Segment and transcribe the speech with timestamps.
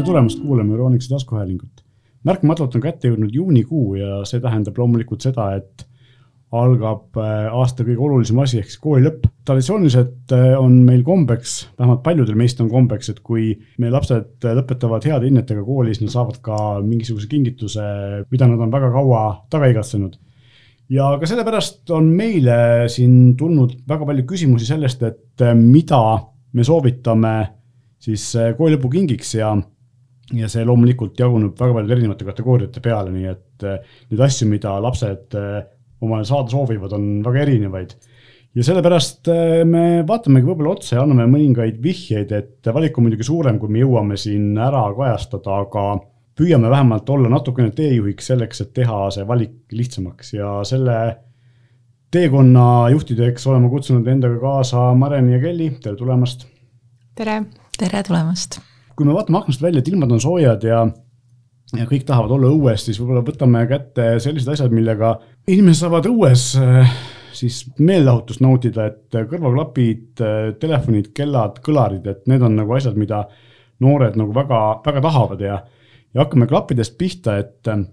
[0.00, 1.82] tere tulemast kuulama Euroniksi taskuhäälingut.
[2.24, 5.82] märkamatult on kätte jõudnud juunikuu ja see tähendab loomulikult seda, et
[6.56, 9.26] algab äh, aasta kõige olulisem asi ehk siis kooli lõpp.
[9.44, 15.04] traditsiooniliselt äh, on meil kombeks, vähemalt paljudel meist on kombeks, et kui meie lapsed lõpetavad
[15.04, 17.84] heade hinnetega kooli, siis nad saavad ka mingisuguse kingituse,
[18.30, 20.16] mida nad on väga kaua taga igatsenud.
[20.88, 26.00] ja ka sellepärast on meile siin tulnud väga palju küsimusi sellest, et äh, mida
[26.56, 27.34] me soovitame
[28.00, 29.52] siis kooli lõpu kingiks ja
[30.36, 35.36] ja see loomulikult jaguneb väga paljude erinevate kategooriate peale, nii et neid asju, mida lapsed
[36.00, 37.94] omale saada soovivad, on väga erinevaid.
[38.54, 43.26] ja sellepärast äh, me vaatamegi võib-olla otsa ja anname mõningaid vihjeid, et valik on muidugi
[43.26, 45.84] suurem, kui me jõuame siin ära kajastada, aga
[46.40, 50.96] püüame vähemalt olla natukene teejuhiks selleks, et teha see valik lihtsamaks ja selle
[52.10, 56.48] teekonna juhtideks oleme kutsunud endaga kaasa Mareni ja Kelly, tere tulemast.
[57.14, 57.42] tere.
[57.78, 58.58] tere tulemast.
[59.00, 60.82] Kui me vaatame aknast välja, et ilmad on soojad ja
[61.78, 65.14] ja kõik tahavad olla õues, siis võib-olla võtame kätte sellised asjad, millega
[65.48, 66.90] inimesed saavad õues äh,
[67.36, 73.22] siis meelelahutust nautida, et kõrvaklapid, äh, telefonid, kellad, kõlarid, et need on nagu asjad, mida
[73.80, 75.60] noored nagu väga, väga tahavad ja,
[76.10, 77.86] ja hakkame klappidest pihta, et äh,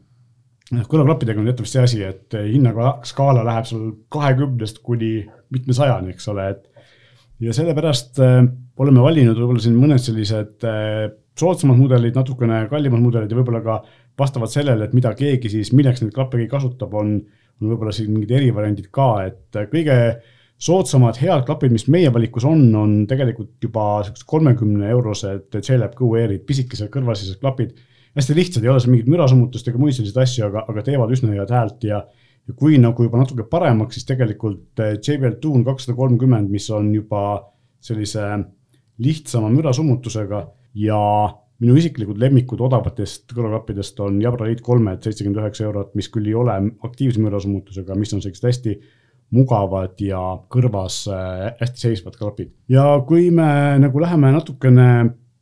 [0.74, 5.22] kõrvaklappidega on teatavasti see asi, et hinnaskaala läheb seal kahekümnest kuni
[5.54, 8.18] mitmesajani, eks ole, et ja sellepärast
[8.84, 10.66] oleme valinud võib-olla siin mõned sellised
[11.38, 13.82] soodsamad mudelid, natukene kallimad mudelid ja võib-olla ka
[14.18, 17.20] vastavalt sellele, et mida keegi siis, milleks neid klappe kasutab, on,
[17.62, 19.98] on võib-olla siin mingid erivariandid ka, et kõige
[20.58, 26.16] soodsamad head klapid, mis meie valikus on, on tegelikult juba siuksed kolmekümne eurosed JLab Go
[26.18, 27.76] Airid, pisikesed kõrvalised klapid.
[28.18, 31.36] hästi lihtsad, ei ole seal mingit mürasummutust ega muid selliseid asju, aga, aga teevad üsna
[31.36, 32.00] head häält ja,
[32.50, 37.28] ja kui nagu juba natuke paremaks, siis tegelikult JBL Tune kakssada kolmkümmend, mis on juba
[37.86, 38.26] sellise
[39.04, 40.42] lihtsama mürasummutusega
[40.78, 41.02] ja
[41.64, 46.38] minu isiklikud lemmikud odavatest kõrvaklappidest on Jabra Elite kolmed, seitsekümmend üheksa eurot, mis küll ei
[46.38, 48.76] ole aktiivse mürasummutusega, mis on sellised hästi
[49.36, 50.20] mugavad ja
[50.52, 52.54] kõrvas äh, hästi seisvad klapid.
[52.72, 53.48] ja kui me
[53.82, 54.90] nagu läheme natukene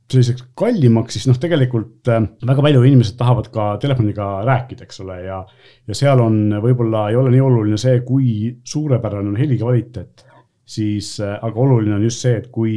[0.09, 5.19] selliseks kallimaks, siis noh, tegelikult äh, väga palju inimesed tahavad ka telefoniga rääkida, eks ole,
[5.25, 5.41] ja,
[5.85, 10.25] ja seal on võib-olla ei ole nii oluline see, kui suurepärane on heli kvaliteet,
[10.65, 12.75] siis äh, aga oluline on just see, et kui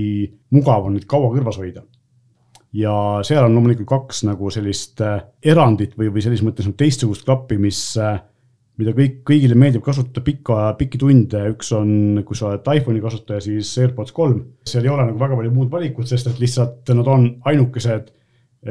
[0.54, 1.84] mugav on neid kaua kõrvas hoida.
[2.76, 2.92] Ja
[3.24, 7.56] seal on loomulikult kaks nagu sellist äh, erandit või, või selles mõttes nagu teistsugust klappi,
[7.60, 8.20] mis, äh,
[8.78, 13.40] mida kõik, kõigile meeldib kasutada pikka, pikki tunde, üks on, kui sa oled iPhone'i kasutaja,
[13.46, 14.44] siis AirPods kolm.
[14.68, 18.12] seal ei ole nagu väga palju muud valikut, sest et lihtsalt nad on ainukesed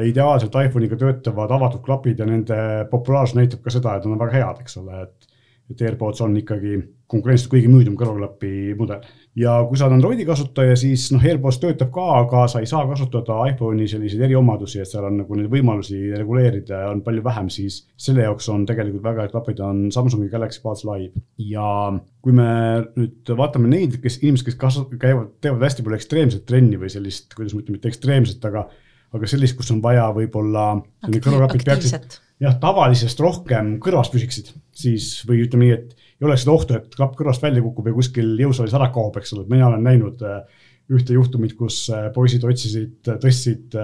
[0.04, 2.58] ideaalselt iPhone'iga töötavad avatud klapid ja nende
[2.90, 5.28] populaarsus näitab ka seda, et nad on väga head, eks ole, et,
[5.68, 9.04] et AirPods on ikkagi konkurentsiliselt kõige müüdum kõrvaklapi mudel
[9.38, 12.84] ja kui sa oled Androidi kasutaja, siis noh, AirPods töötab ka, aga sa ei saa
[12.88, 17.80] kasutada iPhone'i selliseid eriomadusi, et seal on nagu neid võimalusi reguleerida on palju vähem, siis
[18.00, 21.24] selle jaoks on tegelikult väga head klapid on Samsungi Galaxy Buds Live.
[21.38, 21.68] ja
[22.24, 22.50] kui me
[22.98, 27.30] nüüd vaatame neid, kes inimesed, kes kasu-, käivad, teevad hästi palju ekstreemset trenni või sellist,
[27.36, 28.68] kuidas ma ütlen, mitte ekstreemset, aga
[29.16, 30.74] aga sellist, kus on vaja võib-olla.
[31.08, 36.54] kõrvaklapid peaksid jah, tavalisest rohkem kõrvas püsiksid, siis või ütleme nii, et ei oleks seda
[36.54, 39.68] ohtu, et klapp kõrvast välja kukub ja kuskil jõusaalis ära kaob, eks ole, et mina
[39.70, 43.76] olen näinud äh, ühte juhtumit, kus äh, poisid otsisid, äh, tõstsid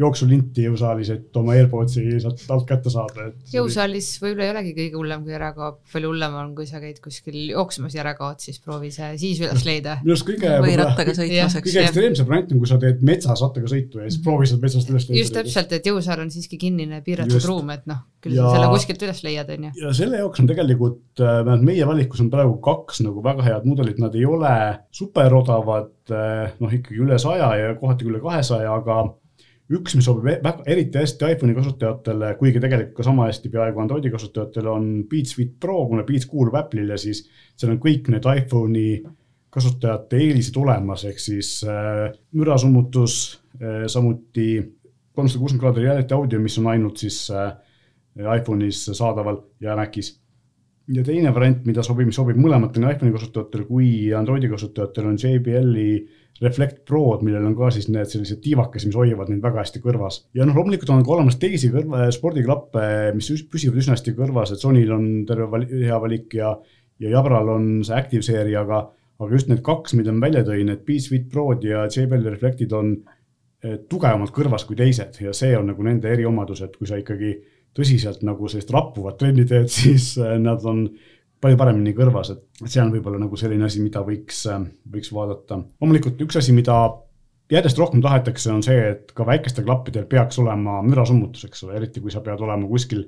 [0.00, 3.28] jooksulinti jõusaalis, et oma AirPodsi sealt alt kätte saada.
[3.52, 7.00] jõusaalis võib-olla ei olegi kõige hullem, kui ära kaob, palju hullem on, kui sa käid
[7.04, 9.98] kuskil jooksmas ja ära kaod, siis proovi see siis üles leida.
[10.04, 10.54] minu arust kõige.
[10.64, 11.66] või rattaga sõitmas, eks.
[11.68, 14.94] kõige ekstreemsem variant on, kui sa teed metsas rattaga sõitu ja siis proovi sealt metsast
[14.94, 15.20] üles leida.
[15.20, 18.70] just täpselt, et jõusaal on siiski kinnine piiratud ruum, et noh, küll ja, sa selle
[18.72, 19.72] kuskilt üles leiad, on ju.
[19.82, 23.98] ja selle jaoks on tegelikult, vähemalt meie valikus on praegu kaks nagu väga head mudelit,
[24.02, 24.54] nad ei ole
[24.94, 29.04] super odavad Eh, noh, ikkagi üle saja ja kohati üle kahesaja, aga
[29.72, 33.82] üks, mis sobib e-, väga eriti hästi iPhone'i kasutajatele, kuigi tegelikult ka sama hästi peaaegu
[33.84, 37.22] Androidi kasutajatele on Beats Fit Pro, kuna Beats kuulub Apple'ile, siis
[37.54, 38.86] seal on kõik need iPhone'i
[39.52, 43.18] kasutajate eelised olemas, ehk siis äh, mürasummutus
[43.60, 44.48] äh,, samuti
[45.14, 47.52] kolmsada kuuskümmend kraadi reality audio, mis on ainult siis äh,
[48.18, 50.16] iPhone'is saadaval ja Macis
[50.90, 55.86] ja teine variant, mida sobib, sobib mõlematele iPhone'i kasutajatele kui Androidi kasutajatele on JBL-i
[56.42, 60.22] Reflect Prod, millel on ka siis need sellised tiivakesed, mis hoiavad neid väga hästi kõrvas.
[60.34, 64.64] ja noh, loomulikult on ka olemas teisi kõrva, spordiklappe, mis püsivad üsna hästi kõrvas, et
[64.64, 66.56] Sonyl on terve vali, hea valik ja,
[66.98, 68.82] ja Jabral on see Active seeria, aga,
[69.22, 72.74] aga just need kaks, mida ma välja tõin, et Beats Fit Prod ja JBL Reflectid
[72.74, 76.98] on eh, tugevamalt kõrvas kui teised ja see on nagu nende eriomadus, et kui sa
[76.98, 77.36] ikkagi
[77.76, 80.86] tõsiselt nagu sellist rappuvat trenni teed, siis äh, nad on
[81.42, 85.62] palju paremini kõrvas, et see on võib-olla nagu selline asi, mida võiks, äh, võiks vaadata.
[85.80, 86.78] loomulikult üks asi, mida
[87.52, 92.00] järjest rohkem tahetakse, on see, et ka väikestel klappidel peaks olema mürasummutus, eks ole, eriti
[92.00, 93.04] kui sa pead olema kuskil,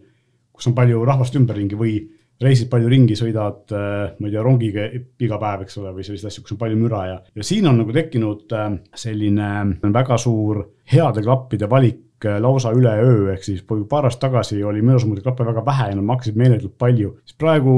[0.55, 1.97] kus on palju rahvast ümberringi või
[2.43, 4.89] reisid palju ringi, sõidad, äh, ma ei tea, rongiga
[5.23, 7.79] iga päev, eks ole, või selliseid asju, kus on palju müra ja, ja siin on
[7.85, 8.57] nagu tekkinud
[8.99, 9.53] selline
[9.95, 15.25] väga suur heade klappide valik äh, lausa üleöö, ehk siis paar aastat tagasi oli mürasummude
[15.25, 17.75] klappe väga vähe ja nad maksid meeletult palju, siis praegu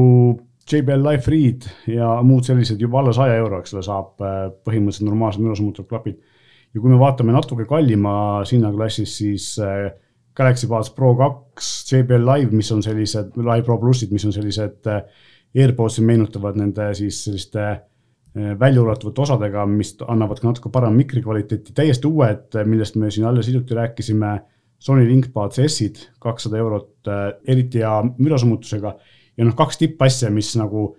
[0.67, 4.17] JBL Life Read ja muud sellised juba alla saja euro, eks ole, saab
[4.67, 6.19] põhimõtteliselt normaalsed mürasummutud klapid.
[6.75, 9.53] ja kui me vaatame natuke kallima hinnaklassis, siis
[10.37, 14.89] Galaxy Buds Pro kaks, JBL Live, mis on sellised, Live Pro plussid, mis on sellised
[14.93, 15.05] äh,
[15.57, 17.79] AirPodsi meenutavad nende siis selliste äh,
[18.37, 23.79] väljaulatuvad osadega, mis annavad ka natuke parema mikrikvaliteeti, täiesti uued, millest me siin alles hiljuti
[23.79, 24.37] rääkisime.
[24.79, 28.91] Sony LinkBuds S-id, kakssada eurot, äh, eriti hea mürasummutusega
[29.37, 30.91] ja noh, kaks tippasja, mis nagu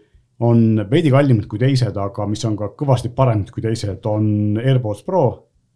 [0.45, 5.03] on veidi kallimad kui teised, aga mis on ka kõvasti paremad kui teised, on AirPods
[5.05, 5.25] Pro.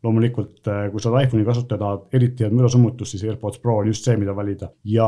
[0.02, 4.16] Loomulikult, kui sa oled iPhone'i kasutada, eriti head mürasummutust, siis AirPods Pro on just see,
[4.18, 4.72] mida valida.
[4.90, 5.06] Ja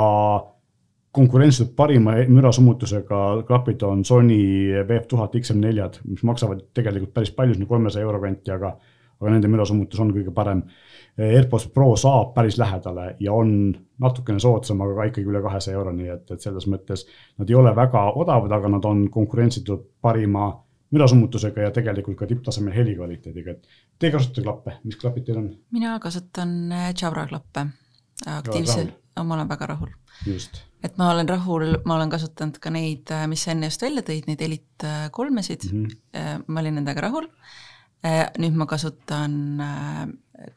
[1.13, 8.07] konkurentsiliselt parima mürasummutusega klapid on Sony VF1000 XM4-d, mis maksavad tegelikult päris palju, sinna kolmesaja
[8.07, 8.73] euro kanti, aga,
[9.21, 10.63] aga nende mürasummutus on kõige parem.
[11.13, 13.51] AirPods Pro saab päris lähedale ja on
[14.01, 17.05] natukene soodsam, aga ka ikkagi üle kahesaja euro, nii et, et selles mõttes
[17.37, 20.49] nad ei ole väga odavad, aga nad on konkurentsitult parima
[20.93, 25.49] mürasummutusega ja tegelikult ka tipptasemel helikvaliteediga, et teie kasutate klappe, mis klapid teil on?
[25.77, 26.57] mina kasutan
[26.97, 27.67] Jabra klappe,
[28.39, 28.87] aktiivse,
[29.21, 29.93] ma olen väga rahul.
[30.83, 34.03] Et ma olen rahul, ma olen kasutanud ka neid, äh, mis sa enne just välja
[34.05, 36.43] tõid, neid Elite äh, kolmesid mm, -hmm.
[36.47, 37.29] ma olin nendega rahul.
[38.37, 39.61] nüüd ma kasutan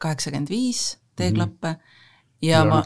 [0.03, 1.95] kaheksakümmend viis T-klappe mm -hmm
[2.41, 2.83] ja ma,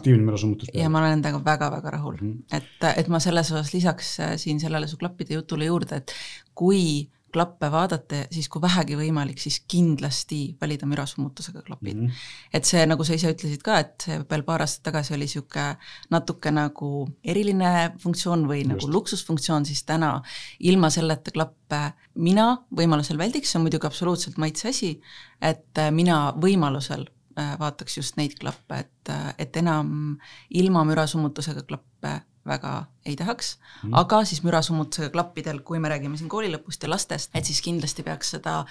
[0.73, 2.57] ja ma olen nendega väga-väga rahul mm, -hmm.
[2.57, 6.13] et, et ma selles osas lisaks siin sellele su klappide jutule juurde, et
[6.55, 12.07] kui klappe vaadata, siis kui vähegi võimalik, siis kindlasti valida mürasummutusega klapid mm.
[12.07, 12.49] -hmm.
[12.53, 15.77] et see, nagu sa ise ütlesid ka, et veel paar aastat tagasi oli niisugune
[16.11, 16.91] natuke nagu
[17.23, 18.87] eriline funktsioon või nagu Just.
[18.87, 20.21] nagu luksusfunktsioon, siis täna
[20.59, 21.81] ilma selleta klappe
[22.15, 24.91] mina võimalusel väldiks, see on muidugi absoluutselt maitse asi,
[25.41, 27.05] et mina võimalusel
[27.39, 30.17] äh, vaataks just neid klappe, et, et enam
[30.49, 36.29] ilma mürasummutusega klappe väga ei tahaks mm., aga siis mürasummutusega klappidel, kui me räägime siin
[36.29, 38.61] kooli lõpust ja lastest, et siis kindlasti peaks seda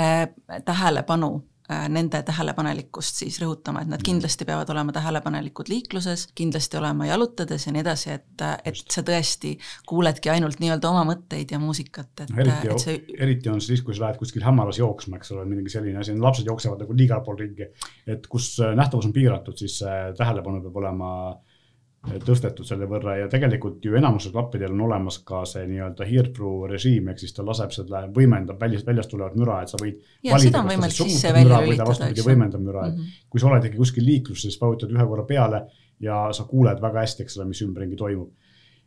[0.00, 0.26] äh,
[0.66, 1.30] tähelepanu
[1.70, 7.66] äh, nende tähelepanelikkust siis rõhutama, et nad kindlasti peavad olema tähelepanelikud liikluses, kindlasti olema jalutades
[7.66, 9.56] ja nii edasi, et, et sa tõesti
[9.90, 12.40] kuuledki ainult nii-öelda oma mõtteid ja muusikat, et no,.
[12.44, 13.04] eriti, et see...
[13.18, 16.50] eriti on siis, kui sa lähed kuskil hämaras jooksma, eks ole, mingi selline asi, lapsed
[16.50, 17.70] jooksevad nagu liigal pool ringi.
[18.10, 19.78] et kus äh, nähtavus on piiratud, siis
[20.18, 21.49] tähelepanu peab olema äh,
[22.00, 27.10] tõstetud selle võrra ja tegelikult ju enamusel klappidel on olemas ka see nii-öelda hear-through režiim,
[27.12, 30.62] ehk siis ta laseb selle, võimendab väljast, väljast tulevat müra, et sa võid ja, valida,
[30.64, 33.26] kas ta summutab müra või ta vastupidi võimendab müra, et mm -hmm.
[33.28, 35.66] kui sa oledki kuskil liikluses, siis vajutad ühe korra peale
[36.00, 38.32] ja sa kuuled väga hästi, eks ole, mis ümberringi toimub.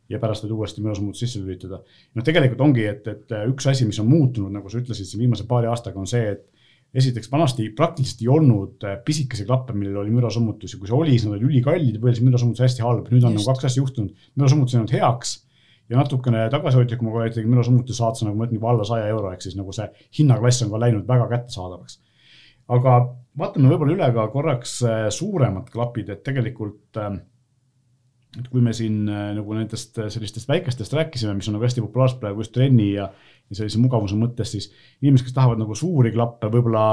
[0.09, 1.79] ja pärast võid uuesti mürasummutus sisse lülitada.
[2.15, 5.45] noh, tegelikult ongi, et, et üks asi, mis on muutunud, nagu sa ütlesid siin viimase
[5.47, 6.49] paari aastaga, on see, et
[6.93, 11.15] esiteks vanasti praktiliselt ei olnud äh, pisikesi klappe, millel oli mürasummutus ja kui see oli,
[11.15, 13.09] siis nad olid ülikallid ja põhiliselt mürasummutus hästi halb.
[13.09, 15.33] nüüd on nagu kaks asja juhtunud, mürasummutus on jäänud heaks
[15.89, 19.41] ja natukene tagasihoidlikum kvaliteediga mürasummutus saad sa nagu ma ütlen juba alla saja euro, ehk
[19.45, 21.99] siis nagu see hinnaklass on ka läinud väga kättesaadavaks.
[22.77, 22.95] aga
[23.41, 27.17] vaatame võib-olla üle ka korraks äh, suuremad klapid, et tegelikult äh,
[28.37, 32.41] et kui me siin nagu nendest sellistest väikestest rääkisime, mis on nagu hästi populaarsed praegu
[32.41, 33.11] just trenni ja
[33.53, 34.69] ja sellise mugavuse mõttes siis
[35.01, 36.83] inimesed, kes tahavad nagu suuri klappe, võib-olla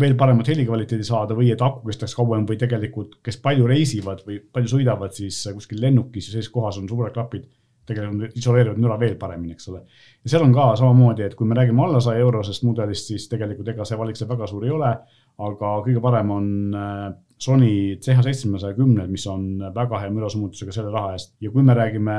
[0.00, 4.40] veel paremat helikvaliteedi saada või et aku kestaks kauem või tegelikult, kes palju reisivad või
[4.40, 7.46] palju sõidavad, siis kuskil lennukis ja sellises kohas on suured klapid
[7.90, 9.80] tegelikult isoleerivad müra veel paremini, eks ole.
[10.24, 13.72] ja seal on ka samamoodi, et kui me räägime alla saja eurosest mudelist, siis tegelikult
[13.72, 14.92] ega see valik seal väga suur ei ole.
[15.40, 17.06] aga kõige parem on äh,
[17.40, 22.16] Sony CH710, mis on väga hea mürasummutusega selle raha eest ja kui me räägime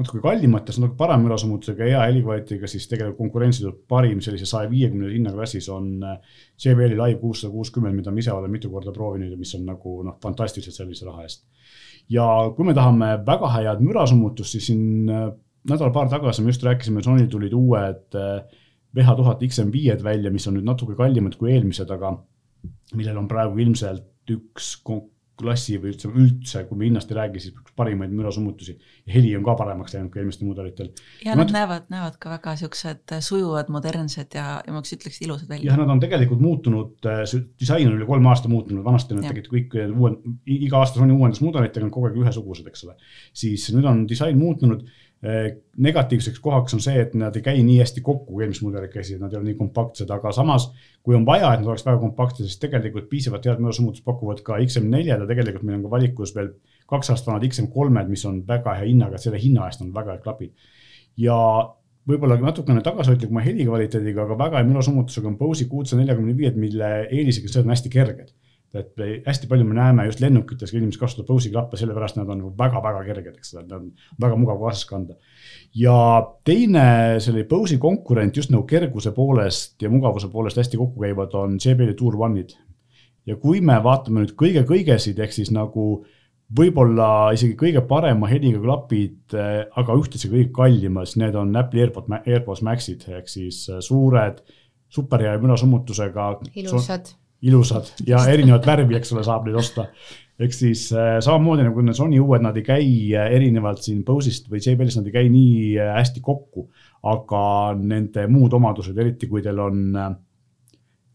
[0.00, 5.10] natuke kallimates, natuke parema ülasummutusega ja hea helikvaliteediga, siis tegelikult konkurentsitult parim sellise saja viiekümne
[5.12, 6.18] hinnaklassis on äh,
[6.64, 9.98] JBL-i Live kuussada kuuskümmend, mida ma ise olen mitu korda proovinud ja mis on nagu
[10.06, 11.44] noh, fantastiliselt sellise raha eest.
[12.10, 15.28] ja kui me tahame väga head mürasummutust, siis siin äh,
[15.68, 18.16] nädal-paar tagasi me just rääkisime, Sonyl tulid uued
[18.96, 22.16] VH1000 XM5-d välja, mis on nüüd natuke kallimad kui eelmised, aga
[22.96, 24.74] millel on praegu ilmselt üks
[25.42, 28.76] klassi või üldse, üldse, kui me hinnast ei räägi, siis parimaid mürasummutusi.
[29.12, 30.90] heli on ka paremaks läinud kui eelmistel mudelitel.
[31.24, 35.70] ja nad näevad, näevad ka väga siuksed sujuvad, modernsed ja, ja ma ütleks ilusad välja.
[35.70, 39.50] jah, nad on tegelikult muutunud, see disain on üle kolme aasta muutunud, vanasti nad tegid
[39.52, 42.98] kõik uued, iga aasta Sony uuendas mudelitega, nad kogu aeg ühesugused, eks ole.
[43.44, 44.86] siis nüüd on disain muutunud
[45.22, 49.20] negatiivseks kohaks on see, et nad ei käi nii hästi kokku, kui eelmised mudelid käisid,
[49.22, 52.48] nad ei ole nii kompaktsed, aga samas kui on vaja, et nad oleks väga kompaktsed,
[52.48, 56.50] siis tegelikult piisavalt head mürasummutust pakuvad ka XM4-d ja tegelikult meil on ka valikus veel
[56.90, 60.26] kaks aastat vanad XM3-d, mis on väga hea hinnaga, selle hinna eest on väga head
[60.26, 60.66] klapid.
[61.16, 61.38] ja
[62.08, 67.52] võib-olla natukene tagasihoidlikuma helikvaliteediga, aga väga hea mürasummutusega on Bose'i kuutsada neljakümne viied, mille eelisega
[67.52, 68.34] see on hästi kerged
[68.72, 72.40] et hästi palju me näeme just lennukites, kui inimesed kasutavad Bose'i klappe, sellepärast nad on
[72.40, 73.90] nagu väga-väga kerged, eks ole, nad on
[74.24, 75.18] väga mugav kaasas kanda.
[75.76, 75.96] ja
[76.44, 81.58] teine selle Bose'i konkurent just nagu kerguse poolest ja mugavuse poolest hästi kokku käivad, on
[81.60, 82.56] JBL-i Tour One'id.
[83.26, 86.04] ja kui me vaatame nüüd kõige-kõigesid, ehk siis nagu
[86.56, 92.08] võib-olla isegi kõige parema heliga klapid, aga ühtlasi kõige kallimad, siis need on Apple'i AirPod,
[92.24, 94.40] AirPods Maxid ehk siis suured,
[94.92, 96.38] super hea mürasummutusega.
[96.56, 99.88] ilusad ilusad ja erinevat värvi, eks ole, saab neid osta.
[100.42, 102.86] ehk siis äh, samamoodi nagu need Sony uued, nad ei käi
[103.18, 106.68] äh, erinevalt siin Bose'ist või JBL-ist, nad ei käi nii äh, hästi kokku.
[107.02, 107.42] aga
[107.78, 109.94] nende muud omadused, eriti kui teil on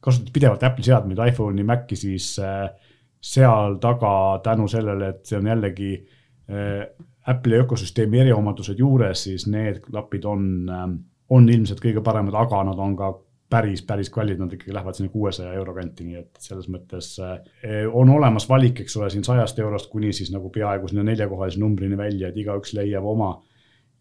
[0.03, 2.33] kasutate pidevalt Apple'i seadmeid, iPhone'i, Maci, siis
[3.23, 4.11] seal taga
[4.43, 5.93] tänu sellele, et see on jällegi
[7.31, 10.67] Apple'i ökosüsteemi eriomadused juures, siis need klapid on,
[11.31, 13.13] on ilmselt kõige paremad, aga nad on ka
[13.49, 17.85] päris, päris kallid, nad ikkagi lähevad sinna kuuesaja euro kanti, nii et selles mõttes eh,
[17.87, 21.99] on olemas valik, eks ole, siin sajast eurost kuni siis nagu peaaegu sinna neljakohalise numbrini
[21.99, 23.31] välja, et igaüks leiab oma.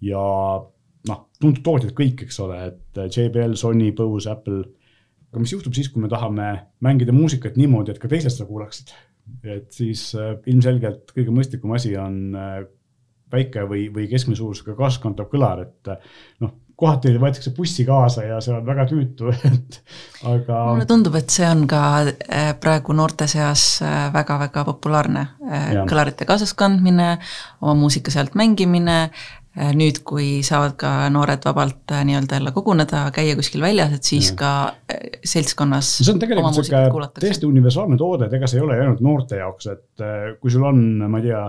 [0.03, 0.23] ja
[1.09, 4.65] noh, tuntud tootjad kõik, eks ole, et JBL, Sony, Bose, Apple.
[5.31, 6.50] aga mis juhtub siis, kui me tahame
[6.83, 8.95] mängida muusikat niimoodi, et ka teised seda kuulaksid?
[9.47, 12.37] et siis eh, ilmselgelt kõige mõistlikum asi on
[13.33, 15.91] väike või, või keskmise suurusega kaaskantav kõlar, et
[16.43, 19.80] noh kohati võetakse bussi kaasa ja see on väga tüütu, et
[20.28, 20.61] aga.
[20.75, 23.80] mulle tundub, et see on ka äh, praegu noorte seas
[24.14, 25.25] väga-väga äh, populaarne.
[25.47, 27.16] Äh, kõlarite kaasas kandmine,
[27.62, 29.06] oma muusika sealt mängimine,
[29.56, 34.37] nüüd, kui saavad ka noored vabalt nii-öelda jälle koguneda, käia kuskil väljas, et siis ja.
[34.37, 34.50] ka
[35.25, 35.95] seltskonnas.
[36.02, 39.71] see on tegelikult sihuke täiesti universaalne toode, et ega see ei ole ainult noorte jaoks,
[39.73, 40.04] et
[40.42, 41.40] kui sul on, ma ei tea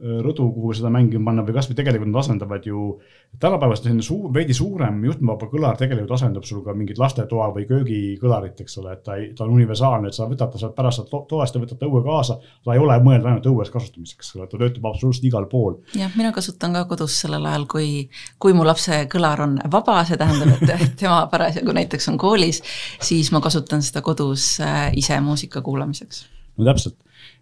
[0.00, 3.00] rõdu, kuhu seda mängima panna või kasvõi tegelikult nad asendavad ju.
[3.40, 8.60] tänapäevast selline suur, veidi suurem juhtmevaba kõlar tegelikult asendab sul ka mingit lastetoa või köögikõlarit,
[8.60, 11.28] eks ole, et ta ei, ta on universaalne, et sa võtad ta sealt pärast sealt
[11.28, 12.38] toast ja võtad ta õue kaasa.
[12.64, 15.78] ta ei ole mõeldud ainult õues kasutamiseks, ta töötab absoluutselt igal pool.
[15.94, 20.18] jah, mina kasutan ka kodus sellel ajal, kui, kui mu lapse kõlar on vaba, see
[20.20, 22.62] tähendab, et tema parasjagu näiteks on koolis,
[23.00, 26.26] siis ma kasutan seda kodus äh, ise muusika kuulamiseks.
[26.56, 26.98] no täpselt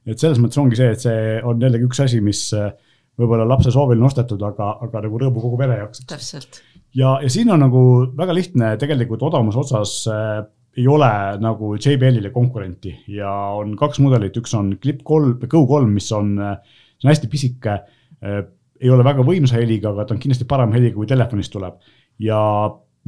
[0.08, 2.70] et selles mõttes ongi see, et see on jällegi üks asi, mis äh,
[3.18, 6.04] võib-olla lapse soovil on ostetud, aga, aga nagu rõõmu kogu pere jaoks.
[6.08, 6.62] täpselt.
[6.96, 7.82] ja, ja siin on nagu
[8.18, 10.40] väga lihtne tegelikult odavamuse otsas äh,
[10.78, 11.10] ei ole
[11.42, 16.60] nagu JBL-ile konkurenti ja on kaks mudelit, üks on Clip kolm, Go3, mis on, äh,
[16.98, 18.44] see on hästi pisike äh,.
[18.78, 21.80] ei ole väga võimsa heliga, aga ta on kindlasti parem heliga, kui telefonist tuleb
[22.22, 22.38] ja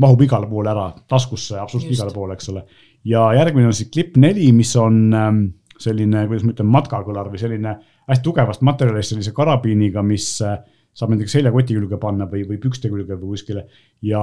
[0.02, 2.64] mahub igale poole ära, taskusse absoluutselt igale poole, eks ole.
[3.06, 5.44] ja järgmine on siis Clip neli, mis on ähm,
[5.80, 7.76] selline, kuidas ma ütlen, matkakõlar või selline
[8.10, 10.58] hästi tugevast materjalist sellise karabiiniga, mis äh,
[10.96, 13.66] saab näiteks seljakoti külge panna või, või pükste külge või kuskile.
[14.02, 14.22] ja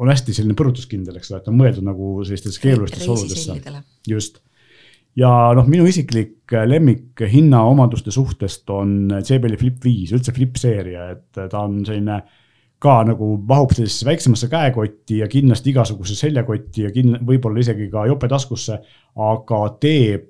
[0.00, 3.82] on hästi selline põrutuskindel, eks ole, et on mõeldud nagu sellistesse keerulistesse oludesse.
[4.08, 4.40] just.
[5.18, 11.42] ja noh, minu isiklik lemmik hinnaomaduste suhtest on JBL-i Flip viis, üldse Flip seeria, et
[11.42, 12.22] ta on selline
[12.80, 18.06] ka nagu mahub sellisesse väiksemasse käekotti ja kindlasti igasugusesse seljakotti ja kin-, võib-olla isegi ka
[18.08, 18.78] jopetaskusse,
[19.20, 20.29] aga teeb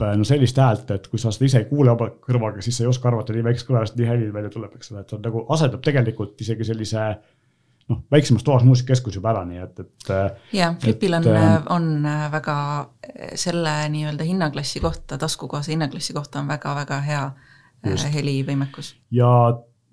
[0.00, 2.90] no sellist häält, et kui sa seda ise ei kuule oma kõrvaga, siis sa ei
[2.90, 5.84] oska arvata nii väikest kõlarast nii heli välja tuleb, eks ole, et ta nagu asendab
[5.84, 7.04] tegelikult isegi sellise
[7.90, 10.10] noh, väiksemas toas muusikakeskus juba ära, nii et, et.
[10.14, 11.90] Äh, ja, Flipil on, äh, on
[12.32, 12.56] väga
[13.38, 17.24] selle nii-öelda hinnaklassi kohta, taskukohase hinnaklassi kohta on väga-väga hea
[17.86, 18.08] just.
[18.14, 18.94] helivõimekus.
[19.10, 19.30] ja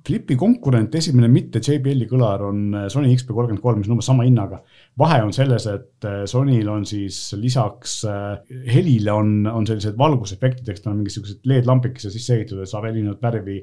[0.08, 4.62] Flipi konkurent, esimene mitte JBL-i kõlar on äh, Sony XP33, mis on umbes sama hinnaga.
[5.00, 8.38] vahe on selles, et äh, Sonyl on siis lisaks äh,
[8.72, 13.20] helile on, on sellised valgusefektid, eks ta on mingisugused LED-lampikese sisse ehitatud, et saab erinevat
[13.28, 13.60] värvi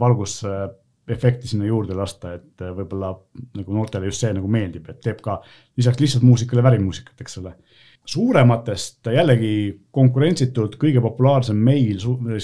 [0.00, 3.10] valgusefekti sinna juurde lasta, et võib-olla
[3.58, 5.36] nagu noortele just see nagu meeldib, et teeb ka
[5.76, 7.52] lisaks lihtsalt muusikale värimuusikat, eks ole
[8.06, 9.54] suurematest jällegi
[9.94, 11.98] konkurentsitult kõige populaarsem meil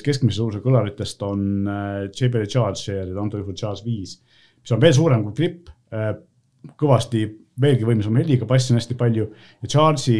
[0.04, 4.18] keskmise suuruse kõlaritest on äh, JBL Charge ja antud juhul Charge viis,
[4.62, 6.12] mis on veel suurem kui Flip, äh,
[6.78, 7.26] kõvasti
[7.62, 9.28] veelgi võimsam heliga, bassi on hästi palju.
[9.62, 10.18] Ja Charge'i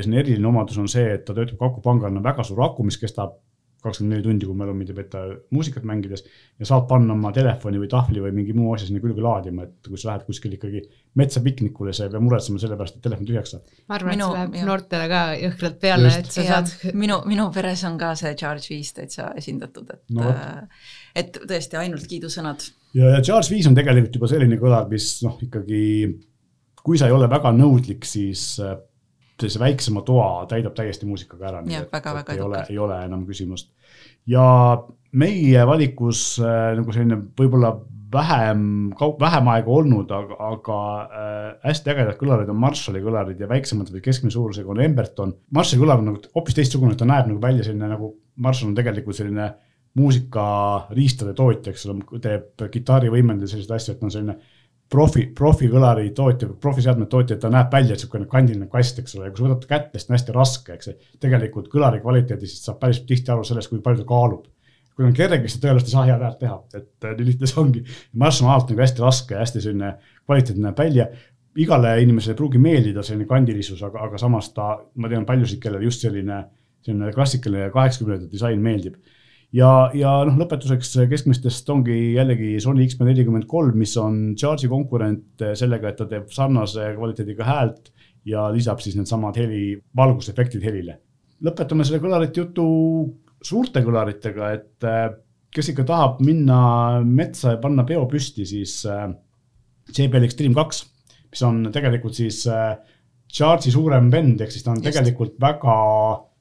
[0.00, 3.36] selline eriline omadus on see, et ta töötab ka akupangana, väga suur aku, mis kestab
[3.84, 5.22] kakskümmend neli tundi, kui mälu mind ei peta,
[5.54, 6.24] muusikat mängides.
[6.60, 9.88] ja saad panna oma telefoni või tahvli või mingi muu asja sinna külge laadima, et
[9.88, 10.82] kui sa lähed kuskil ikkagi
[11.20, 13.76] metsa piknikule, sa ei pea muretsema selle pärast, et telefon tühjaks saab.
[13.88, 14.66] ma arvan, et see läheb jah.
[14.70, 16.94] noortele ka jõhkralt peale, et sa ja, saad.
[17.04, 20.34] minu, minu peres on ka see Charge viis täitsa esindatud, et no,,
[21.16, 25.38] et tõesti ainult kiidusõnad ja, ja Charles viis on tegelikult juba selline kõlar, mis noh,
[25.46, 25.80] ikkagi
[26.84, 28.76] kui sa ei ole väga nõudlik, siis äh,
[29.42, 31.62] sellise väiksema toa täidab täiesti muusikaga ära.
[31.70, 33.70] jah, väga-väga ei ole, ei ole enam küsimust.
[34.26, 34.44] ja
[35.12, 37.74] meie valikus äh, nagu selline võib-olla
[38.12, 38.62] vähem,
[39.20, 44.02] vähem aega olnud, aga, aga äh, hästi ägedad kõlarid on Marshalli kõlarid ja väiksemad või
[44.04, 45.34] keskmise suurusega on Emberton.
[45.54, 49.18] Marshalli kõlar on nagu hoopis teistsugune, ta näeb nagu välja selline nagu, Marshall on tegelikult
[49.18, 49.52] selline
[49.98, 54.36] muusikariistade tootja, eks ole, teeb kitarrivõimendaja selliseid asju, et noh, selline
[54.90, 59.42] profi, profikõlari tootja, profiseadme tootja, ta näeb välja niisugune kandiline kast, eks ole, ja kui
[59.42, 60.94] sa võtad kätte, siis on hästi raske, eks.
[61.22, 64.48] tegelikult kõlari kvaliteedist saab päris tihti aru sellest, kui palju ta kaalub.
[64.96, 67.84] kui on kerge, siis tõenäoliselt ei saa head häält teha, et nii lihtne see ongi.
[68.20, 69.92] Marss on alati nagu hästi raske ja hästi selline
[70.26, 71.06] kvaliteetne näeb välja.
[71.56, 75.84] igale inimesele ei pruugi meeldida selline kandilisus, aga, aga samas ta, ma tean paljusid, kellele
[75.84, 76.44] just selline,
[76.82, 78.98] selline klassikaline kaheksakümnendate disain meeldib
[79.56, 85.98] ja, ja noh, lõpetuseks keskmistest ongi jällegi Sony XP43, mis on Charge'i konkurent sellega, et
[86.00, 87.90] ta teeb sarnase kvaliteediga häält
[88.28, 91.00] ja lisab siis needsamad heli, valgusefektid helile.
[91.40, 92.68] lõpetame selle kõlarite jutu
[93.40, 95.08] suurte kõlaritega, et äh,
[95.50, 96.60] kes ikka tahab minna
[97.04, 98.82] metsa ja panna peo püsti, siis
[99.90, 100.84] JBL Extreme kaks,
[101.30, 102.44] mis on tegelikult siis
[103.30, 104.90] Charge'i suurem vend, ehk siis ta on Just.
[104.90, 105.76] tegelikult väga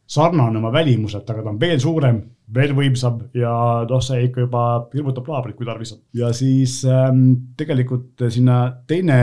[0.09, 2.21] sarnane oma välimuselt, aga ta on veel suurem
[2.53, 3.51] veel võimsam ja
[3.89, 4.63] noh, see ikka juba
[4.93, 6.01] hirmutab naabrit, kui tarvis on.
[6.17, 9.19] ja siis ähm, tegelikult sinna teine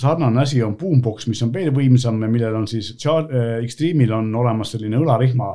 [0.00, 4.32] sarnane asi on Boombox, mis on veel võimsam ja millel on siis äh, Extreme'il on
[4.42, 5.52] olemas selline õlarihma,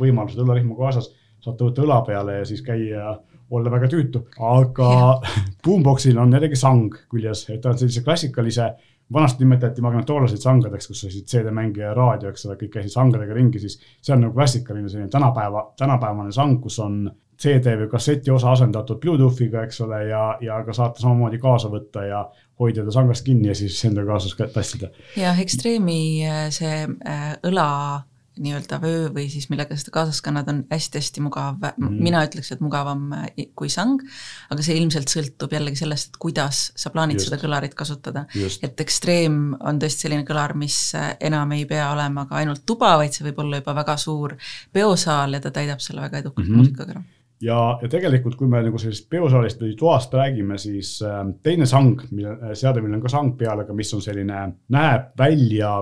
[0.00, 1.10] võimalused õlarihma kaasas.
[1.42, 3.18] saate võtta õla peale ja siis käia ja
[3.52, 4.90] olla väga tüütu, aga
[5.64, 8.72] Boomboxil on jällegi sang küljes, et ta on sellise klassikalise
[9.12, 13.60] vanasti nimetati magnetoolaseid sangadeks, kus olid CD-mängija ja raadio, eks ole, kõik käisid sangadega ringi,
[13.60, 17.02] siis see on nagu klassikaline selline tänapäeva, tänapäevane sang, kus on
[17.42, 22.04] CD või kasseti osa asendatud Bluetoothiga, eks ole, ja, ja ka saate samamoodi kaasa võtta
[22.06, 22.22] ja
[22.60, 24.92] hoida ta sangast kinni ja siis endaga kaasas tassida.
[25.18, 27.68] jah, Extreme'i äh, see äh, õla
[28.40, 32.62] nii-öelda vöö või siis millega seda kaasas kannad, on hästi-hästi mugav mm, mina ütleks, et
[32.64, 34.00] mugavam äh, kui sang,
[34.52, 37.28] aga see ilmselt sõltub jällegi sellest, et kuidas sa plaanid Just.
[37.28, 38.24] seda kõlarit kasutada.
[38.62, 42.96] et Extreme on tõesti selline kõlar, mis äh, enam ei pea olema ka ainult tuba,
[43.00, 44.36] vaid see võib olla juba väga suur
[44.72, 46.62] peosaal ja ta täidab selle väga edukalt mm -hmm.
[46.62, 47.02] muusikaga
[47.42, 52.00] ja, ja tegelikult, kui me nagu sellisest peosaalist või toast räägime, siis äh, teine sang,
[52.10, 55.74] mille, seade, millel on ka sang peal, aga mis on selline, näeb välja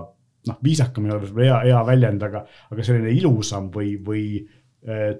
[0.49, 5.11] noh, viisakam ei ole võib-olla hea, hea väljend, aga, aga selline ilusam või, või eh,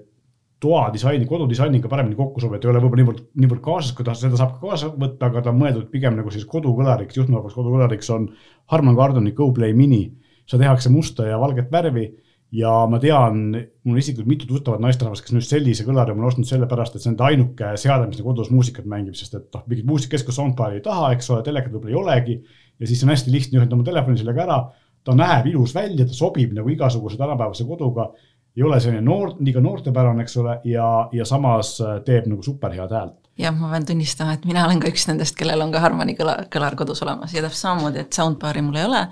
[0.61, 4.37] toadisaini, kodudisainiga paremini kokku sobiv, et ei ole võib-olla niivõrd, niivõrd kaasas, kui ta, seda
[4.37, 8.27] saab ka kaasa võtta, aga ta on mõeldud pigem nagu siis kodukõlariks, juhtmevabaks kodukõlariks on
[8.73, 10.03] Harman Kardoni GoPlay Mini.
[10.45, 12.09] seda tehakse musta ja valget värvi
[12.51, 16.27] ja ma tean, mul on isiklikult mitu tuttavat naisterahvast, kes on just sellise kõlari omale
[16.27, 19.63] ostnud sellepärast, et see on nende ainuke seade, mis kodus muusikat mängib, sest et noh,
[19.71, 22.37] mingit muusikakeskust soundbar'i ei taha, eks ole, telekat võib-olla ei olegi.
[22.81, 24.59] ja siis on hästi lihtne ühendada oma telefoni sellega ära
[25.03, 28.11] ta näeb ilus välja, ta sobib nagu igasuguse tänapäevase koduga.
[28.55, 32.91] ei ole selline noor, liiga noortepärane, eks ole, ja, ja samas äh, teeb nagu superhead
[32.91, 33.29] häält.
[33.37, 36.45] jah, ma pean tunnistama, et mina olen ka üks nendest, kellel on ka Harmani kõlar,
[36.51, 39.05] kõlar kodus olemas ja täpselt samamoodi, et soundbar'i mul ei ole.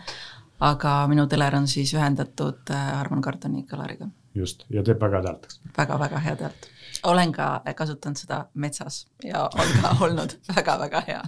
[0.59, 4.09] aga minu teler on siis ühendatud äh, Harman Kardoni kõlariga.
[4.35, 5.61] just, ja teeb väga head häält, eks.
[5.77, 6.69] väga-väga head häält.
[7.03, 11.23] olen ka kasutanud seda metsas ja on ka olnud väga-väga hea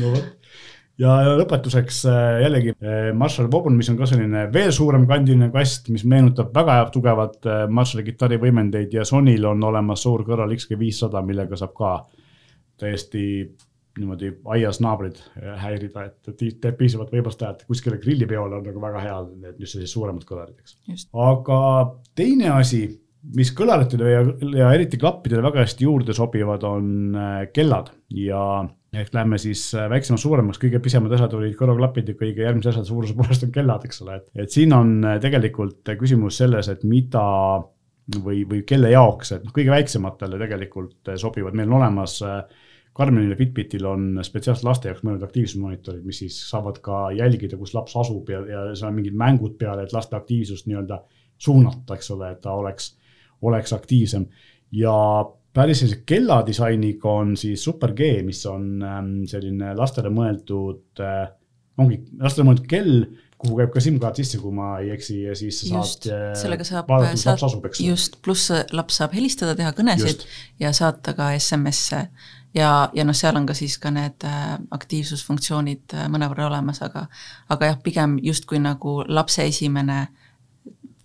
[0.00, 0.34] no vot
[0.98, 5.90] ja lõpetuseks äh, jällegi äh, Marshall Vauban, mis on ka selline veel suurem kandiline kast,
[5.94, 11.58] mis meenutab väga tugevat äh, Marshalli kitarrivõimendeid ja Sonyl on olemas suur kõrval XG500, millega
[11.58, 11.94] saab ka
[12.78, 13.24] täiesti
[13.98, 15.16] niimoodi aias naabrid
[15.58, 19.90] häirida, et teeb piisavalt võimast häält, kuskile grillipeole on nagu väga hea need just sellised
[19.90, 21.08] suuremad kõlarid, eks.
[21.18, 21.58] aga
[22.18, 22.84] teine asi,
[23.34, 24.20] mis kõlaritele ja,
[24.60, 27.18] ja eriti klappidele väga hästi juurde sobivad, on
[27.50, 27.90] kellad.
[28.14, 28.44] Ja
[29.02, 32.90] ehk lähme siis äh, väiksemast suuremaks, kõige pisemad asjad olid kõrvaklapid ja kõige järgmise asjade
[32.90, 36.84] suuruse poolest on kellad, eks ole, et, et siin on äh, tegelikult küsimus selles, et
[36.88, 37.24] mida
[38.24, 42.18] või, või kelle jaoks, et noh, kõige väiksematele tegelikult äh, sobivad, meil on olemas
[42.98, 47.76] Karmenil ja Fitbitil on spetsiaalselt laste jaoks mõeldud aktiivsusmonitorid, mis siis saavad ka jälgida, kus
[47.76, 50.98] laps asub ja, ja seal on mingid mängud peale, et laste aktiivsust nii-öelda
[51.38, 52.96] suunata, eks ole, et ta oleks,
[53.46, 54.26] oleks aktiivsem.
[54.74, 54.94] ja
[55.54, 61.24] päris sellise kelladisainiga on siis Super G, mis on ähm, selline lastele mõeldud äh,,
[61.78, 62.94] ongi lastele mõeldud kell,
[63.38, 66.40] kuhu käib ka SIM-kaart sisse, kui ma ei eksi ja siis sa just, saad äh,
[66.40, 70.26] sellega saab kus laps asub, just, pluss laps saab helistada, teha kõnesid just.
[70.62, 72.04] ja saata ka SMS-e
[72.56, 77.06] ja, ja noh, seal on ka siis ka need äh, aktiivsusfunktsioonid äh, mõnevõrra olemas, aga
[77.52, 80.06] aga jah, pigem justkui nagu lapse esimene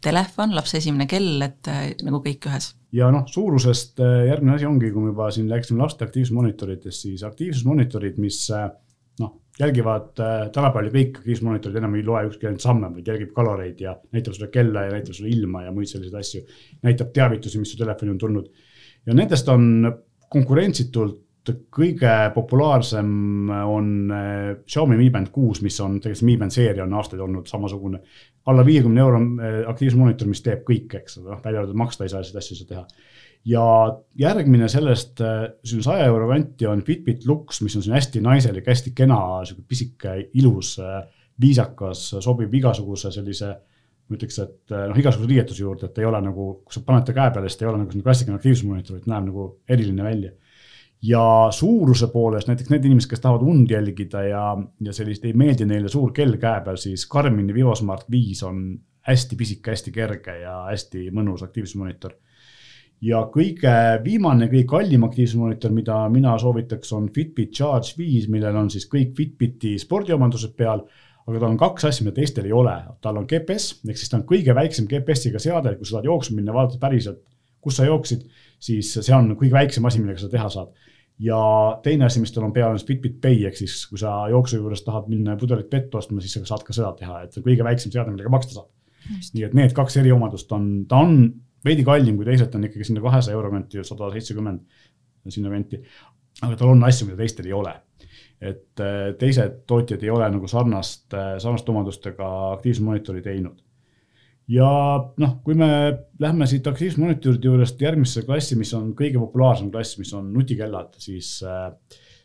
[0.03, 4.91] telefon, lapse esimene kell, et äh, nagu kõik ühes ja noh, suurusest järgmine asi ongi,
[4.93, 8.45] kui me juba siin rääkisime laste aktiivsusmonitoritest, siis aktiivsusmonitorid, mis
[9.19, 13.34] noh, jälgivad äh, tänapäeval ju kõik kriismonitorid enam ei loe ükski ainult samme, vaid jälgib
[13.36, 16.41] kaloreid ja näitab sulle kella ja näitab sulle ilma ja muid selliseid asju.
[16.86, 18.49] näitab teavitusi, mis su telefoni on tulnud.
[19.06, 19.93] ja nendest on
[20.29, 26.86] konkurentsitult kõige populaarsem on äh, Xiaomi Mi Band kuus, mis on tegelikult Mi Band seeria
[26.86, 27.99] on aastaid olnud samasugune.
[28.45, 32.13] alla viiekümne euro äh, aktiivsusmonitor, mis teeb kõik, eks ole, noh välja arvatud maksta ei
[32.13, 32.86] saa selliseid asju teha
[33.45, 33.65] ja
[34.19, 38.67] järgmine sellest, äh, selline saja euro kanti on Fitbit Lux, mis on selline hästi naiselik,
[38.67, 40.77] hästi kena, sihuke pisike, ilus,
[41.41, 43.51] viisakas, sobib igasuguse sellise
[44.10, 47.15] ma ütleks, et noh, igasuguse riietuse juurde, et ei ole nagu, kui sa paned ta
[47.15, 50.34] käe peale, siis ta ei ole nagu klassikaline aktiivsusmonitor, vaid näeb nagu eriline välja.
[51.03, 54.43] Ja suuruse poolest näiteks need inimesed, kes tahavad und jälgida ja,
[54.81, 58.69] ja sellist ei meeldi neile suur kell käe peal, siis Garmini Vivosmart viis on
[59.07, 62.15] hästi pisike, hästi kerge ja hästi mõnus aktiivsusmonitor
[63.03, 68.71] ja kõige viimane, kõige kallim aktiivsusmonitor, mida mina soovitaks, on Fitbit Charge viis, millel on
[68.71, 70.87] siis kõik Fitbiti spordiomandused peal.
[71.23, 74.17] aga tal on kaks asja, mida teistel ei ole, tal on GPS ehk siis ta
[74.17, 77.21] on kõige väiksem GPS-iga seade, kui sa tahad jooksma minna, vaadata päriselt,
[77.63, 78.25] kus sa jooksid,
[78.59, 80.73] siis see on kõige väiksem asi, millega seda teha saad
[81.19, 81.39] ja
[81.84, 84.82] teine asi, mis tal on peal, on Fitbit Pay ehk siis, kui sa jooksu juures
[84.86, 87.67] tahad minna pudelit vett ostma, siis sa saad ka seda teha, et see on kõige
[87.67, 88.69] väiksem seade, millega maksta saab.
[89.34, 91.17] nii et need kaks eriomadust on, ta on
[91.65, 95.82] veidi kallim kui teised, on ikkagi sinna kahesaja euro kanti, sada seitsekümmend sinna kanti.
[96.41, 97.73] aga tal on asju, mida teistel ei ole.
[98.43, 103.62] et äh, teised tootjad ei ole nagu sarnast, äh, sarnaste omadustega aktiivsusmonitori teinud.
[104.51, 104.69] Ja
[105.23, 105.69] noh, kui me
[106.19, 111.38] lähme siit aktiivsusmonitoride juurest järgmisse klassi, mis on kõige populaarsem klass, mis on nutikellad, siis
[111.47, 111.69] äh,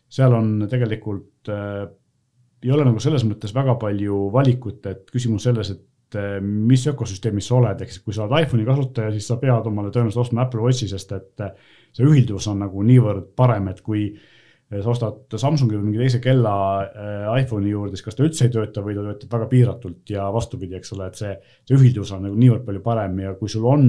[0.09, 1.52] seal on tegelikult
[2.59, 5.85] ei ole nagu selles mõttes väga palju valikut, et küsimus selles, et
[6.16, 9.66] Eh, mis ökosüsteemis sa oled, ehk siis kui sa oled iPhone'i kasutaja, siis sa pead
[9.68, 11.42] omale tõenäoliselt ostma Apple Watchi, sest et
[11.92, 14.07] see ühilduvus on nagu niivõrd parem, et kui
[14.68, 16.52] sa ostad Samsungi või mingi teise kella
[17.40, 20.76] iPhone'i juurde, siis kas ta üldse ei tööta või ta töötab väga piiratult ja vastupidi,
[20.76, 23.87] eks ole, et see, see ühilduvus on nagu niivõrd palju parem ja kui sul on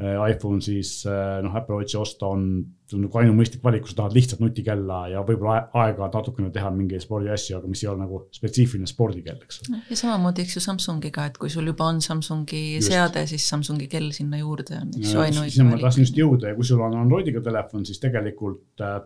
[0.00, 2.44] Äh, iPhone, siis äh, noh, Apple Watchi osta on,
[2.88, 6.70] see on nagu ainumõistlik valik, kui sa tahad lihtsalt nutikella ja võib-olla aega natukene teha
[6.72, 9.60] mingeid spordiasju, aga mis ei ole nagu spetsiifiline spordikell, eks.
[9.68, 12.88] ja samamoodi, eks ju Samsungiga, et kui sul juba on Samsungi just.
[12.88, 15.56] seade, siis Samsungi kell sinna juurde on, eks ju, ainuõige valik.
[15.58, 19.02] sinna ma tahtsin just jõuda ja kui sul on Androidiga telefon, siis tegelikult äh,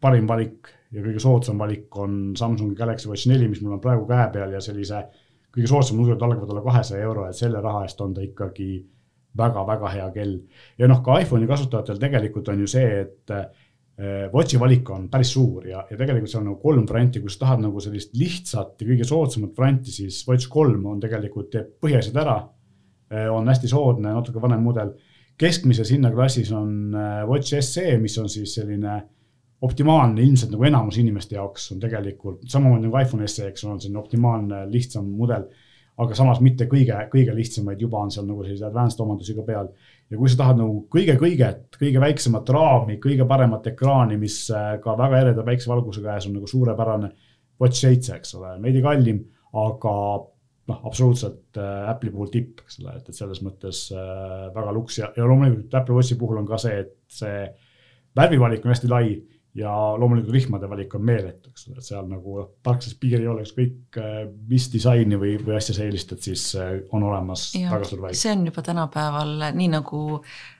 [0.00, 4.06] parim valik ja kõige soodsam valik on Samsungi Galaxy Watch neli, mis mul on praegu
[4.08, 5.02] käe peal ja sellise
[5.54, 8.70] kõige soodsam numbrid algavad alla kahesaja euro, et selle raha eest on ta ikkagi
[9.36, 10.36] väga-väga hea kell.
[10.78, 15.32] ja noh, ka iPhone'i kasutajatel tegelikult on ju see, et eh, Watchi valik on päris
[15.32, 18.82] suur ja, ja tegelikult seal on nagu kolm varianti, kui sa tahad nagu sellist lihtsat
[18.82, 22.38] ja kõige soodsamat varianti, siis Watch kolm on tegelikult, teeb põhiasjad ära.
[23.12, 24.96] Eh, on hästi soodne, natuke vanem mudel.
[25.38, 29.02] keskmises hinnaklassis on eh, Watch SE, mis on siis selline
[29.62, 33.80] optimaalne ilmselt nagu enamus inimeste jaoks on tegelikult samamoodi nagu iPhone SE, eks ole, on
[33.80, 35.46] selline optimaalne lihtsam mudel
[36.02, 39.70] aga samas mitte kõige, kõige lihtsamaid, juba on seal nagu selliseid advanced omadusi ka peal.
[40.10, 44.96] ja kui sa tahad nagu kõige-kõiget, kõige väiksemat raami, kõige paremat ekraani, mis äh, ka
[44.98, 47.12] väga ereda päiksevalguse käes on nagu suurepärane
[47.56, 49.22] Watch seitse, eks ole, veidi kallim,
[49.56, 49.92] aga
[50.68, 55.00] noh, absoluutselt äh, Apple'i puhul tipp, eks ole, et, et selles mõttes äh, väga luks
[55.00, 57.40] ja, ja loomulikult Apple Watchi puhul on ka see, et see
[58.16, 59.16] värvivalik on hästi lai
[59.56, 63.46] ja loomulikult rihmade valik on meeletu, eks ole, et seal nagu tarksas piir ei ole,
[63.46, 64.18] ükskõik äh,
[64.50, 68.18] mis disaini või, või asja sa eelistad, siis äh, on olemas valik.
[68.18, 70.55] see on juba tänapäeval nii nagu Äh,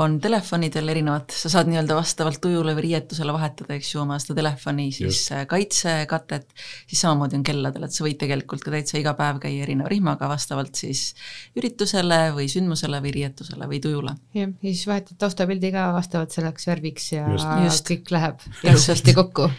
[0.00, 4.38] on telefonidel erinevad, sa saad nii-öelda vastavalt tujule või riietusele vahetada, eks ju, oma seda
[4.38, 5.32] telefoni siis Just.
[5.36, 6.46] Äh, kaitsekatet,
[6.88, 10.30] siis samamoodi on kelladel, et sa võid tegelikult ka täitsa iga päev käia erineva rihmaga
[10.30, 11.10] vastavalt siis
[11.58, 14.16] üritusele või sündmusele või riietusele või tujule.
[14.38, 17.52] jah, ja siis vahetad taustapildi ka vastavalt selleks värviks ja Just.
[17.66, 17.92] Just.
[17.92, 19.50] kõik läheb ilusasti kokku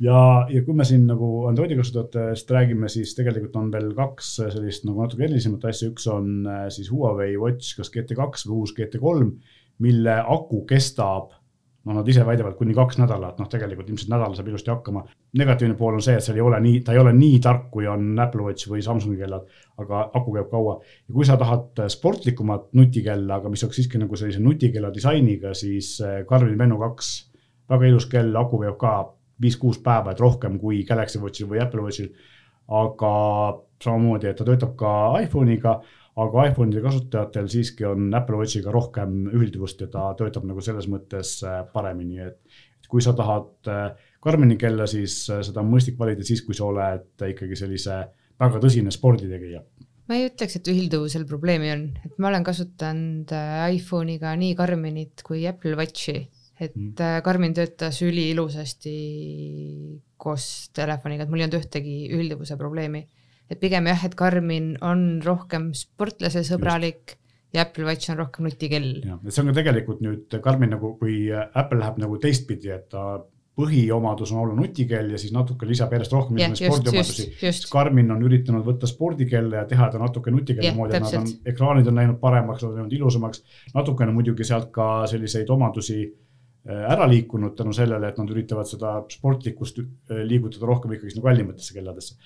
[0.00, 4.86] ja, ja kui me siin nagu Androidi kasutajatest räägime, siis tegelikult on veel kaks sellist
[4.88, 9.30] nagu natuke erilisemat asja, üks on äh, siis Huawei Watch kas GT2 või uus GT3
[9.78, 11.32] mille aku kestab,
[11.84, 15.04] no nad ise väidavad kuni kaks nädalat, noh, tegelikult ilmselt nädal saab ilusti hakkama.
[15.34, 17.88] negatiivne pool on see, et seal ei ole nii, ta ei ole nii tark, kui
[17.90, 19.48] on Apple Watch või Samsungi kellad,
[19.82, 20.78] aga aku käib kaua.
[21.08, 25.98] ja kui sa tahad sportlikumat nutikella, aga mis oleks siiski nagu sellise nutikella disainiga, siis
[26.28, 27.12] Garmin Venu kaks,
[27.68, 28.94] väga ilus kell, aku veab ka
[29.40, 32.14] viis-kuus päeva, et rohkem kui Galaxy Watchil või Apple Watchil.
[32.68, 33.10] aga
[33.84, 35.82] samamoodi, et ta töötab ka iPhone'iga
[36.20, 41.36] aga iPhone'ide kasutajatel siiski on Apple Watchiga rohkem ühilduvust ja ta töötab nagu selles mõttes
[41.46, 46.44] äh, paremini, et kui sa tahad äh, kella, siis äh, seda on mõistlik valida siis,
[46.46, 47.98] kui sa oled ikkagi sellise
[48.40, 49.64] väga tõsine sporditegija
[50.04, 53.30] ma ei ütleks, et ühilduvusel probleemi on, et ma olen kasutanud
[53.74, 56.18] iPhone'iga nii Karminit kui Apple Watchi,
[56.68, 57.20] et mm.
[57.24, 58.94] Karmin töötas üliilusasti
[60.24, 63.04] koos telefoniga, et mul ei olnud ühtegi ühilduvuse probleemi.
[63.50, 67.18] et pigem jah, et Karmin on rohkem sportlasesõbralik
[67.54, 68.90] ja Apple Watch on rohkem nutikell.
[69.04, 72.88] jah, et see on ka tegelikult nüüd Karmin nagu, kui Apple läheb nagu teistpidi, et
[72.92, 73.20] ta
[73.54, 77.28] põhiomadus on olla nutikell ja siis natuke lisab järjest rohkem yeah, spordiomadusi.
[77.70, 81.28] Karmin on üritanud võtta spordikelle ja teha ta natuke nutikelle yeah, moodi, et nad on,
[81.52, 83.44] ekraanid on läinud paremaks, nad on läinud ilusamaks.
[83.76, 86.23] natukene muidugi sealt ka selliseid omadusi äh,
[86.64, 91.76] ära liikunud tänu sellele, et nad üritavad seda sportlikkust äh, liigutada rohkem ikkagi sinna kallimatesse
[91.76, 92.16] kelladesse.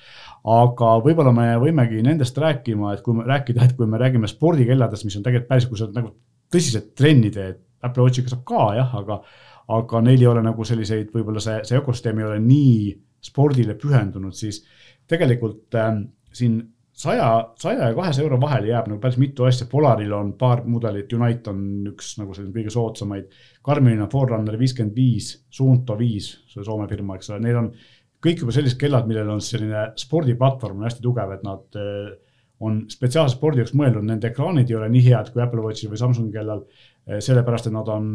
[0.54, 5.08] aga võib-olla me võimegi nendest rääkima, et kui me rääkida, et kui me räägime spordikelladest,
[5.08, 6.14] mis on tegelikult päris, kui sa nagu
[6.54, 9.20] tõsiselt trenni teed, Apple Watchiga saab ka jah, aga
[9.68, 12.94] aga neil ei ole nagu selliseid, võib-olla see, see ökosüsteem ei ole nii
[13.28, 14.62] spordile pühendunud, siis
[15.10, 15.98] tegelikult äh,
[16.32, 16.60] siin
[16.98, 21.12] saja, saja ja kahesaja euro vahele jääb nagu päris mitu asja, Polaril on paar mudelit,
[21.14, 21.60] Unite on
[21.92, 23.28] üks nagu selline kõige soodsamaid.
[23.66, 27.70] Karminil on Forerunner viiskümmend viis, Suunto viis, see Soome firma, eks ole, neil on
[28.24, 32.08] kõik juba sellised kellad, millel on selline spordiplatvorm on hästi tugev, et nad äh,
[32.66, 36.00] on spetsiaalselt spordi jaoks mõeldud, nende ekraanid ei ole nii head kui Apple Watchil või
[36.00, 36.64] Samsungi kellal.
[37.06, 38.10] Äh, sellepärast, et nad on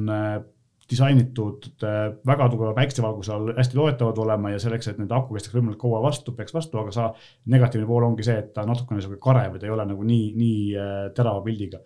[0.89, 5.55] disainitud äh, väga tugeva päiksevalguse all hästi loetavad olema ja selleks, et nende aku kestaks
[5.55, 7.07] võimalikult kaua vastu, peaks vastu, aga sa,
[7.53, 10.59] negatiivne pool ongi see, et ta natukene sihuke karev, ta ei ole nagu nii, nii
[10.75, 11.79] äh, terava pildiga.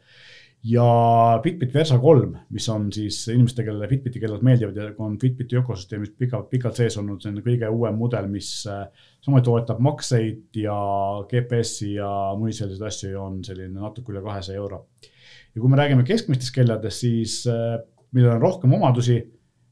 [0.67, 0.85] ja
[1.43, 6.15] Fitbit Versa kolm, mis on siis inimestele, kellele Fitbiti kellad meeldivad ja on Fitbiti ökosüsteemis
[6.17, 8.87] pikalt, pikalt sees olnud, see on kõige uuem mudel, mis äh,
[9.21, 10.79] samuti toetab makseid ja
[11.29, 14.87] GPS-i ja muid selliseid asju ja on selline natuke üle kahesaja euro.
[15.53, 17.43] ja kui me räägime keskmistest kelladest, siis
[18.17, 19.17] millel on rohkem omadusi,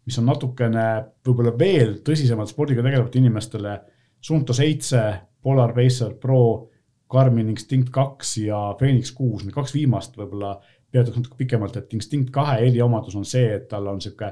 [0.05, 0.85] mis on natukene
[1.25, 3.75] võib-olla veel tõsisemalt spordiga tegelevatele inimestele.
[4.21, 5.01] Suunto seitse,
[5.41, 6.69] Polar Pacer Pro,
[7.11, 10.55] Garmin Instinct kaks ja Phoenix kuus, need kaks viimast võib-olla
[10.95, 14.31] peatuks natuke pikemalt, et Instinct kahe eriomadus on see, et tal on sihuke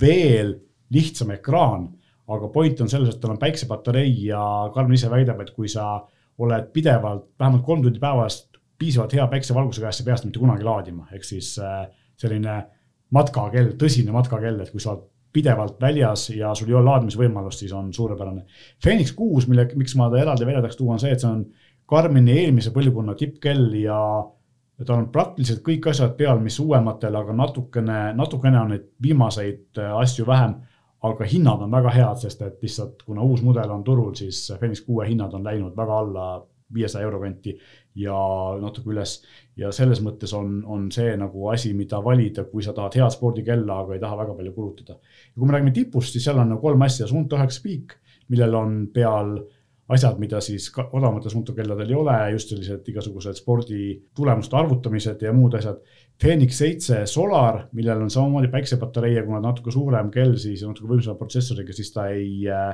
[0.00, 0.54] veel
[0.94, 1.92] lihtsam ekraan.
[2.24, 4.40] aga point on selles, et tal on päiksepatarei ja
[4.72, 5.98] Garmin ise väidab, et kui sa
[6.40, 8.38] oled pidevalt vähemalt kolm tundi päevas
[8.78, 11.84] piisavalt hea päiksevalguse käes, sa ei pea seda mitte kunagi laadima, ehk siis äh,
[12.16, 12.56] selline
[13.14, 17.72] matkakell, tõsine matkakell, et kui sa oled pidevalt väljas ja sul ei ole laadimisvõimalust, siis
[17.74, 18.44] on suurepärane.
[18.82, 21.42] Phoenix kuus, mille, miks ma ta eraldi välja tahaks tuua, on see, et see on
[21.90, 23.98] Karmini eelmise põlvkonna tippkell ja
[24.86, 29.92] tal on praktiliselt kõik asjad peal, mis uuematel, aga natukene, natukene on neid viimaseid äh,
[29.98, 30.62] asju vähem.
[31.04, 34.80] aga hinnad on väga head, sest et lihtsalt kuna uus mudel on turul, siis Phoenix
[34.80, 36.28] kuue hinnad on läinud väga alla
[36.74, 37.52] viiesaja euro kanti
[37.94, 38.18] ja
[38.60, 39.16] natuke üles.
[39.56, 43.80] ja selles mõttes on, on see nagu asi, mida valida, kui sa tahad head spordikella,
[43.84, 44.98] aga ei taha väga palju kulutada.
[44.98, 48.54] ja kui me räägime tipust, siis seal on nagu kolm asja, Suunto üheksa Peak, millel
[48.58, 49.36] on peal
[49.92, 55.82] asjad, mida siis odavamatel suuntokelladel ei ole, just sellised igasugused sporditulemuste arvutamised ja muud asjad.
[56.20, 61.18] Phoenix seitse Solar, millel on samamoodi päiksepatarei ja kuna natuke suurem kell, siis natuke võimsama
[61.20, 62.72] protsessoriga, siis ta ei äh,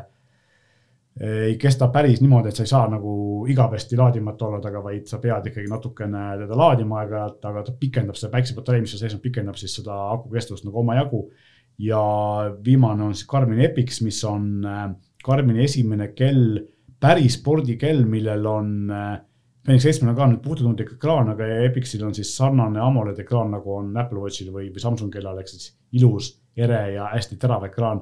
[1.18, 3.12] ei kesta päris niimoodi, et sa ei saa nagu
[3.50, 8.18] igavesti laadimata olla taga, vaid sa pead ikkagi natukene teda laadima aeg-ajalt, aga ta pikendab
[8.18, 11.28] seda päiksepatarei, mis seal sees on, pikendab siis seda aku kestvust nagu omajagu.
[11.80, 12.00] ja
[12.64, 14.90] viimane on siis Garmin Epix, mis on äh,
[15.24, 16.60] Garmini esimene kell,
[17.00, 19.14] päris spordikell, millel on äh,
[19.66, 23.74] Fenix seitsmel on ka nüüd puututundlik ekraan, aga Epixil on siis sarnane AMOLED ekraan, nagu
[23.76, 28.00] on Apple Watchil või, või Samsung kellal, ehk siis ilus, ere ja hästi terav ekraan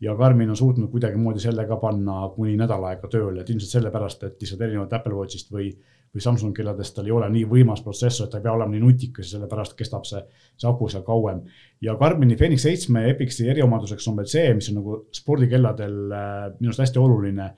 [0.00, 4.26] ja Garmin on suutnud kuidagimoodi selle ka panna kuni nädal aega tööle, et ilmselt sellepärast,
[4.28, 5.70] et lihtsalt erinevalt Apple Watchist või,
[6.14, 8.84] või Samsung kelladest tal ei ole nii võimas protsessor, et ta ei pea olema nii
[8.84, 10.22] nutikas ja sellepärast kestab see,
[10.56, 11.42] see aku seal kauem.
[11.82, 16.70] ja Garmini Fenix seitsme Epixi eriomaduseks on veel see, mis on nagu spordikelladel äh, minu
[16.70, 17.50] arust hästi oluline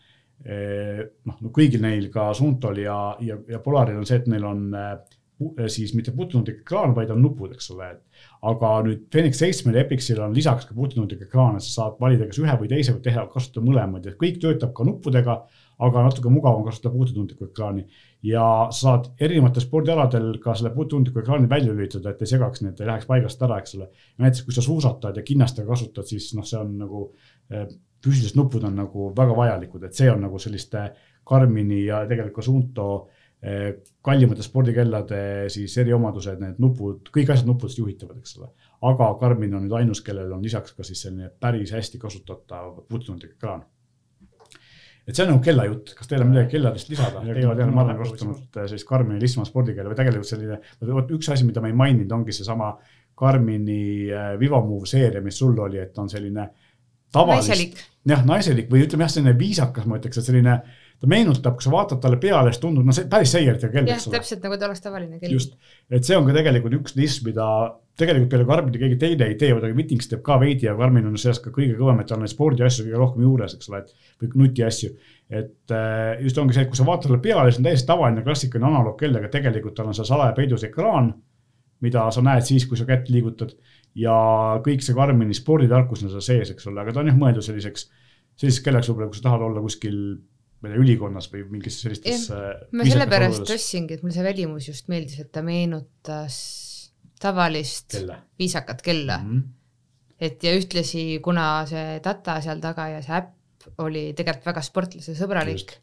[0.44, 4.48] eh, noh, no kõigil neil ka Suuntol ja, ja, ja Polaril on see, et neil
[4.48, 4.94] on äh,
[5.72, 9.84] siis mitte puutunutlik ekraan, vaid on nupud, eks ole, et aga nüüd Phoenix seitsmel ja
[9.84, 13.02] Epixil on lisaks ka puutunutlik ekraan, et sa saad valida kas ühe või teise või
[13.06, 15.36] teha, kasutada mõlemaid, et kõik töötab ka nuppudega,
[15.80, 17.86] aga natuke mugavam kasutada puutunutlikku ekraani.
[18.22, 22.80] ja sa saad erinevatel spordialadel ka selle puutunutliku ekraani välja lülitada, et ei segaks need,
[22.80, 23.88] ei läheks paigast ära, eks ole.
[24.18, 27.06] näiteks kui sa suusatad ja kinnastega kasutad, siis noh, see on nagu
[27.50, 27.64] eh,
[28.04, 30.90] füüsilised nupud on nagu väga vajalikud, et see on nagu selliste
[31.30, 32.86] Karmini ja tegelikult ka Suunto
[34.04, 38.50] kallimate spordikellade siis eriomadused, need nupud, kõik asjad nuppudest juhitavad, eks ole.
[38.90, 43.38] aga Garmin on nüüd ainus, kellel on lisaks ka siis selline päris hästi kasutatav puutunutlik
[43.38, 43.64] ekraan.
[45.06, 47.24] et see on nagu kellajutt, kas teil on midagi kelladest lisada?
[47.24, 50.60] Olete jälle, ma olen kasutanud sellist Garmini lihtsama spordikella või tegelikult selline,
[50.92, 52.74] vot üks asi, mida ma ei maininud, ongi seesama
[53.20, 56.50] Garmini eh, Vivamove seeria, mis sul oli, et on selline
[57.12, 57.82] tavalist.
[58.04, 60.60] jah, naiselik või ütleme jah, selline viisakas, ma ütleks, et selline
[61.00, 64.08] ta meenutab, kui sa vaatad talle peale, siis tundub, no see päris seiertega kell, eks
[64.08, 64.18] ole.
[64.18, 65.32] täpselt nagu ta oleks tavaline kell.
[65.32, 65.54] just,
[65.88, 67.46] et see on ka tegelikult üks list, mida
[68.00, 71.16] tegelikult peale Karmini keegi teine ei tee, muidugi Wittings teeb ka veidi ja Karmin on
[71.20, 74.20] sellest ka kõige kõvem, et tal on neid spordiasju kõige rohkem juures, eks ole, et
[74.20, 74.92] või nutiasju.
[75.40, 78.24] et äh, just ongi see, et kui sa vaatad talle peale, siis on täiesti tavaline
[78.26, 81.14] klassikaline analoogkell, aga tegelikult tal on seal salaja peidus ekraan,
[81.80, 83.54] mida sa näed siis, kui sa kätt liigutad
[83.96, 84.16] ja
[84.64, 87.88] kõik see Karmini sporditarkus on seal sees, eks ole, aga ta on jah mõeldud selliseks,
[88.36, 89.96] selliseks kellaks võib-olla, kui sa tahad olla kuskil
[90.60, 92.28] ma ei tea, ülikonnas või mingis sellistes.
[92.76, 96.36] ma sellepärast ostsingi, et mulle see välimus just meeldis, et ta meenutas
[97.20, 98.16] tavalist Kelle.
[98.40, 99.30] viisakat kella mm.
[99.30, 99.42] -hmm.
[100.20, 103.36] et ja ühtlasi, kuna see data seal taga ja see äpp
[103.84, 105.74] oli tegelikult väga sportlasesõbralik,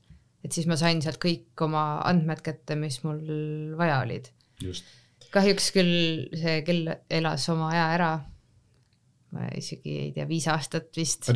[0.46, 3.22] et siis ma sain sealt kõik oma andmed kätte, mis mul
[3.78, 4.32] vaja olid.
[5.34, 5.94] kahjuks küll
[6.34, 8.12] see kell elas oma aja ära.
[9.32, 11.30] ma isegi ei tea, viis aastat vist.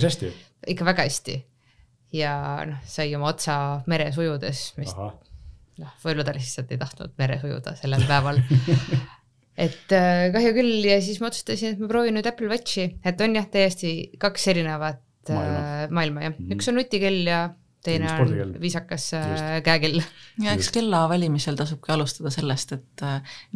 [0.67, 1.37] ikka väga hästi.
[2.15, 2.33] Ja
[2.67, 3.55] noh, sai oma otsa
[3.91, 8.41] meres ujudes, mis noh, võib-olla ta lihtsalt ei tahtnud meres ujuda sellel päeval.
[9.61, 13.19] Et äh, kahju küll ja siis ma otsustasin, et ma proovin nüüd Apple Watchi, et
[13.21, 16.31] on jah, täiesti kaks erinevat äh, maailma, maailma jah.
[16.31, 16.55] Mm, -hmm.
[16.55, 17.41] üks on nutikell ja
[17.83, 19.65] teine on viisakas äh, Just.
[19.65, 20.01] käekell.
[20.43, 23.05] ja eks kella valimisel tasubki alustada sellest, et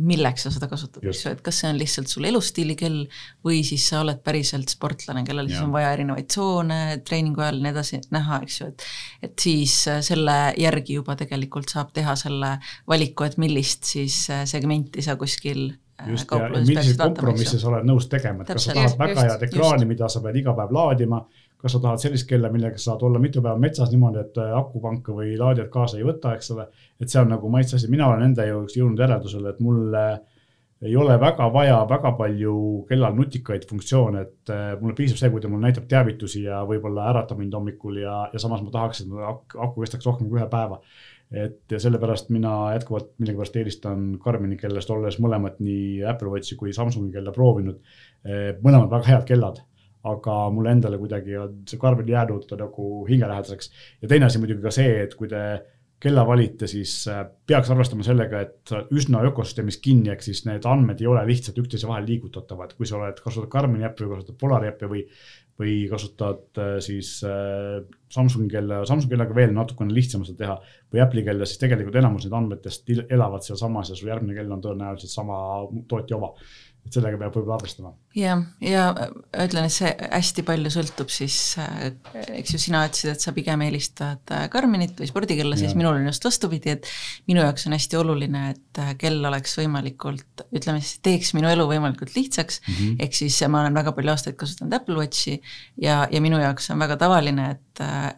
[0.02, 3.04] milleks sa seda kasutad, eks ju, et kas see on lihtsalt sul elustiili kell
[3.46, 5.56] või siis sa oled päriselt sportlane, kellel ja.
[5.56, 8.90] siis on vaja erinevaid tsoone treeningu ajal ja nii edasi näha, eks ju, et
[9.30, 12.56] et siis selle järgi juba tegelikult saab teha selle
[12.90, 15.70] valiku, et millist siis segmenti sa kuskil
[16.02, 19.14] Äh, just ja, ja milliseid kompromisse sa oled nõus tegema, et kas sa tahad väga
[19.14, 21.22] just, head ekraani, mida sa pead iga päev laadima,
[21.62, 24.54] kas sa tahad sellist kella, millega sa saad olla mitu päeva metsas niimoodi, et äh,
[24.58, 26.68] akupanka või laadijat kaasa ei võta, eks ole.
[27.02, 30.06] et see on nagu maitse asi, mina olen enda jaoks jõudnud järeldusele, et mulle
[30.86, 32.56] ei ole väga vaja väga palju
[32.90, 37.10] kellal nutikaid funktsioone, et äh, mulle piisab see, kui ta mulle näitab teavitusi ja võib-olla
[37.14, 40.82] äratab mind hommikul ja, ja samas ma tahaks, et aku kestaks rohkem kui ühe päeva
[41.34, 46.74] et ja sellepärast mina jätkuvalt millegipärast eelistan Karmini kellest, olles mõlemat nii Apple Watchi kui
[46.74, 47.80] Samsungi kella proovinud.
[48.62, 49.64] Mõlemad väga head kellad,
[50.06, 53.72] aga mulle endale kuidagi on see Karmin jäänud nagu hingelähedaseks.
[54.02, 55.46] ja teine asi muidugi ka see, et kui te
[56.06, 61.02] kella valite, siis eh, peaks arvestama sellega, et üsna ökosüsteemis kinni, ehk siis need andmed
[61.02, 64.70] ei ole lihtsalt üksteise vahel liigutatavad, kui sa oled, kasutad Karmini äppi või kasutad Polari
[64.74, 65.08] äppi või
[65.56, 67.80] või kasutad äh, siis äh,
[68.12, 70.56] Samsungi kella, Samsungi kellaga veel natukene lihtsam seda teha
[70.92, 74.64] või Apple'i kella, siis tegelikult enamus neid andmetest elavad sealsamas ja su järgmine kell on
[74.66, 75.38] tõenäoliselt sama
[75.88, 76.34] tootja oma
[76.86, 77.94] et sellega peab võib-olla arvestama.
[78.16, 78.86] Jah, ja
[79.44, 81.92] ütlen, et see hästi palju sõltub siis, äh,
[82.40, 86.26] eks ju, sina ütlesid, et sa pigem eelistad Karminit või spordikella, siis minul on just
[86.26, 86.90] vastupidi, et
[87.30, 92.16] minu jaoks on hästi oluline, et kell oleks võimalikult, ütleme siis, teeks minu elu võimalikult
[92.16, 95.40] lihtsaks mm -hmm., ehk siis ma olen väga palju aastaid kasutanud Apple Watchi
[95.82, 97.62] ja, ja minu jaoks on väga tavaline, et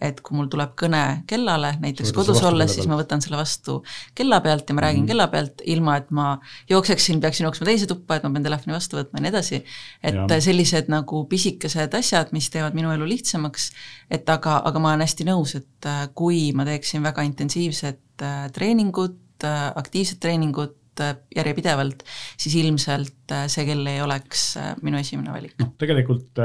[0.01, 3.79] et kui mul tuleb kõne kellale, näiteks kodus olles, siis ma võtan selle vastu
[4.17, 5.07] kella pealt ja ma räägin mm -hmm.
[5.07, 6.27] kella pealt, ilma et ma
[6.69, 9.63] jookseksin, peaksin jooksma teise tuppa, et ma pean telefoni vastu võtma ja nii edasi.
[10.03, 10.39] Et ja.
[10.43, 13.69] sellised nagu pisikesed asjad, mis teevad minu elu lihtsamaks,
[14.13, 18.43] et aga, aga ma olen hästi nõus, et äh, kui ma teeksin väga intensiivset äh,
[18.55, 21.99] treeningut, äh, aktiivset treeningut, järjepidevalt,
[22.41, 24.47] siis ilmselt see kell ei oleks
[24.81, 25.51] minu esimene valik.
[25.61, 26.41] noh, tegelikult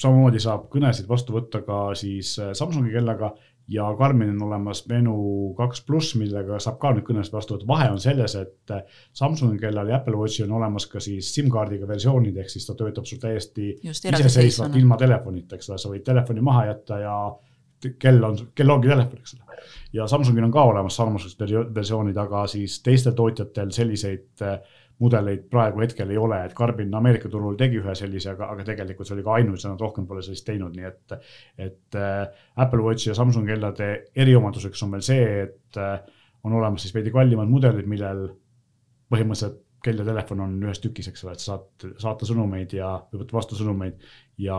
[0.00, 3.34] samamoodi saab kõnesid vastu võtta ka siis Samsungi kellaga
[3.68, 7.68] ja Karmin on olemas Venu kaks pluss, millega saab ka nüüd kõnesid vastu võtta.
[7.68, 8.82] vahe on selles, et äh,
[9.16, 13.06] Samsungi kellal ja Apple Watchil on olemas ka siis SIM-kaardiga versioonid, ehk siis ta töötab
[13.08, 17.16] sul täiesti iseseisvalt ilma telefonita, eks ole, sa võid telefoni maha jätta ja
[17.98, 19.64] kell on, kell ongi telefon, eks ole.
[19.92, 21.42] ja Samsungil on ka olemas sarnased
[21.74, 24.58] versioonid, aga siis teistel tootjatel selliseid äh,
[25.00, 29.08] mudeleid praegu hetkel ei ole, et Carbon Ameerika turul tegi ühe sellise, aga, aga tegelikult
[29.08, 31.16] see oli ka ainus ja nad rohkem pole sellist teinud, nii et.
[31.58, 35.98] et äh, Apple Watchi ja Samsung kellade eriomaduseks on veel see, et äh,
[36.44, 38.26] on olemas siis veidi kallimad mudelid, millel
[39.12, 43.34] põhimõtteliselt kell ja telefon on ühes tükis, eks ole, et saad saata sõnumeid ja, võtta
[43.34, 43.98] vastu sõnumeid
[44.42, 44.58] ja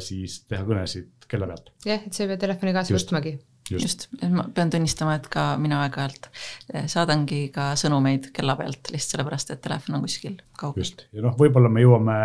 [0.00, 1.72] siis teha kõnesid kella pealt.
[1.84, 3.36] jah, et sa ei pea telefoni kaasa võtmagi
[3.72, 6.28] just, just., ma pean tunnistama, et ka mina aeg-ajalt
[6.74, 10.84] eh, saadangi ka sõnumeid kella pealt lihtsalt sellepärast, et telefon on kuskil kaugel.
[10.84, 12.18] just, ja noh, võib-olla me jõuame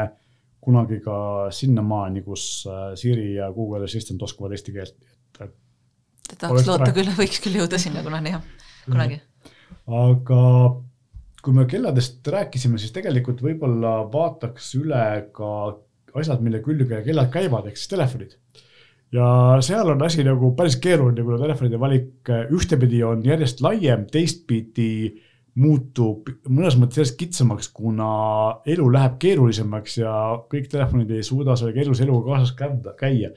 [0.67, 1.17] kunagi ka
[1.55, 4.97] sinnamaani, kus äh, Siri ja Google Assistant oskavad eesti keelt,
[5.39, 5.55] et.
[6.35, 8.45] tahaks loota küll, võiks küll jõuda sinna kunagi jah,
[8.87, 9.21] kunagi.
[9.87, 10.41] aga
[11.43, 15.03] kui me kelladest rääkisime, siis tegelikult võib-olla vaataks üle
[15.35, 15.51] ka
[16.17, 18.35] asjad, mille külge kellad käivad, ehk siis telefonid
[19.15, 19.29] ja
[19.63, 24.91] seal on asi nagu päris keeruline, kuna telefonide valik äh, ühtepidi on järjest laiem, teistpidi
[25.57, 28.09] muutub mõnes mõttes järjest kitsamaks, kuna
[28.69, 30.13] elu läheb keerulisemaks ja
[30.51, 32.53] kõik telefonid ei suuda selle keerulise eluga kaasas
[32.99, 33.31] käia.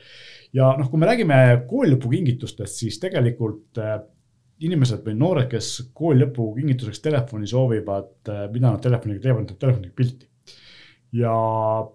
[0.52, 1.38] ja noh, kui me räägime
[1.70, 4.00] koolilõpukingitustest, siis tegelikult äh,
[4.60, 9.60] inimesed või noored, kes kooli lõpu kingituseks telefoni soovivad, äh, mida nad telefoniga teevad, nad
[9.60, 10.29] telefoniga pilti.
[11.12, 11.32] Ja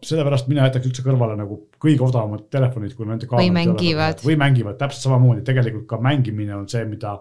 [0.03, 4.19] sellepärast mina jätaks üldse kõrvale nagu kõige odavamad telefonid, kui nende või mängivad.
[4.25, 7.15] või mängivad täpselt samamoodi, tegelikult ka mängimine on see, mida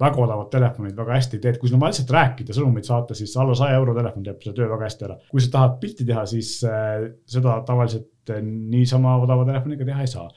[0.00, 2.88] väga odavad telefonid väga hästi ei tee, et kui sul on vaja lihtsalt rääkida, sõnumeid
[2.88, 5.18] saata, siis alla saja euro telefon teeb selle töö väga hästi ära.
[5.30, 10.12] kui sa tahad pilti teha, siis äh, seda tavaliselt äh, niisama odava telefoniga teha ei
[10.14, 10.28] saa.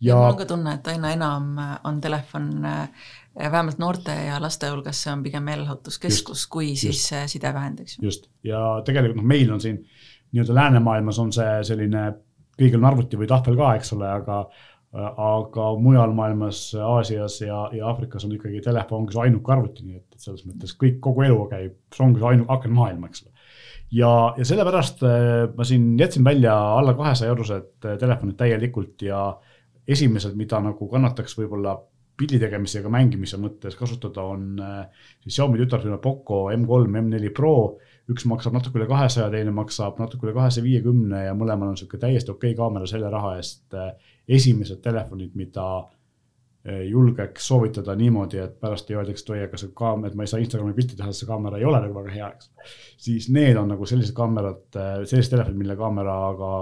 [0.00, 2.48] ja mul on ka tunne, et aina enam äh, on telefon
[3.34, 7.32] vähemalt noorte ja laste hulgas, see on pigem meelelahutuskeskus kui siis just.
[7.36, 7.98] sidevahendiks.
[8.02, 9.82] just, ja tegelikult noh, meil on siin
[10.34, 12.06] nii-öelda läänemaailmas on see selline,
[12.58, 14.44] kõigil on arvuti või tahvel ka, eks ole, aga
[14.94, 19.96] aga mujal maailmas, Aasias ja, ja Aafrikas on ikkagi telefon ongi su ainuke arvuti, nii
[19.98, 23.24] et, et selles mõttes kõik, kogu elu käib, see ongi su ainu-, aken maailma, eks
[23.24, 23.32] ole.
[23.98, 25.16] ja, ja sellepärast äh,
[25.56, 29.24] ma siin jätsin välja alla kahesaja eurosed äh, telefonid täielikult ja
[29.88, 31.74] esimesed, mida nagu kannataks võib-olla
[32.14, 37.56] pildi tegemise ja mängimise mõttes kasutada, on äh, siis Xiaomi tütarfirma Poco M3, M4 Pro.
[38.12, 42.00] Üks maksab natuke üle kahesaja, teine maksab natuke üle kahesaja viiekümne ja mõlemal on sihuke
[42.00, 43.76] täiesti okei okay kaamera selle raha eest
[44.28, 45.66] esimesed telefonid, mida
[46.64, 50.26] eh, julgeks soovitada niimoodi, et pärast ei öeldaks, et oi, aga see kaamera, et ma
[50.26, 52.74] ei saa Instagrami pilti teha, see kaamera ei ole nagu väga hea, eks.
[53.06, 56.52] siis need on nagu sellised kaamerad, eh, sellised telefonid, mille kaameraga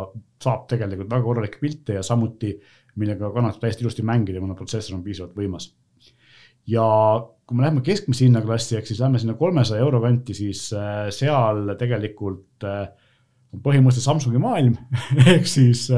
[0.42, 2.56] saab tegelikult väga korralikke pilte ja samuti
[3.00, 5.70] millega kannatab täiesti ilusti mängida, kuna protsessor on piisavalt võimas.
[6.70, 6.86] Ja
[7.46, 11.74] kui me läheme keskmise hinnaklassi, ehk siis lähme sinna kolmesaja euro kanti, siis eh, seal
[11.78, 14.76] tegelikult on põhimõtteliselt Samsungi maailm
[15.34, 15.88] ehk siis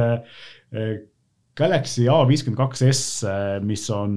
[1.55, 3.23] Galaxy A52s,
[3.62, 4.15] mis on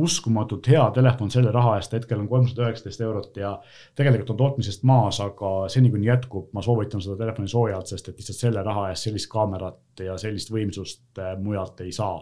[0.00, 3.50] uskumatult hea telefon selle raha eest, hetkel on kolmsada üheksateist eurot ja
[3.98, 8.22] tegelikult on tootmisest maas, aga seni kuni jätkub, ma soovitan seda telefoni soojalt, sest et
[8.22, 12.16] lihtsalt selle raha eest sellist kaamerat ja sellist võimsust mujalt ei saa.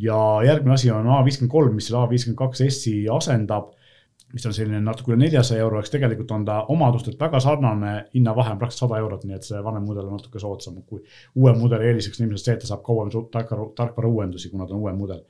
[0.00, 3.74] Ja järgmine asi on A53, mis selle A52S-i asendab
[4.32, 8.52] mis on selline natuke üle neljasaja euro, eks tegelikult on ta omadustelt väga sarnane, hinnavahe
[8.54, 11.02] on praktiliselt sada eurot, nii et see vanem mudel on natuke soodsam, kui
[11.34, 14.76] uue mudeli eeliseks on ilmselt see, et ta saab kauem tarkvara, tarkvara uuendusi, kuna ta
[14.76, 15.24] on uuem mudel.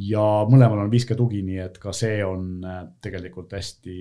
[0.00, 3.96] ja mõlemal on 5G tugi, nii et ka see on äh, tegelikult hästi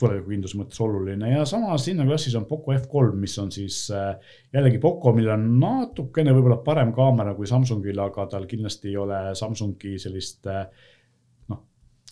[0.00, 4.14] tulevikukindluse mõttes oluline ja samas hinnaklassis on Poco F3, mis on siis äh,
[4.54, 9.20] jällegi Poco, millel on natukene võib-olla parem kaamera kui Samsungil, aga tal kindlasti ei ole
[9.38, 10.64] Samsungi sellist äh,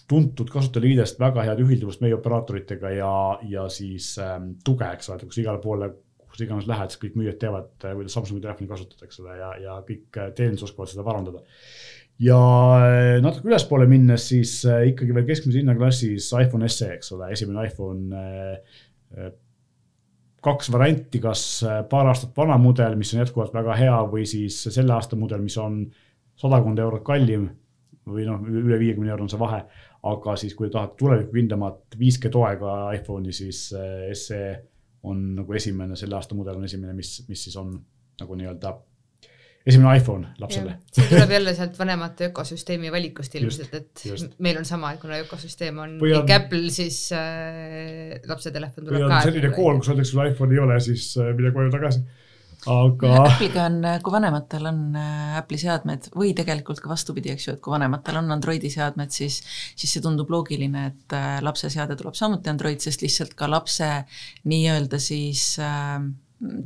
[0.08, 3.14] tuntud kasutajaliidest väga head ühilduvust meie operaatoritega ja,
[3.48, 5.90] ja siis ähm, tuge, eks ole, et kus igale poole,
[6.28, 10.20] kus iganes lähed, siis kõik müüjad teavad, äh, kuidas Samsungi telefoni ole, ja, ja kõik
[10.20, 11.44] äh, teenindus oskavad seda parandada.
[12.22, 12.38] Ja
[12.82, 18.24] äh, natuke ülespoole minnes, siis ikkagi veel keskmise hinnaklassis iPhone SE, eks ole, esimene iPhone
[20.44, 21.42] kaks varianti, kas
[21.90, 25.56] paar aastat vana mudel, mis on jätkuvalt väga hea, või siis selle aasta mudel, mis
[25.58, 25.80] on
[26.38, 27.48] sadakond eurot kallim
[28.08, 29.62] või noh, üle viiekümne euro on see vahe.
[30.08, 34.42] Aga siis, kui tahad tulevikukindlamat 5G toega iPhone'i, siis eh, SE
[35.08, 37.74] on nagu esimene, selle aasta mudel on esimene, mis, mis siis on
[38.18, 38.72] nagu nii-öelda
[39.68, 40.76] esimene iPhone lapsele.
[40.92, 44.38] see tuleb jälle sealt vanemate ökosüsteemi valikust ilmselt, et just.
[44.44, 49.20] meil on sama, kuna ökosüsteem on või kõik Apple, siis äh, lapse telefon tuleb ka.
[49.28, 52.06] selline kool, kus öeldakse, sul iPhone ei ole, siis äh, mine koju tagasi
[52.66, 53.12] aga.
[53.22, 57.62] Apple'iga on, kui vanematel on äh, Apple'i seadmed või tegelikult ka vastupidi, eks ju, et
[57.64, 59.40] kui vanematel on Androidi seadmed, siis,
[59.78, 63.90] siis see tundub loogiline, et äh, lapse seade tuleb samuti Android, sest lihtsalt ka lapse
[64.48, 66.00] nii-öelda siis äh,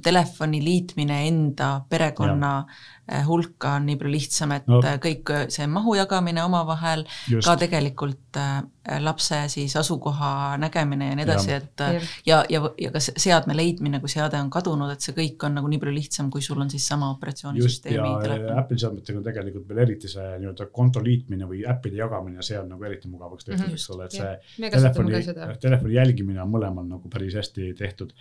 [0.02, 2.74] telefoni liitmine enda perekonna ja.
[3.12, 4.78] Eh, hulka on nii palju lihtsam, et no.
[4.86, 7.02] Eh, kõik eh, see mahu jagamine omavahel,
[7.42, 8.38] ka tegelikult
[9.02, 11.82] lapse siis asukoha nägemine ja nii edasi, et
[12.26, 15.68] ja, ja, ja ka seadme leidmine, kui seade on kadunud, et see kõik on nagu
[15.70, 18.62] nii palju lihtsam, kui sul on siis sama operatsioonisüsteemi telefon.
[18.62, 22.72] Apple'i seadmetega on tegelikult veel eriti see nii-öelda konto liitmine või äppide jagamine, see on
[22.76, 23.76] nagu eriti mugavaks tehtud -hmm.
[23.76, 25.22] eks ole, et see telefoni,
[25.66, 28.14] telefoni jälgimine on mõlemal nagu päris hästi tehtud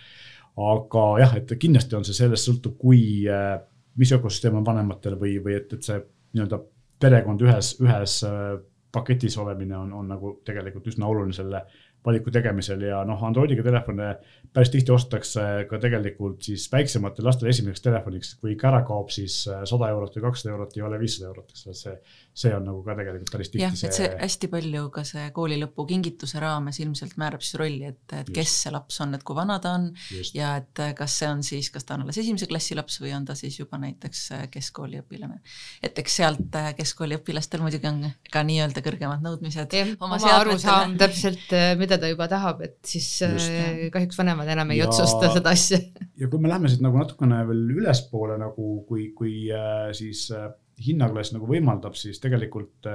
[0.60, 3.56] aga jah, et kindlasti on see, sellest sõltub, kui, äh,
[4.00, 6.02] mis ökosüsteem on vanematel või, või et, et see
[6.36, 6.60] nii-öelda
[7.02, 8.58] perekond ühes, ühes äh,
[8.92, 11.64] paketis olemine on, on nagu tegelikult üsna oluline selle
[12.06, 12.82] valiku tegemisel.
[12.84, 14.16] Ja noh, Androidiga telefone
[14.54, 19.44] päris tihti ostetakse ka tegelikult siis väiksematele lastele esimeseks telefoniks, kui ikka ära kaob, siis
[19.50, 21.98] äh, sada eurot või kakssada eurot ei ole viissada eurot, eks ole, see,
[22.34, 25.60] see on nagu ka tegelikult päris tihti jah, et see hästi palju ka see kooli
[25.62, 28.36] lõpu kingituse raames ilmselt määrab siis rolli, et, et Just.
[28.38, 30.36] kes see laps on, et kui vana ta on Just.
[30.36, 33.14] ja et äh, kas see on siis, kas ta on alles esimese klassi laps või
[33.18, 35.40] on ta siis juba näiteks äh, keskkooli õpilane.
[35.84, 39.78] et eks sealt keskkooli õpilastel muidugi on ka nii-öelda kõrgemad nõudmised.
[40.00, 43.52] oma, oma arusaam täpselt, mida ta juba tahab, et siis Just.
[43.94, 45.80] kahjuks vanemad vanemad enam ei ja, otsusta seda asja.
[46.20, 50.50] ja kui me läheme siit nagu natukene veel ülespoole nagu, kui, kui äh, siis äh,
[50.82, 52.88] hinnaklass nagu võimaldab, siis tegelikult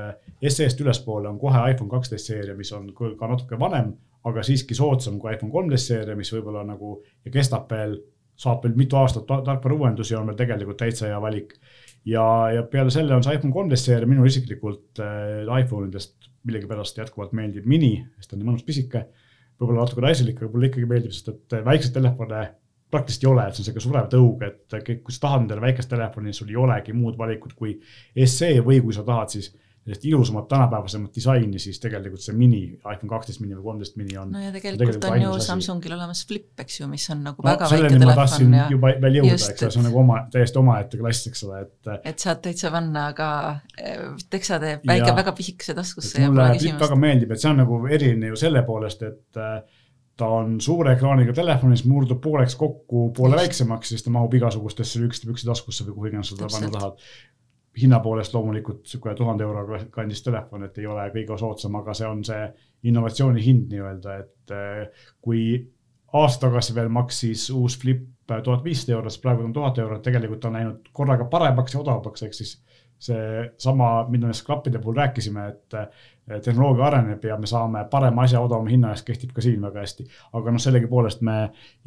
[0.43, 3.93] SE-st ülespoole on kohe iPhone kaksteist seeria, mis on ka natuke vanem,
[4.27, 7.99] aga siiski soodsam kui iPhone kolmteist seeria, mis võib-olla nagu ja kestab veel,
[8.37, 11.55] saab veel mitu aastat tarkvara uuendusi, on veel tegelikult täitsa hea valik.
[12.07, 12.24] ja,
[12.55, 17.33] ja peale selle on see iPhone kolmteist seeria minul isiklikult äh, iPhone idest millegipärast jätkuvalt
[17.35, 19.07] meeldib mini, sest ta on nii mõnus pisike.
[19.61, 22.43] võib-olla natuke naiselik, aga mulle ikkagi meeldib, sest et väikseid telefone
[22.91, 25.91] praktiliselt ei ole, et see on sihuke surev tõug, et kui sa tahad endale väikest
[25.91, 27.78] telefoni, sul ei olegi muud valikut kui
[28.24, 29.53] SE või kui sa tahad, siis
[29.87, 34.32] sellist ilusamat, tänapäevasemat disaini, siis tegelikult see mini, iPhone kaksteist mini või kolmteist mini on.
[34.34, 35.45] no ja tegelikult, tegelikult on ju.
[35.47, 38.57] Samsungil olemas Flip, eks ju, mis on nagu no, väga väike telefon.
[38.59, 41.62] ja juba veel jõuda, eks ole, see on nagu oma, täiesti omaette klass, eks ole,
[41.68, 41.93] et.
[42.11, 43.30] et saad täitsa panna ka
[43.78, 44.03] eh,
[44.34, 46.26] teksa teeb väike, väga pisikese taskusse.
[46.26, 49.76] mulle Flip väga meeldib, et see on nagu eriline ju selle poolest, et eh,
[50.17, 55.29] ta on suure ekraaniga telefonis, murdub pooleks kokku, poole väiksemaks, siis ta mahub igasugustesse lühikeste
[55.29, 57.03] püksitaskusse või kuhu iganes sa teda panna tahad
[57.77, 62.09] hinna poolest loomulikult niisugune tuhande euro kandis telefon, et ei ole kõige soodsam, aga see
[62.09, 62.47] on see
[62.89, 65.43] innovatsiooni hind nii-öelda, et eh, kui
[66.17, 70.45] aasta tagasi veel maksis uus Flip tuhat viissada eurot, siis praegu on tuhat eurot, tegelikult
[70.49, 72.57] on läinud korraga paremaks ja odavamaks, ehk siis
[72.99, 78.71] seesama, mida me klappide puhul rääkisime, et tehnoloogia areneb ja me saame parema asja odavama
[78.73, 80.07] hinna eest, kehtib ka siin väga hästi.
[80.33, 81.37] aga noh, sellegipoolest me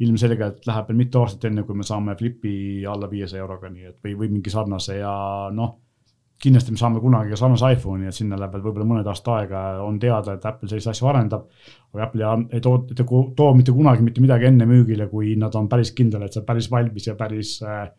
[0.00, 2.54] ilmselgelt läheb veel mitu aastat, enne kui me saame Flipi
[2.88, 5.12] alla viiesaja euroga, nii et või, või mingi sarnase ja
[5.52, 5.76] noh,
[6.40, 9.64] kindlasti me saame kunagi ka sarnase iPhone'i, et sinna läheb veel võib-olla mõned aasta aega,
[9.84, 11.48] on teada, et Apple selliseid asju arendab.
[11.92, 12.78] aga Apple ei too,
[13.36, 16.48] too mitte kunagi mitte midagi enne müügile, kui nad on päris kindel, et see on
[16.48, 17.90] päris valmis ja päris äh,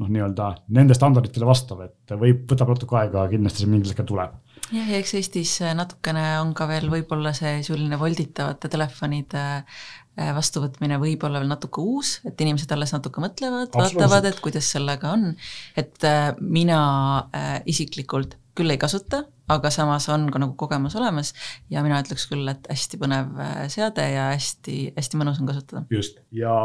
[0.00, 4.34] noh, nii-öelda nende standarditele vastav, et võib, võtab natuke aega, kindlasti see mingil hetkel tuleb.
[4.68, 10.98] jah, ja eks Eestis natukene on ka veel võib-olla see selline volditavate telefonide äh, vastuvõtmine
[11.02, 15.30] võib-olla veel natuke uus, et inimesed alles natuke mõtlevad, vaatavad, et kuidas sellega on.
[15.76, 16.82] et äh, mina
[17.30, 21.32] äh, isiklikult küll ei kasuta, aga samas on ka nagu kogemus olemas
[21.72, 23.34] ja mina ütleks küll, et hästi põnev
[23.72, 25.84] seade ja hästi-hästi mõnus on kasutada.
[25.92, 26.56] just, ja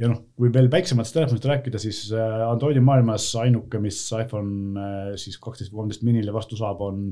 [0.00, 5.14] ja noh, kui veel väiksematest telefonidest rääkida, siis äh, Androidi maailmas ainuke, mis iPhone äh,
[5.20, 7.08] siis kaksteist või kolmteist minile vastu saab, on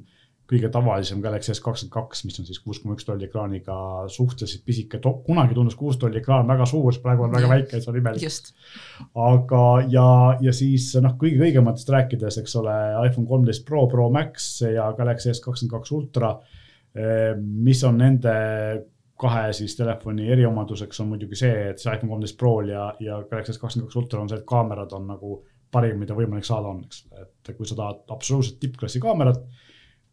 [0.53, 3.77] kõige tavalisem Galaxy S kakskümmend kaks, mis on siis kuus koma üks tolli ekraaniga
[4.13, 8.01] suhteliselt pisike, kunagi tundus kuus tolli ekraan väga suur, praegu on väga väike, see on
[8.01, 8.51] imelik.
[9.29, 9.63] aga,
[9.93, 10.07] ja,
[10.45, 12.75] ja siis noh, kõige kõigematest rääkides, eks ole,
[13.07, 16.35] iPhone kolmteist Pro, Pro Max ja Galaxy S kakskümmend kaks Ultra,
[16.99, 18.35] äh, mis on nende
[19.23, 23.55] kahe siis telefoni eriomaduseks on muidugi see, et see iPhone kolmteist Pro'l ja, ja Galaxy
[23.55, 25.37] S kakskümmend kaks Ultra on see, et kaamerad on nagu
[25.73, 27.05] parim, mida võimalik saada on, eks.
[27.17, 29.41] et kui sa tahad absoluutselt tippklassi kaamerat,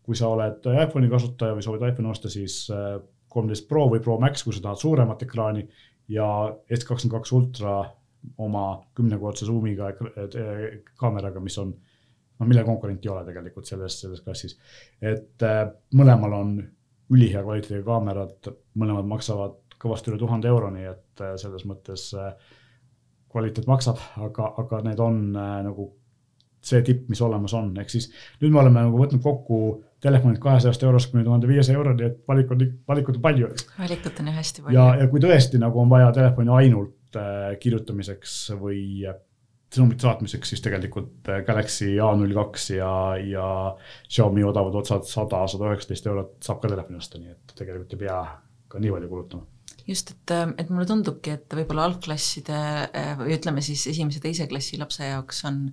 [0.05, 2.95] kui sa oled iPhone'i kasutaja või soovid iPhone'i osta, siis äh,
[3.30, 5.66] kolmteist Pro või Pro Max, kui sa tahad suuremat ekraani
[6.16, 6.30] ja
[6.74, 7.76] S kakskümmend kaks Ultra
[8.43, 8.66] oma
[8.97, 9.93] kümnekordse zoom'iga
[10.99, 14.57] kaameraga, mis on noh, mille konkurenti ei ole tegelikult selles, selles klassis.
[15.01, 15.64] et äh,
[15.95, 16.57] mõlemal on
[17.10, 22.34] ülihea kvaliteediga kaamerad, mõlemad maksavad kõvasti üle tuhande euro, nii et äh, selles mõttes äh,
[23.32, 25.89] kvaliteet maksab, aga, aga need on äh, nagu
[26.60, 28.10] see tipp, mis olemas on, ehk siis
[28.41, 29.60] nüüd me oleme nagu võtnud kokku
[30.03, 33.51] telefonid kahesajast eurost kuni tuhande viiesaja euroni, et valik on, valikut on palju.
[33.80, 34.76] valikut on jah hästi palju.
[34.76, 38.82] ja, ja kui tõesti nagu on vaja telefoni ainult äh, kirjutamiseks või
[39.74, 42.91] sõnumite saatmiseks siis tegelikult äh, Galaxy A02 ja,
[43.22, 43.45] ja
[44.09, 48.03] Xiaomi odavad otsad sada, sada üheksateist eurot saab ka telefoni osta, nii et tegelikult ei
[48.05, 48.20] pea
[48.70, 49.47] ka nii palju kulutama.
[49.89, 52.59] Just, et, äh, et mulle tundubki, et võib-olla algklasside
[52.89, 55.63] äh, või ütleme siis esimese-teise klassi lapse jaoks on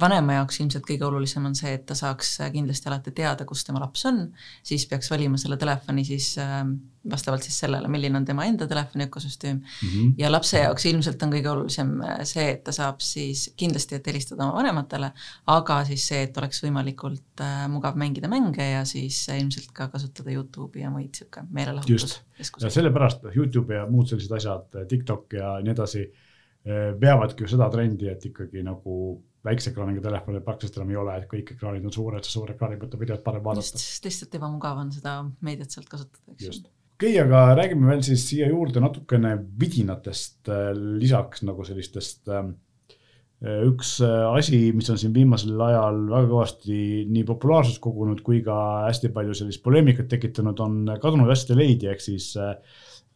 [0.00, 3.64] vanema jaoks ilmselt kõige olulisem on see, et ta saaks äh, kindlasti alati teada, kus
[3.64, 4.20] tema laps on,
[4.66, 6.74] siis peaks valima selle telefoni siis ähm,
[7.08, 9.88] vastavalt siis sellele, milline on tema enda telefoni ökosüsteem mm.
[9.88, 10.10] -hmm.
[10.18, 14.06] ja lapse jaoks ilmselt on kõige olulisem äh, see, et ta saab siis kindlasti, et
[14.06, 15.10] helistada oma vanematele,
[15.54, 20.82] aga siis see, et oleks võimalikult mugav mängida mänge ja siis ilmselt ka kasutada Youtube'i
[20.84, 22.20] ja muid sihuke meelelahutus.
[22.60, 26.04] ja sellepärast Youtube ja muud sellised asjad, TikTok ja nii edasi
[27.00, 31.28] veavadki ju seda trendi, et ikkagi nagu väikse ekraaniga telefone praktiliselt enam ei ole, et
[31.30, 33.80] kõik ekraanid on suured, see suur ekraan ei võta videot parem vaadata.
[34.06, 35.16] lihtsalt ebamugav on seda
[35.46, 36.54] meediat sealt kasutada, eks ju.
[36.98, 42.48] okei okay,, aga räägime veel siis siia juurde natukene vidinatest äh, lisaks nagu sellistest äh,
[43.68, 46.80] üks äh, asi, mis on siin viimasel ajal väga kõvasti
[47.12, 52.04] nii populaarsust kogunud kui ka hästi palju sellist poleemikat tekitanud, on kadunud asjade leidja ehk
[52.04, 52.32] siis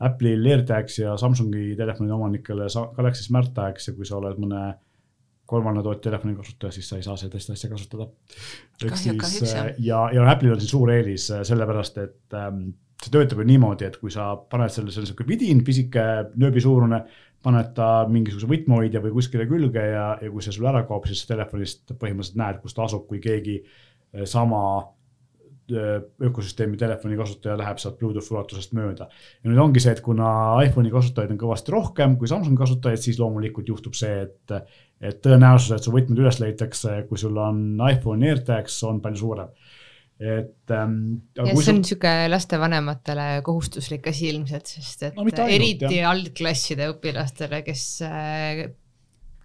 [0.00, 4.62] Apple'il AirTags ja Samsungi telefonide omanikele Galaxy Smart Tags ja kui sa oled mõne
[5.50, 8.06] kolmanda tootja telefoni kasutaja, siis sa ei saa sellist asja kasutada.
[9.58, 12.70] äh, ja, ja Apple'il on siin suur eelis äh, sellepärast, et ähm,
[13.00, 16.06] see töötab ju niimoodi, et kui sa paned selle, see on sihuke vidin, pisike,
[16.40, 17.02] nööbisuurune,
[17.44, 21.24] paned ta mingisuguse võtmehoidja või kuskile külge ja, ja kui see sul ära kaob, siis
[21.28, 24.60] telefonist põhimõtteliselt näed, kus ta asub, kui keegi eh, sama
[25.72, 29.08] ökosüsteemi telefoni kasutaja läheb sealt Bluetoothi ulatusest mööda.
[29.42, 30.30] ja nüüd ongi see, et kuna
[30.66, 34.56] iPhone'i kasutajaid on kõvasti rohkem kui Samsungi kasutajaid, siis loomulikult juhtub see, et,
[35.00, 39.54] et tõenäosus, et su võtmed üles leitakse, kui sul on iPhone'i AirTags, on palju suurem
[40.20, 41.22] et ähm,.
[41.32, 41.72] see on su...
[41.78, 48.66] niisugune lastevanematele kohustuslik asi ilmselt, sest et no, ainult, eriti algklasside õpilastele, kes äh,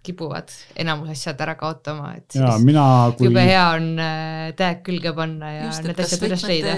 [0.06, 2.84] kipuvad enamus asjad ära kaotama, et ja, mina,
[3.16, 3.28] kui...
[3.28, 6.76] jube hea on äh, tag külge panna ja Just, need asjad üles leida.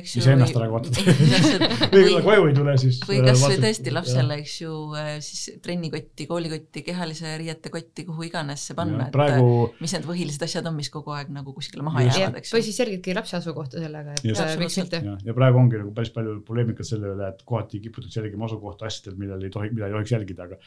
[0.00, 1.04] iseennast ära kaotada
[1.92, 3.00] või kui ta koju ei tule, siis.
[3.08, 8.66] või kasvõi tõesti lapsele, eks ju, äh, siis trennikotti, koolikotti, kehalise riiete kotti, kuhu iganes
[8.70, 9.70] see panna, et praegu...
[9.80, 12.20] mis need põhilised asjad on, mis kogu aeg nagu kuskile maha Just.
[12.22, 12.58] jäävad, eks ju.
[12.58, 14.44] või siis jälgidki lapse asukohta sellega, et Just.
[14.44, 15.02] Äh, miks mitte.
[15.26, 19.18] ja praegu ongi nagu päris palju poleemikat selle üle, et kohati kiputakse jälgima asukohta asjadel,
[19.20, 20.60] millel ei tohi, mida ei tohiks jälgida, aga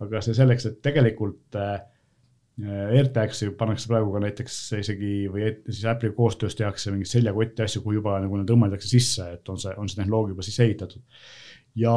[0.00, 1.59] aga see selleks, et tegelikult äh,
[2.60, 7.96] AirTagsi pannakse praegu ka näiteks isegi või siis Apple'i koostöös tehakse mingeid seljakotti asju, kuhu
[8.00, 11.00] juba nagu need õmmeldakse sisse, et on see, on see tehnoloogia juba sisse ehitatud.
[11.80, 11.94] ja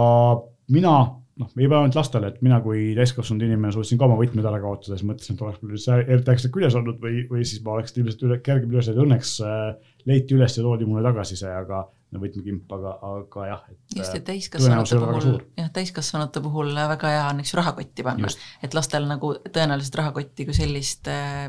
[0.72, 0.94] mina,
[1.42, 4.62] noh, ei pea ainult lastele, et mina kui täiskasvanud inimene suutsin ka oma võtmed ära
[4.64, 7.98] kaotada, siis mõtlesin, et oleks mul see AirTags küljes olnud või, või siis ma oleks
[7.98, 11.84] ilmselt üle, kergem üles, et õnneks äh, leiti üles ja toodi mulle tagasi see, aga
[12.22, 13.80] võtmekimp, aga, aga jah, et.
[13.98, 18.32] just, et täiskasvanute puhul, jah, täiskasvanute puhul väga hea on, eks ju, rahakotti panna,
[18.64, 21.48] et lastel nagu tõenäoliselt rahakotti kui sellist äh,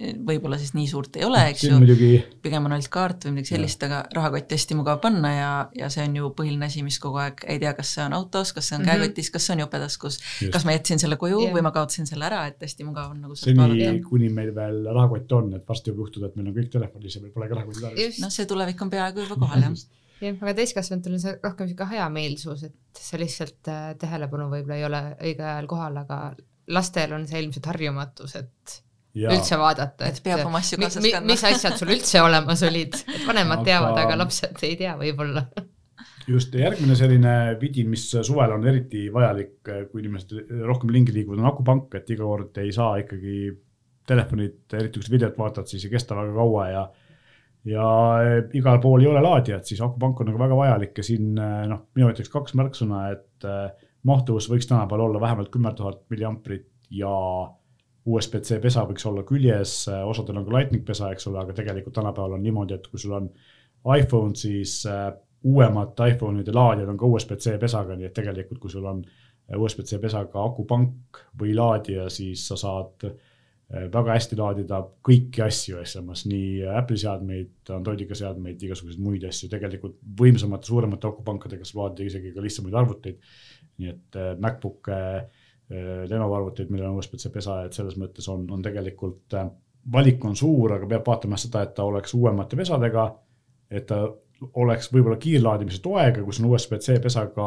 [0.00, 1.78] võib-olla siis nii suurt ei ole, eks ju,
[2.42, 6.06] pigem on ainult kaart või midagi sellist, aga rahakotti hästi mugav panna ja, ja see
[6.08, 8.78] on ju põhiline asi, mis kogu aeg ei tea, kas see on autos, kas see
[8.78, 9.04] on mm -hmm.
[9.04, 10.18] käekotis, kas see on jopetaskus,
[10.54, 11.54] kas ma jätsin selle koju yeah.
[11.56, 15.32] või ma kaotasin selle ära, et hästi mugav on nagu seni, kuni meil veel rahakott
[15.36, 18.20] on, et varsti võib juhtuda, et meil on kõik telefonis ja meil polegi rahakotti tarvis.
[18.24, 19.80] noh, see tulevik on peaaegu juba kohal, jah.
[20.20, 24.84] Jah, aga täiskasvanutel on see rohkem niisugune hajameelsus, et see lihtsalt äh, tähelepanu võib-olla ei
[24.84, 26.18] ole õigel ajal kohal, aga
[26.68, 28.82] lastel on see ilmselt harjumatus, et
[29.14, 29.32] ja.
[29.34, 31.32] üldse vaadata, et peab oma asju kaasas kandma.
[31.32, 33.68] mis asjad sul üldse olemas olid, et vanemad aga...
[33.68, 35.44] teavad, aga lapsed ei tea võib-olla
[36.30, 39.58] just, järgmine selline vidin, mis suvel on eriti vajalik,
[39.90, 40.34] kui inimesed
[40.68, 43.36] rohkem ringi liiguvad, on akupank, et iga kord ei saa ikkagi
[44.10, 46.88] telefonit, eriti kui sa videot vaatad, siis ei kesta väga kaua ja
[47.68, 47.86] ja
[48.56, 52.08] igal pool ei ole laadijat, siis akupank on nagu väga vajalik ja siin noh, minu
[52.08, 53.48] ütleks kaks märksõna, et
[54.08, 57.10] mahtuvus võiks tänapäeval olla vähemalt kümme tuhat milliamprit ja
[58.08, 59.74] USB-C pesa võiks olla küljes,
[60.08, 63.16] osadel on ka lightning pesa, eks ole, aga tegelikult tänapäeval on niimoodi, et kui sul
[63.18, 63.26] on
[63.96, 65.10] iPhone, siis äh,
[65.44, 70.00] uuemate iPhone'ide laadijad on ka USB-C pesaga, nii et tegelikult, kui sul on äh, USB-C
[70.00, 73.18] pesaga akupank või laadija, siis sa saad äh,
[73.92, 80.00] väga hästi laadida kõiki asju SMS, nii Apple'i seadmeid, Androidiga seadmeid, igasuguseid muid asju, tegelikult
[80.20, 83.30] võimsamate, suuremate akupankadega saab laadida isegi ka lihtsamaid arvuteid.
[83.80, 85.28] nii et MacBook'e Äh,
[85.70, 89.50] Lenovo arvuteid, millel on USB-C pesa, et selles mõttes on, on tegelikult äh,
[89.92, 93.10] valik on suur, aga peab vaatama seda, et ta oleks uuemate pesadega.
[93.70, 94.00] et ta
[94.58, 97.44] oleks võib-olla kiirlaadimise toega, kui see on USB-C pesaga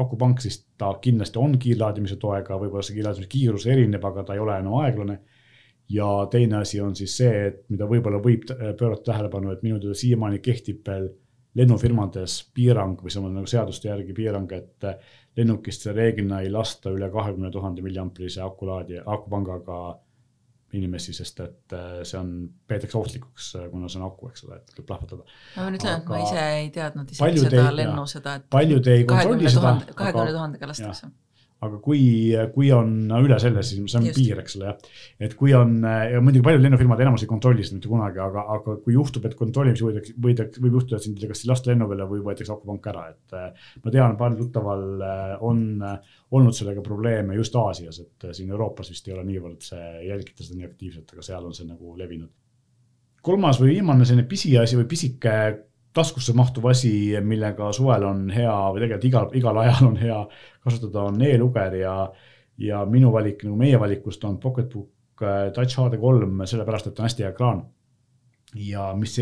[0.00, 4.40] akupank, siis ta kindlasti on kiirlaadimise toega, võib-olla see kiirlaadimise kiirus erineb, aga ta ei
[4.40, 5.18] ole enam aeglane.
[5.92, 9.94] ja teine asi on siis see, et mida võib-olla võib pöörata tähelepanu, et minu teada
[9.98, 11.10] siiamaani kehtib veel
[11.58, 14.86] lennufirmades piirang või see on nagu seaduste järgi piirang, et
[15.36, 19.82] lennukisse reeglina ei lasta üle kahekümne tuhande milliamprise akulaadi, akupangaga
[20.72, 22.30] inimesi, sest et äh, see on,
[22.68, 25.26] peetakse ohtlikuks, äh, kuna see on aku, eks ole, et võib plahvatada.
[25.56, 29.04] ma pean ütlema, et ma ise ei teadnud isegi seda lennu, seda, et paljud ei
[29.08, 29.74] kontrolli seda.
[29.92, 31.10] kahekümne tuhandega lastakse
[31.62, 32.02] aga kui,
[32.54, 34.18] kui on üle selle, siis see on Just.
[34.18, 34.94] piir, eks ole, jah.
[35.22, 38.76] et kui on ja muidugi paljud lennufirmad enamus ei kontrolli seda mitte kunagi, aga, aga
[38.82, 42.08] kui juhtub, et kontrollimisel võidakse, võidakse, võib juhtuda, et sind kas ei lasta lennu peale
[42.10, 43.36] või võetakse akupank ära, et.
[43.38, 48.52] Eh, ma tean, paaril tuttaval eh, on eh, olnud sellega probleeme just Aasias, et siin
[48.52, 51.96] Euroopas vist ei ole niivõrd see, jälgita seda nii aktiivselt, aga seal on see nagu
[51.98, 52.30] levinud.
[53.22, 55.34] kolmas või viimane selline pisiasi või pisike
[55.92, 56.92] taskusse mahtuv asi,
[57.24, 60.18] millega suvel on hea või tegelikult igal, igal ajal on hea
[60.64, 61.96] kasutada, on e-luger ja,
[62.60, 67.10] ja minu valik nagu meie valikust on Pocketbook äh, Touch HD3, sellepärast et ta on
[67.10, 67.62] hästi hea ekraan.
[68.54, 69.14] ja mis,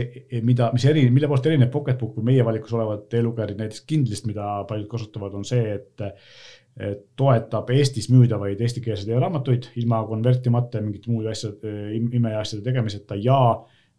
[0.43, 4.65] mida, mis eri, mille poolest erineb Pocketbook või meie valikus olevad e-lugerid näiteks Kindlist, mida
[4.69, 6.11] paljud kasutavad, on see, et
[6.81, 13.41] et toetab Eestis müüdavaid eestikeelseid e-raamatuid ilma konvertimata ja mingite muude asjade, imeasjade tegemiseta ja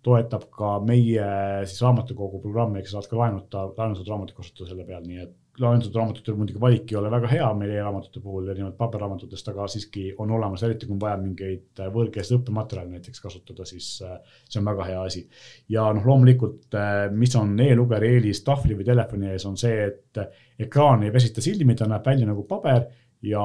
[0.06, 1.28] toetab ka meie
[1.68, 5.38] siis raamatukogu programmi, ehk sa saad ka laenuta, laenutud raamatuid kasutada selle peal, nii et
[5.60, 10.06] laenutud raamatutel muidugi valik ei ole väga hea meil e-raamatute puhul, erinevalt paberraamatutest, aga siiski
[10.24, 14.70] on olemas, eriti kui on vaja mingeid võõrkeelseid õppematerjale näiteks kasutada, siis äh, see on
[14.72, 15.26] väga hea asi.
[15.70, 20.22] ja noh, loomulikult, äh, mis on e-lugeri eelis tahvli või telefoni ees, on see, et
[20.68, 22.88] ekraan ei väsita silmi, ta näeb välja nagu paber
[23.28, 23.44] ja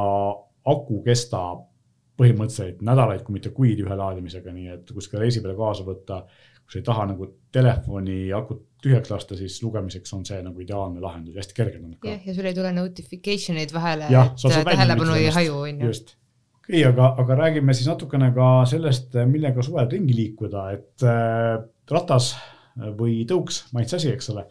[0.66, 1.66] aku kestab
[2.16, 6.22] põhimõtteliselt nädalaid, kui mitte kuid ühe laadimisega, nii et kui seda reisi peale kaasa võtta,
[6.64, 11.02] kui sa ei taha nagu telefoni akut tühjaks lasta, siis lugemiseks on see nagu ideaalne
[11.02, 15.30] lahendus, hästi kerge on jah, ja sul ei tule notification eid vahele, et tähelepanu ei
[15.34, 15.92] haju, on ju.
[15.92, 16.14] just,
[16.60, 21.56] okei okay,, aga, aga räägime siis natukene ka sellest, millega suvel ringi liikuda, et äh,
[21.90, 22.34] ratas
[22.76, 24.46] või tõuks, maitse asi, eks ole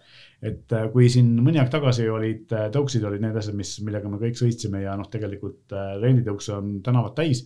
[0.45, 4.11] et äh, kui siin mõni aeg tagasi olid äh, tõuksid olid need asjad, mis, millega
[4.11, 7.45] me kõik sõitsime ja noh, tegelikult äh, renditõukse on tänavad täis,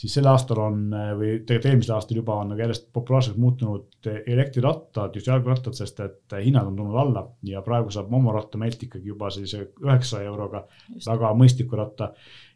[0.00, 5.16] siis sel aastal on või tegelikult eelmisel aastal juba on nagu järjest populaarseks muutunud elektrirattad,
[5.18, 9.28] just jalgrattad, sest et hinnad on tulnud alla ja praegu saab momoratta meilt ikkagi juba
[9.34, 11.10] sellise üheksasaja euroga just.
[11.10, 12.14] väga mõistliku ratta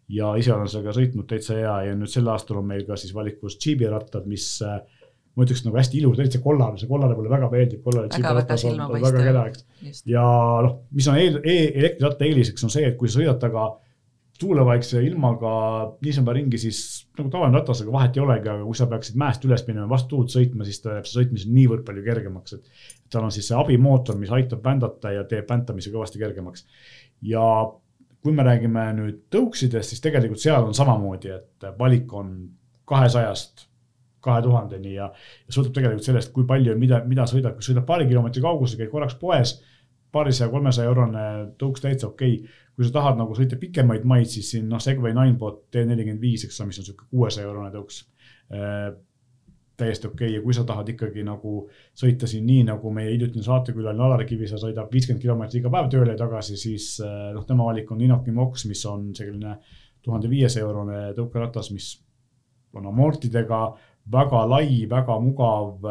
[0.08, 3.14] ja ise olen sellega sõitnud täitsa hea ja nüüd sel aastal on meil ka siis
[3.16, 4.80] valikus džiibi rattad, mis äh,
[5.34, 8.66] ma ütleks nagu hästi ilus, eriti see kollane, see kollane mulle väga meeldib, kollane tsiipiratas
[8.70, 10.02] on, on väga kena, eks.
[10.06, 10.26] ja
[10.66, 13.72] noh, mis on eel, e elektriratta eeliseks on see, et kui sa sõidad taga
[14.38, 15.50] tuulevaikse ilmaga
[16.02, 16.78] niisama ringi, siis
[17.18, 20.34] nagu tavaline ratasega vahet ei olegi, aga kui sa peaksid mäest üles minema, vastu tuult
[20.34, 24.18] sõitma, siis ta jääb see sõitmisel niivõrd palju kergemaks, et tal on siis see abimootor,
[24.18, 26.66] mis aitab vändata ja teeb väntamise kõvasti kergemaks.
[27.22, 27.44] ja
[28.24, 32.34] kui me räägime nüüd tõuksidest, siis tegelikult seal on samamoodi, et valik on
[32.88, 33.68] kahesajast
[34.24, 35.10] kahe tuhandeni ja,
[35.44, 38.92] ja sõltub tegelikult sellest, kui palju, mida, mida sõidad, kui sõidad paari kilomeetri kaugusel, käid
[38.92, 39.56] korraks poes,
[40.14, 41.24] paarisaja, kolmesaja eurone
[41.60, 42.60] tõuks täitsa okei okay.
[42.74, 46.70] kui sa tahad nagu sõita pikemaid maid, siis siin noh, Segway Ninebot T45, eks ole,
[46.70, 48.04] mis on sihuke kuuesaja eurone tõuks
[48.54, 48.94] äh,.
[49.74, 50.34] täiesti okei okay.
[50.36, 51.54] ja kui sa tahad ikkagi nagu
[51.98, 56.14] sõita siin nii nagu meie hiljutine saatekülaline Alari Kivisäär sõidab viiskümmend kilomeetrit iga päev tööle
[56.14, 59.56] ja tagasi, siis äh, noh, tema valik on Inoki Mox, mis on selline
[60.04, 61.90] tuhande viiesaja eurone tõukeratas, mis
[62.74, 63.64] on amortidega
[64.12, 65.84] väga lai, väga mugav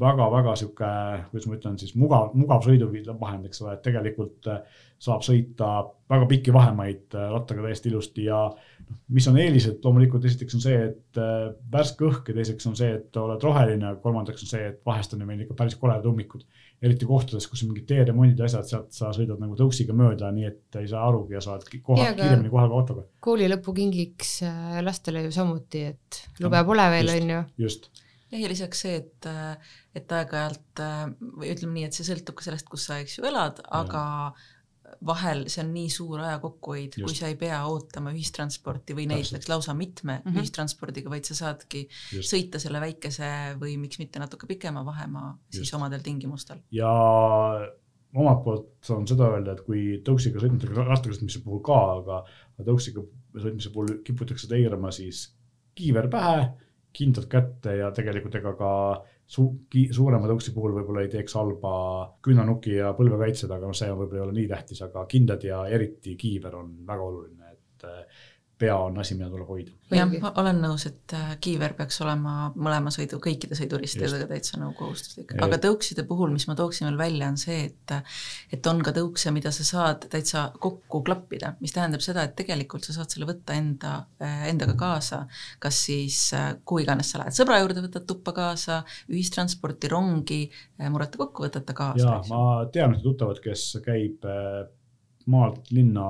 [0.00, 0.88] väga-väga sihuke,
[1.30, 5.70] kuidas ma ütlen siis mugav, mugav sõiduvahend, eks ole, et tegelikult äh, saab sõita
[6.10, 10.64] väga pikki vahemaid äh, rattaga täiesti ilusti ja noh, mis on eelised, loomulikult esiteks on
[10.66, 14.68] see, et äh, värske õhk ja teiseks on see, et oled roheline, kolmandaks on see,
[14.72, 16.44] et vahest on ju meil ikka päris koledad ummikud.
[16.82, 20.48] Eriti kohtades, kus on mingid teeremondid ja asjad, sealt sa sõidad nagu tõuksiga mööda, nii
[20.48, 23.06] et ei saa arugi ja saad koha, kiiremini kohale ka autoga.
[23.24, 24.32] kooli lõpukingiks
[24.84, 27.44] lastele ju samuti, et lube pole veel, on ju.
[27.66, 27.88] just
[28.30, 29.30] jah, ja lisaks see, et,
[29.96, 30.84] et aeg-ajalt
[31.38, 34.04] või ütleme nii, et see sõltub ka sellest, kus sa, eks ju, elad, aga
[35.06, 39.48] vahel see on nii suur aja kokkuhoid, kui sa ei pea ootama ühistransporti või näiteks
[39.50, 40.40] lausa mitme mm -hmm.
[40.40, 42.32] ühistranspordiga, vaid sa saadki Just.
[42.32, 45.58] sõita selle väikese või miks mitte natuke pikema vahemaa Just.
[45.58, 46.62] siis omadel tingimustel.
[46.70, 46.92] ja
[48.16, 52.22] omalt poolt saan seda öelda, et kui tõuksiga sõitmise, rattaga sõitmise puhul ka, aga
[52.64, 53.04] tõuksiga
[53.36, 55.26] sõitmise puhul kiputakse teirama, siis
[55.76, 56.46] kiiver pähe
[56.96, 58.70] kindlalt kätte ja tegelikult ega ka
[59.26, 59.50] su-,
[59.98, 61.72] suurema tõuksi puhul võib-olla ei teeks halba
[62.24, 66.16] künnanuki ja põlvekaitsed, aga noh, see võib-olla ei ole nii tähtis, aga kindlad ja eriti
[66.18, 67.88] kiiver on väga oluline, et
[68.58, 69.72] pea on asi, mida tuleb hoida.
[69.92, 74.72] jah, ma olen nõus, et äh, kiiver peaks olema mõlema sõidu, kõikide sõiduristidega täitsa nagu
[74.78, 77.94] kohustuslik, aga tõukside puhul, mis ma tooksin veel välja, on see, et
[78.56, 82.88] et on ka tõukse, mida sa saad täitsa kokku klappida, mis tähendab seda, et tegelikult
[82.88, 83.92] sa saad selle võtta enda,
[84.24, 85.22] äh, endaga kaasa,
[85.62, 88.80] kas siis äh, kuhu iganes sa lähed, sõbra juurde võtad tuppa kaasa,
[89.12, 90.40] ühistransporti, rongi,
[90.88, 92.08] murrate kokku, võtate kaasa.
[92.08, 94.24] jaa, ma tean ühte tuttavat, kes käib
[95.26, 96.08] maalt linna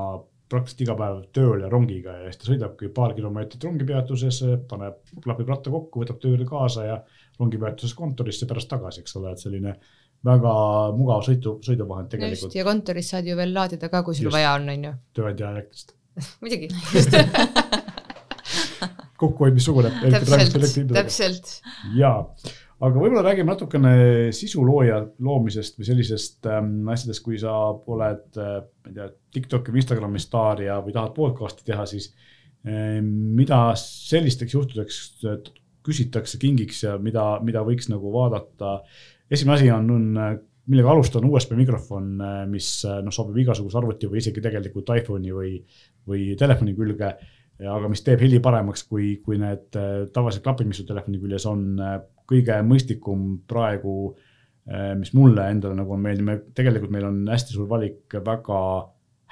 [0.51, 5.49] praktiliselt iga päev tööl ja rongiga ja siis ta sõidabki paar kilomeetrit rongipeatusesse, paneb, klapib
[5.51, 6.99] ratta kokku, võtab töö juurde kaasa ja
[7.41, 9.75] rongipeatuses kontorisse pärast tagasi, eks ole, et selline
[10.27, 10.53] väga
[10.97, 12.55] mugav sõitu, sõiduvahend tegelikult.
[12.57, 14.37] ja kontoris saad ju veel laadida ka, kui sul Just.
[14.39, 14.93] vaja on, on ju.
[15.19, 15.97] tööandja elektrist
[16.43, 16.71] muidugi
[19.21, 19.91] kokkuhoid missugune.
[20.05, 21.59] täpselt, täpselt.
[21.97, 22.21] jaa
[22.77, 23.93] aga võib-olla räägime natukene
[24.37, 29.83] sisulooja loomisest või sellisest ähm, asjadest, kui sa oled äh,, ma ei tea, Tiktoki või
[29.83, 35.01] Instagrami staar ja, või tahad podcast'i teha, siis äh, mida sellisteks juhtudeks
[35.87, 38.81] küsitakse, kingiks ja mida, mida võiks nagu vaadata.
[39.31, 43.79] esimene asi on, on, millega alustada, on USB mikrofon, äh, mis äh, noh, sobib igasuguse
[43.79, 45.53] arvuti või isegi tegelikult iPhone'i või,
[46.09, 47.13] või telefoni külge
[47.65, 51.47] aga mis teeb heli paremaks kui, kui need äh, tavalised klapid, mis sul telefoni küljes
[51.49, 51.65] on.
[51.81, 51.97] Äh,
[52.27, 53.97] kõige mõistlikum praegu,
[54.69, 58.61] äh, mis mulle endale nagu on meeldinud, tegelikult meil on hästi suur valik väga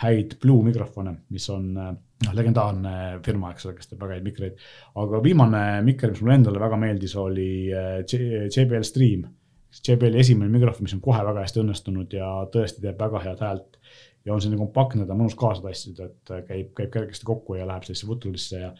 [0.05, 4.64] häid Blue mikrofone, mis on noh, legendaarne firma, eks ole, kes teeb väga häid mikreid.
[5.03, 9.29] aga viimane mikker, mis mulle endale väga meeldis, oli JBL Stream.
[9.75, 13.79] JBL-i esimene mikrofon, mis on kohe väga hästi õnnestunud ja tõesti teeb väga head häält
[14.25, 17.66] ja on selline kompaktne, ta on mõnus kaasa tassida, et käib, käib kergesti kokku ja
[17.68, 18.70] läheb sellisesse vutulisse ja,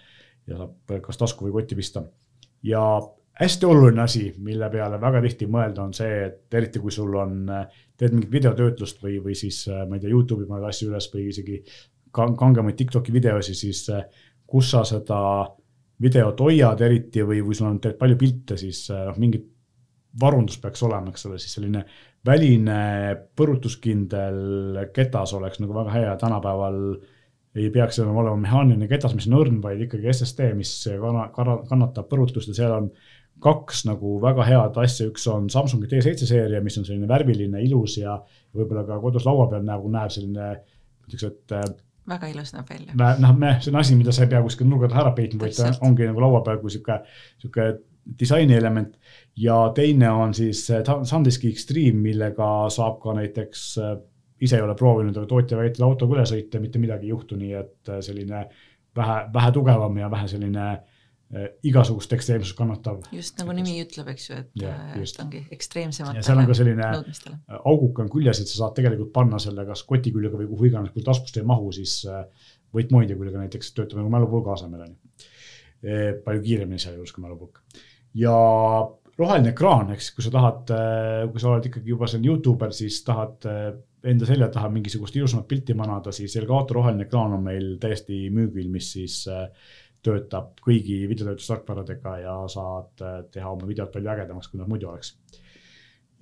[0.49, 2.05] ja saab kas tasku või kotti pista.
[2.65, 2.85] ja
[3.41, 7.49] hästi oluline asi, mille peale väga tihti mõelda, on see, et eriti kui sul on,
[7.99, 11.59] teed mingit videotöötlust või, või siis ma ei tea, Youtube'i paned asju üles või isegi
[12.15, 13.89] kangemaid Tiktoki videosi, siis
[14.47, 15.19] kus sa seda
[16.05, 19.51] videot hoiad eriti või, või sul on palju pilte, siis noh, mingit
[20.21, 21.83] varundus peaks olema, eks ole, siis selline
[22.25, 22.79] väline
[23.37, 26.79] põrutuskindel ketas oleks nagu väga hea, tänapäeval
[27.55, 31.29] ei peaks enam olema mehaaniline ketas, mis on õrn, vaid ikkagi SSD, mis kanna,
[31.69, 32.51] kannatab põrutust.
[32.51, 32.89] Ja seal on
[33.45, 37.99] kaks nagu väga head asja, üks on Samsungi T7 seeria, mis on selline värviline, ilus
[38.01, 38.17] ja
[38.57, 40.51] võib-olla ka kodus laua peal nagu näeb selline,
[41.07, 41.67] ütleks, et äh,
[42.11, 43.15] väga ilus näeb välja.
[43.23, 45.71] noh, see on asi, mida sa ei pea kuskil nurga taha ära peitma, vaid ta
[45.87, 47.01] ongi nagu laua peal kui sihuke,
[47.43, 47.69] sihuke
[48.21, 48.97] disainielement
[49.37, 50.67] ja teine on siis
[51.03, 53.95] SanDiski Extreme, millega saab ka näiteks äh,
[54.45, 57.55] ise ei ole proovinud, aga tootja väitel autoga üle sõita, mitte midagi ei juhtu, nii
[57.61, 58.45] et äh, selline
[58.97, 60.75] vähe, vähe tugevam ja vähe selline
[61.67, 63.01] igasugust ekstreemsust kannatav.
[63.11, 65.17] just nagu nimi ütleb, eks ju, et ja, just.
[65.19, 66.91] ongi ekstreemsematele ja seal on ka selline
[67.73, 70.93] auguk on küljes, et sa saad tegelikult panna selle kas koti küljega või kuhu iganes,
[70.95, 71.97] kui taskust ei mahu, siis
[72.77, 75.01] võtmoidja küljega näiteks töötab nagu mälupulga asemel on ju.
[76.29, 77.65] palju kiiremini sealjuures kui mälupulk
[78.19, 78.35] ja
[79.19, 83.01] roheline ekraan, eks, kui sa tahad, äh, kui sa oled ikkagi juba selline Youtuber, siis
[83.07, 83.71] tahad äh,
[84.11, 88.69] enda selja taha mingisugust ilusamat pilti manada, siis Elgato roheline ekraan on meil täiesti müügil,
[88.73, 89.47] mis siis äh,
[90.05, 93.01] töötab kõigi videotöötlustarkvaradega ja saad
[93.33, 95.15] teha oma videot palju ägedamaks, kui nad muidu oleks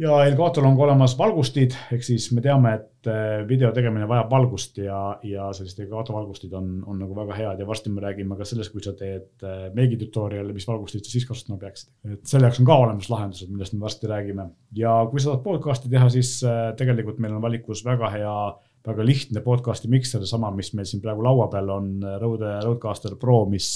[0.01, 4.30] ja Elgatool on ka olemas valgustid, ehk siis me teame, et äh, video tegemine vajab
[4.32, 8.38] valgust ja, ja sellised Elgato valgustid on, on nagu väga head ja varsti me räägime
[8.38, 11.93] ka sellest, kui sa teed äh, meigi tutorial'i, mis valgustid sa siis kasutama peaksid.
[12.09, 15.45] et selle jaoks on ka olemas lahendused, millest me varsti räägime ja kui sa tahad
[15.47, 18.36] podcast'i teha, siis äh, tegelikult meil on valikus väga hea
[18.82, 23.45] väga lihtne podcast'i mikser, sama, mis meil siin praegu laua peal on, Rode Rodecaster Pro,
[23.47, 23.68] mis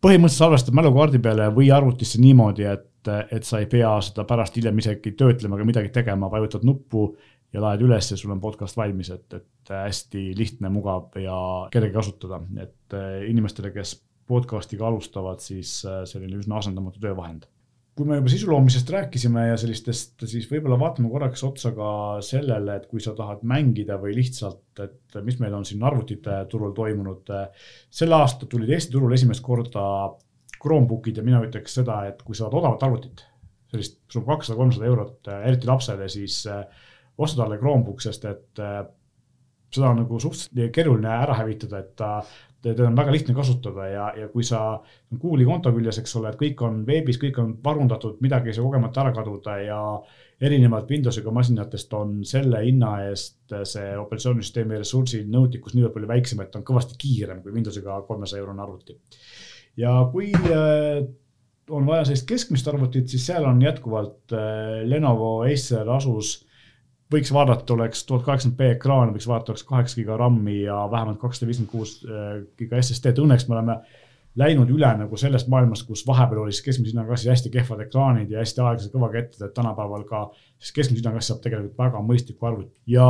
[0.00, 4.78] põhimõtteliselt salvestab mälukaardi peale või arvutisse niimoodi, et et, sa ei pea seda pärast hiljem
[4.82, 7.08] isegi töötlema ega midagi tegema, vajutad nuppu
[7.54, 11.36] ja laed üles ja sul on podcast valmis, et, et hästi lihtne, mugav ja
[11.72, 13.96] kerge kasutada, et eh, inimestele, kes
[14.28, 17.46] podcast'iga alustavad, siis eh, selline üsna asendamatu töövahend
[17.94, 21.88] kui me juba sisu loomisest rääkisime ja sellistest, siis võib-olla vaatame korraks otsa ka
[22.26, 26.74] sellele, et kui sa tahad mängida või lihtsalt, et mis meil on siin arvutite turul
[26.74, 27.30] toimunud.
[27.94, 29.84] sel aastal tulid Eesti turul esimest korda
[30.64, 33.24] Chromebookid ja mina ütleks seda, et kui sa tahad odavat arvutit,
[33.74, 36.64] sellist, sul on kakssada, kolmsada eurot, äh, eriti lapsele, siis äh,
[37.18, 38.82] osta talle Chromebook, sest et äh,
[39.74, 42.10] seda on nagu suhteliselt keeruline ära hävitada, et ta,
[42.64, 44.60] teda on väga lihtne kasutada ja, ja kui sa,
[45.14, 48.66] Google'i konto küljes, eks ole, et kõik on veebis, kõik on varundatud, midagi ei saa
[48.66, 49.80] kogemata ära kaduda ja
[50.44, 56.56] erinevalt Windowsiga masinatest on selle hinna eest see operatsioonisüsteemi ressursi nõudlikkus niivõrd palju väiksem, et
[56.58, 58.98] on kõvasti kiirem kui Windowsiga kolmesaja eurone arvuti
[59.76, 61.04] ja kui äh,
[61.70, 66.40] on vaja sellist keskmist arvutit, siis seal on jätkuvalt äh, Lenovo Acer Asus.
[67.12, 71.20] Võiks vaadata, oleks tuhat kaheksakümmend B ekraan, võiks vaadata, oleks kaheksa giga RAM-i ja vähemalt
[71.20, 73.76] kakssada viiskümmend kuus äh, giga SSD-d, õnneks me oleme
[74.40, 78.40] läinud üle nagu sellest maailmast, kus vahepeal oli siis keskmise hinnaklassis hästi kehvad ekraanid ja
[78.42, 80.24] hästi aeglased kõvakettid, et tänapäeval ka
[80.58, 83.06] siis keskmise hinnaklass saab tegelikult väga mõistlikku arvutit ja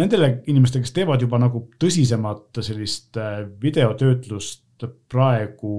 [0.00, 3.20] nendele inimestele, kes teevad juba nagu tõsisemat sellist
[3.62, 5.74] videotöötlust praegu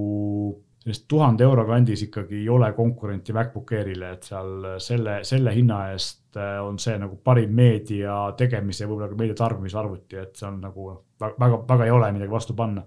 [0.82, 5.82] sellist tuhande euro kandis ikkagi ei ole konkurenti MacBook Airile, et seal selle, selle hinna
[5.92, 10.48] eest äh, on see nagu parim meedia tegemise võib-olla ka meedia tarbimise arvuti, et see
[10.50, 10.88] on nagu
[11.22, 12.84] väga, väga ei ole midagi vastu panna.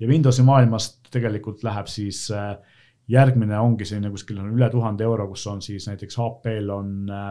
[0.00, 2.56] ja Windowsi maailmast tegelikult läheb siis äh,
[3.08, 7.30] järgmine ongi selline kuskil on üle tuhande euro, kus on siis näiteks HP-l on äh,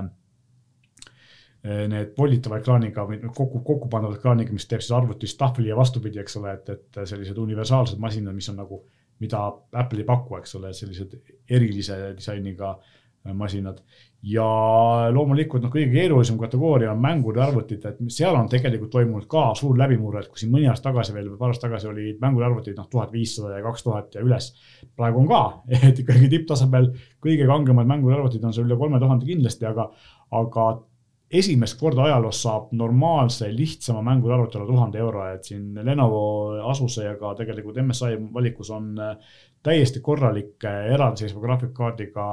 [1.66, 6.20] need volditava ekraaniga või kokku, kokku pandava ekraaniga, mis teeb siis arvutist tahvli ja vastupidi,
[6.22, 8.84] eks ole, et, et sellised universaalsed masinad, mis on nagu,
[9.24, 11.16] mida Apple ei paku, eks ole, sellised
[11.50, 12.94] erilise disainiga äh,
[13.34, 13.82] masinad.
[14.26, 14.46] ja
[15.14, 19.52] loomulikult noh, kõige keerulisem kategooria on mängud ja arvutid, et seal on tegelikult toimunud ka
[19.58, 22.42] suur läbimurre, et kui siin mõni aasta tagasi veel või paar aastat tagasi olid mängud
[22.42, 24.50] ja arvutid noh, tuhat viissada ja kaks tuhat ja üles.
[24.98, 25.44] praegu on ka,
[25.90, 26.90] et ikkagi tipptasemel
[27.22, 29.92] kõige kangemad mängud ja arvutid on seal üle kolme tuhande kindlasti, aga,
[30.42, 30.68] aga
[31.32, 36.24] esimest korda ajaloos saab normaalse, lihtsama mängude arvuti alla tuhande euro, et siin Lenovo,
[36.70, 39.16] Asuse ja ka tegelikult MSI valikus on äh,
[39.64, 42.28] täiesti korralikke eraldiseisva graafikkaardiga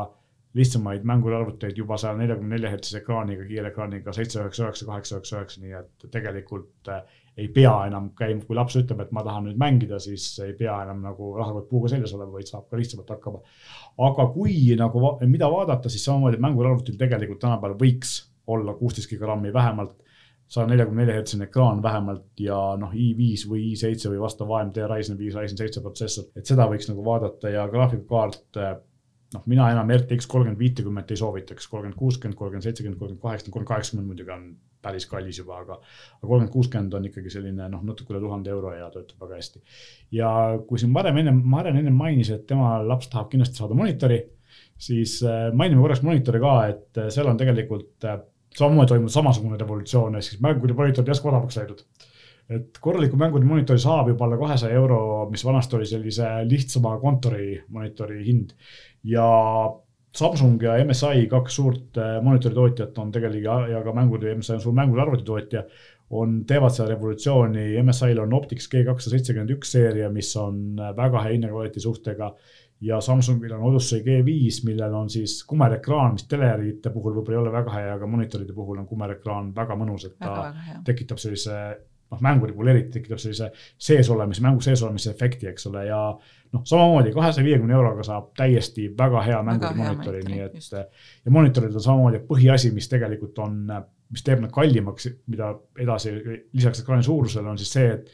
[0.55, 5.63] lihtsamaid mänguarvuteid juba saja neljakümne nelja hertsise ekraaniga, kiirekraaniga seitse üheksa üheksa, kaheksa üheksa üheksa,
[5.63, 7.07] nii et tegelikult äh,
[7.41, 10.75] ei pea enam käima, kui laps ütleb, et ma tahan nüüd mängida, siis ei pea
[10.85, 13.41] enam nagu rahakott puuga seljas olema, vaid saab ka lihtsamalt hakkama.
[14.09, 18.13] aga kui nagu, mida vaadata, siis samamoodi mänguarvutil tegelikult tänapäeval võiks
[18.47, 19.99] olla kuusteist gigagrammi vähemalt,
[20.53, 25.19] saja neljakümne nelja hertsine ekraan vähemalt ja noh, i5 või i7 või vastav AMD Ryzen
[25.19, 28.63] viis, Ryzen seitse protsessor, et seda võiks nagu vaadata ja graafikakaart
[29.33, 33.73] noh, mina enam RTX kolmkümmend viitekümmet ei soovitaks, kolmkümmend kuuskümmend, kolmkümmend seitsekümmend, kolmkümmend kaheksakümmend, kolmkümmend
[33.73, 34.45] kaheksakümmend muidugi on
[34.83, 38.75] päris kallis juba, aga, aga kolmkümmend kuuskümmend on ikkagi selline noh, natuke üle tuhande euro
[38.75, 39.63] ja töötab väga hästi.
[40.19, 40.33] ja
[40.69, 44.21] kui siin varem ennem, Maren ennem mainis, et tema laps tahab kindlasti saada monitori,
[44.83, 48.09] siis äh, mainime korraks monitori ka, et seal on tegelikult
[48.59, 51.85] samamoodi toimunud samasugune revolutsioon, ehk siis mängud ja monitorid järsku odavaks läinud.
[52.53, 54.99] Et korraliku mängude monitori saab juba alla kahesaja euro,
[55.31, 58.53] mis vanasti oli sellise lihtsama kontori monitori hind.
[59.05, 59.25] ja
[60.13, 64.75] Samsung ja MSI, kaks suurt äh, monitoritootjat on tegelikult ja ka mängude, MSI on suur
[64.77, 65.63] mängude arvutitootja,
[66.13, 70.93] on, teevad seda revolutsiooni, MSI-l on Optix G kakssada seitsekümmend üks seeria, mis on äh,
[70.99, 72.35] väga hea hinnakvaliteedi suhtega
[72.83, 77.55] ja Samsungil on Odyssey G5, millel on siis kumerekraan, mis telerite puhul võib-olla ei ole
[77.55, 81.59] väga hea, aga monitoride puhul on kumerekraan väga mõnus, et ta väga, väga tekitab sellise
[82.13, 86.01] noh, mängude puhul eriti tekitab sellise sees olemise, mängu sees olemise efekti, eks ole, ja
[86.13, 90.77] noh, samamoodi kahesaja viiekümne euroga saab täiesti väga hea mängude väga monitori, nii et just.
[90.77, 93.63] ja monitorid on samamoodi põhiasi, mis tegelikult on,
[94.13, 96.19] mis teeb nad kallimaks, mida edasi
[96.53, 98.13] lisaks ekraani suurusele on siis see, et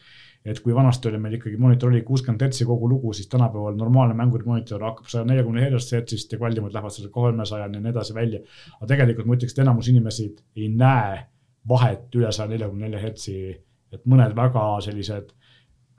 [0.49, 4.17] et kui vanasti oli meil ikkagi monitor oli kuuskümmend hertsi kogu lugu, siis tänapäeval normaalne
[4.19, 8.41] mängude monitor hakkab saja neljakümne hertsist ja kallimad lähevad selle kolmesajani ja nii edasi välja.
[8.81, 11.25] aga tegelikult ma ütleks, et enamus inimesi ei näe
[11.69, 13.39] vahet üle saja neljakümne nelja hertsi
[13.95, 15.33] et mõned väga sellised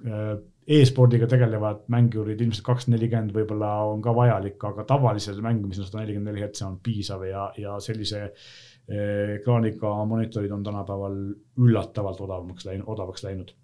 [0.06, 0.34] äh,
[0.70, 6.32] e-spordiga tegelevad mängurid, ilmselt kakssada nelikümmend võib-olla on ka vajalik, aga tavalisel mängimisel sada nelikümmend
[6.32, 11.18] neli hertsi on piisav ja, ja sellise äh, ekraaniga monitorid on tänapäeval
[11.66, 13.56] üllatavalt odavamaks läinud, odavaks läinud.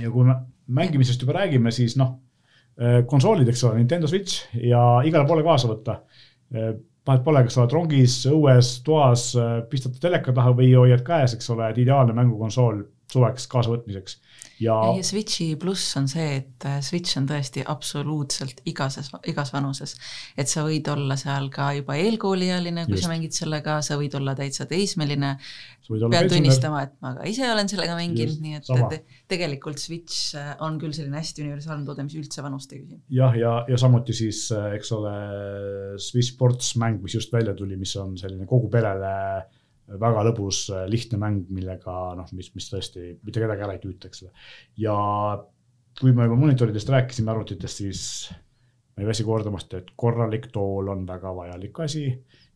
[0.00, 0.38] Ja kui me
[0.74, 2.16] mängimisest juba räägime, siis noh,
[2.80, 6.00] äh, konsoolid, eks ole, Nintendo Switch ja igale poole kaasa võtta.
[7.04, 9.24] Vahet pole, kas sa oled rongis, õues, toas,
[9.68, 12.78] pistad teleka taha või hoiad käes, eks ole, et ideaalne mängukonsool
[13.12, 14.18] suveks kaasavõtmiseks
[14.62, 14.74] ja.
[14.96, 19.94] ja Switchi pluss on see, et äh, Switch on tõesti absoluutselt igases, igas vanuses.
[20.38, 23.06] et sa võid olla seal ka juba eelkooliealine, kui Just.
[23.06, 25.34] sa mängid sellega, sa võid olla täitsa teismeline.
[25.88, 30.54] pean tunnistama, et ma ka ise olen sellega mänginud, nii et, et tegelikult Switch äh,
[30.64, 33.00] on küll selline hästi universaalne toode, mis üldse vanust ei küsi.
[33.18, 35.16] jah, ja, ja, ja samuti siis, äh, eks ole,
[35.98, 39.14] Switch Sports mäng, mis just välja tuli, mis on selline kogu perele
[39.88, 44.08] väga lõbus, äh, lihtne mäng, millega noh, mis, mis tõesti mitte kedagi ära ei tüüta,
[44.08, 44.32] eks ole.
[44.80, 44.94] ja
[46.00, 48.06] kui me juba monitoridest rääkisime, arvutitest, siis
[48.94, 52.08] ma ei väsi kordamast, et korralik tool on väga vajalik asi.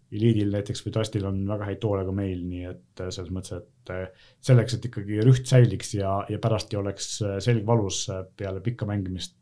[0.08, 3.60] Eliidil näiteks või Trustil on väga häid toole ka meil, nii et äh, selles mõttes,
[3.60, 7.10] et äh, selleks, et ikkagi rüht säiliks ja, ja pärast ei oleks
[7.44, 8.06] selg valus
[8.40, 9.36] peale pikka mängimist,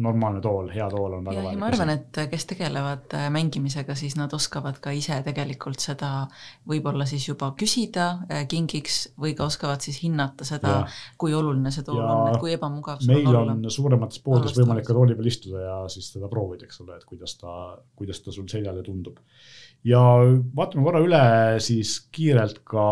[0.00, 1.58] normaalne tool, hea tool on väga vajalik.
[1.60, 6.10] ma arvan, et kes tegelevad äh, mängimisega, siis nad oskavad ka ise tegelikult seda
[6.68, 10.78] võib-olla siis juba küsida äh, kingiks või ka oskavad siis hinnata seda,
[11.20, 14.56] kui oluline see tool ja on, et kui ebamugav see meil on, on suuremates poodides
[14.56, 17.58] võimalik ka tooli peal istuda ja siis teda proovida, eks ole, et kuidas ta,
[17.98, 19.20] kuidas ta sul seljale tundub.
[19.84, 20.00] ja
[20.56, 21.22] vaatame korra üle
[21.60, 22.88] siis kiirelt ka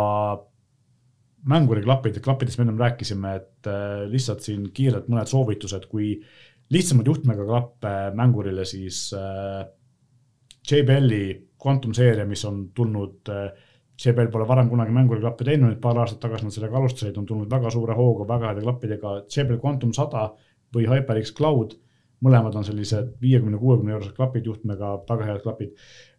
[1.49, 6.19] mänguriklapid, klappidest me ennem rääkisime, et äh, lihtsalt siin kiirelt mõned soovitused, kui
[6.71, 9.65] lihtsamad juhtmega klappe mängurile, siis äh,
[10.71, 11.25] JBL-i
[11.61, 13.51] Quantum seeria, mis on tulnud äh,,
[14.01, 17.73] JBL pole varem kunagi mänguriklappe teinud, paar aastat tagasi nad sellega alustasid, on tulnud väga
[17.75, 20.31] suure hooga, väga heade klappidega, JBL Quantum sada
[20.73, 21.75] või HyperX Cloud,
[22.25, 25.75] mõlemad on sellised viiekümne, kuuekümne eurosed klapid juhtmega, väga head klapid.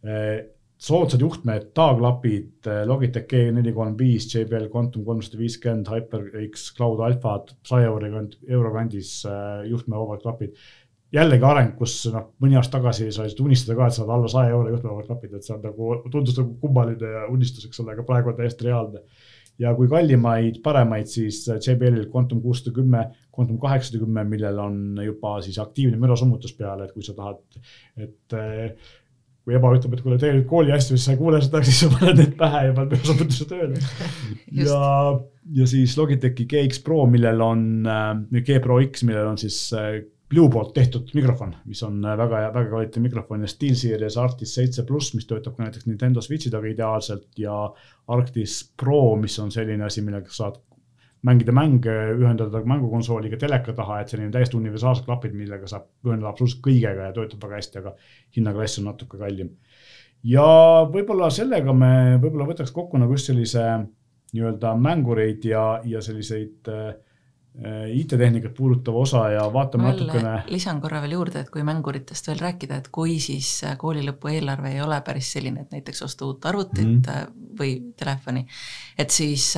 [0.06, 0.44] Äh,
[0.82, 8.10] soodsad juhtmed, taaklapid, eh, Logitech G435, JBL Quantum kolmsada viiskümmend, HyperX Cloud Alphad, saja euro
[8.48, 10.56] euro kandis eh, juhtmevabad klapid.
[11.12, 14.54] jällegi areng, kus noh, mõni aasta tagasi sa ei unistada ka, et saad alla saja
[14.56, 18.32] euro juhtmevabad klapid, et see on nagu, tundus nagu kummaline unistus, eks ole, aga praegu
[18.32, 19.04] on täiesti reaalne
[19.60, 23.04] ja kui kallimaid, paremaid, siis JBL-il Quantum kuussada kümme,
[23.36, 27.44] Quantum kaheksasada kümme, millel on juba siis aktiivne mürasummutus peal, et kui sa tahad,
[28.00, 28.38] et
[29.42, 31.90] kui ema ütleb, et kuule, nüüd kooli asju, siis sa ei kuule seda, siis sa
[31.96, 33.82] paned need pähe ja paned mürasumutuse tööle.
[34.62, 34.80] Ja,
[35.56, 40.02] ja siis Logitechi GX Pro, millel on äh,, G Pro X, millel on siis äh,
[40.32, 44.86] Blue poolt tehtud mikrofon, mis on äh, väga, väga kvaliteetne mikrofon ja SteelSeries Arctis seitse
[44.88, 47.56] pluss, mis töötab ka näiteks Nintendo Switchi taga ideaalselt ja
[48.12, 50.62] Arctis Pro, mis on selline asi, millega saad
[51.28, 56.64] mängida mänge, ühendada mängukonsooliga teleka taha, et selline täiesti universaalsed klapid, millega saab ühendada absoluutselt
[56.66, 57.94] kõigega ja töötab väga hästi, aga
[58.38, 59.52] hinnaklass on natuke kallim.
[60.24, 60.48] ja
[60.94, 63.64] võib-olla sellega me võib-olla võtaks kokku nagu just sellise
[64.32, 66.94] nii-öelda mängureid ja, ja selliseid äh,
[67.92, 70.36] IT-tehnikat puudutava osa ja vaatame ma natukene.
[70.48, 74.72] lisan korra veel juurde, et kui mänguritest veel rääkida, et kui siis kooli lõpu eelarve
[74.72, 77.54] ei ole päris selline, et näiteks osta uut arvutit mm -hmm.
[77.60, 78.46] või telefoni,
[78.98, 79.52] et siis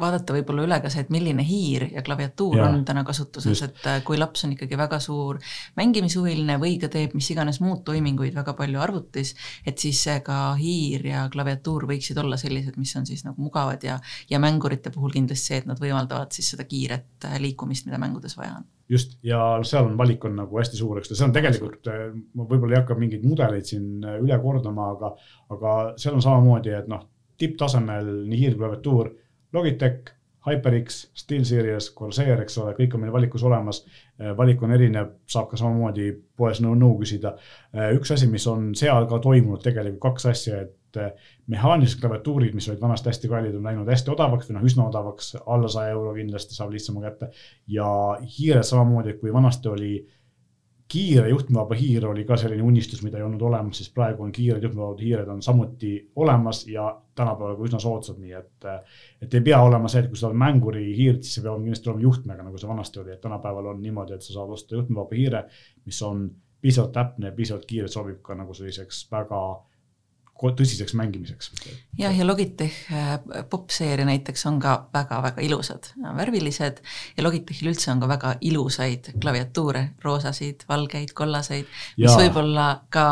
[0.00, 3.88] vaadata võib-olla üle ka see, et milline hiir ja klaviatuur ja, on täna kasutuses, et
[3.88, 5.40] äh, kui laps on ikkagi väga suur
[5.78, 9.34] mängimishuviline või ka teeb mis iganes muud toiminguid väga palju arvutis,
[9.66, 13.98] et siis ka hiir ja klaviatuur võiksid olla sellised, mis on siis nagu mugavad ja,
[14.30, 18.36] ja mängurite puhul kindlasti see, et nad võimaldavad siis seda kiiret äh, liikumist, mida mängudes
[18.38, 18.68] vaja on.
[18.92, 22.08] Just, ja seal on valik on nagu hästi suur, eks ta, see on tegelikult, äh,
[22.36, 25.14] ma võib-olla ei hakka mingeid mudeleid siin üle kordama, aga,
[25.56, 27.08] aga seal on samamoodi, et noh,
[27.40, 29.10] tipptasemel nii hiirklaviatuur
[29.56, 30.12] Logitech,
[30.46, 33.82] HyperX, SteelSeries, Corsair, eks ole, kõik on meil valikus olemas.
[34.20, 37.34] Äh, valik on erinev, saab ka samamoodi poes nõu, nõu küsida.
[37.74, 42.54] Äh, üks asi, mis on seal ka toimunud tegelikult kaks asja, et äh, mehaanilised klaviatuurid,
[42.54, 45.96] mis olid vanasti hästi kallid, on läinud hästi odavaks või noh, üsna odavaks, alla saja
[45.96, 47.32] euro kindlasti saab lihtsama kätte.
[47.66, 47.88] ja
[48.38, 49.92] hiired samamoodi, kui vanasti oli
[50.88, 54.62] kiire juhtmevaba hiir oli ka selline unistus, mida ei olnud olemas, siis praegu on kiired
[54.62, 58.68] juhtmevabad hiired on samuti olemas ja tänapäeval ka üsna soodsad, nii et.
[59.22, 61.90] et ei pea olema see, et kui sa oled mänguri hiirt, siis see peab kindlasti
[61.90, 65.18] olema juhtmega, nagu see vanasti oli, et tänapäeval on niimoodi, et sa saad osta juhtmevaba
[65.18, 65.44] hiire,
[65.88, 66.28] mis on
[66.60, 69.42] piisavalt täpne ja piisavalt kiire, sobib ka nagu selliseks väga
[70.36, 71.50] tõsiseks mängimiseks.
[71.98, 73.16] jah, ja Logitech äh,
[73.50, 76.82] popseeria näiteks on ka väga-väga ilusad, värvilised
[77.16, 83.06] ja Logitechil üldse on ka väga ilusaid klaviatuure, roosasid, valgeid, kollaseid, mis võib-olla ka,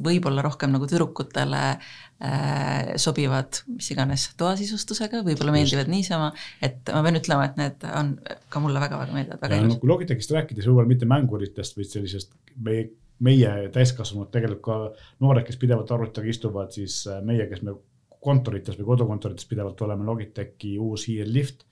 [0.00, 6.32] võib-olla rohkem nagu tüdrukutele äh, sobivad mis iganes toasisustusega, võib-olla meeldivad niisama,
[6.62, 8.16] et ma pean ütlema, et need on
[8.50, 9.82] ka mulle väga-väga meeldivad, väga ilusad.
[9.82, 12.88] kui Logitechist rääkides, võib-olla mitte mänguritest, vaid sellisest meie
[13.24, 17.74] meie täiskasvanud, tegelikult ka noored, kes pidevalt arvutiga istuvad, siis äh, meie, kes me
[18.20, 21.66] kontorites või kodukontorites pidevalt oleme, Logitechi uus hiirlift,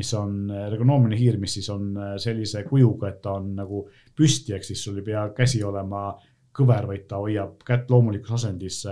[0.00, 3.86] mis on äh, ergonoomiline hiir, mis siis on äh, sellise kujuga, et ta on nagu
[4.16, 6.10] püsti, ehk siis sul ei pea käsi olema
[6.56, 8.82] kõver, vaid ta hoiab kätt loomulikus asendis.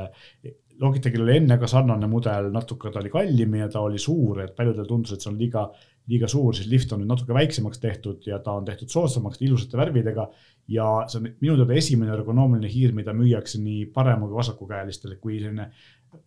[0.79, 4.55] Logitechil oli enne ka sarnane mudel, natuke ta oli kallim ja ta oli suur, et
[4.57, 5.65] paljudel tundus, et see on liiga
[6.09, 9.77] liiga suur, siis lift on nüüd natuke väiksemaks tehtud ja ta on tehtud soodsamaks ilusate
[9.81, 10.29] värvidega.
[10.69, 15.39] ja see on minu teada esimene ergonoomiline hiir, mida müüakse nii parema kui vasakukäelistele, kui
[15.41, 15.71] selline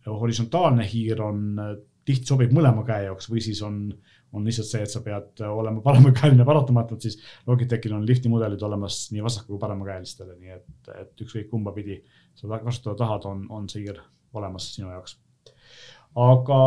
[0.06, 1.44] horisontaalne hiir on,
[2.04, 3.84] tihti sobib mõlema käe jaoks või siis on,
[4.34, 9.04] on lihtsalt see, et sa pead olema paremakäeline paratamatult, siis Logitechil on lifti mudelid olemas
[9.14, 12.00] nii vasaku kui paremakäelistele, nii et, et ükskõik kumba pidi
[12.34, 14.02] sa kasutada tahad, on, on see hiir
[14.34, 15.18] olemas sinu jaoks.
[16.18, 16.60] aga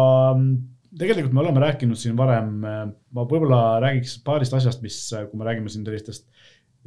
[0.99, 4.99] tegelikult me oleme rääkinud siin varem, ma võib-olla räägiks paarist asjast, mis,
[5.31, 6.27] kui me räägime siin sellistest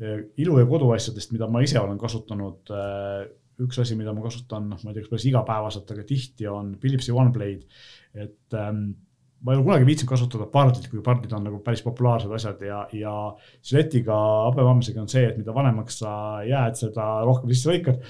[0.00, 2.72] eh, ilu ja koduasjadest, mida ma ise olen kasutanud.
[2.72, 3.26] Eh,
[3.58, 6.76] üks asi, mida ma kasutan, noh, ma ei tea, kas päris igapäevaselt, aga tihti on
[6.78, 7.66] Philipsi OneBlade.
[8.14, 8.84] et ähm,
[9.42, 12.78] ma ei ole kunagi viitsinud kasutada pardit, kui pardid on nagu päris populaarsed asjad ja,
[12.94, 13.12] ja
[13.66, 14.16] žiletiga,
[14.48, 16.12] habemambsega on see, et mida vanemaks sa
[16.46, 18.00] jääd, seda rohkem sisse lõikad.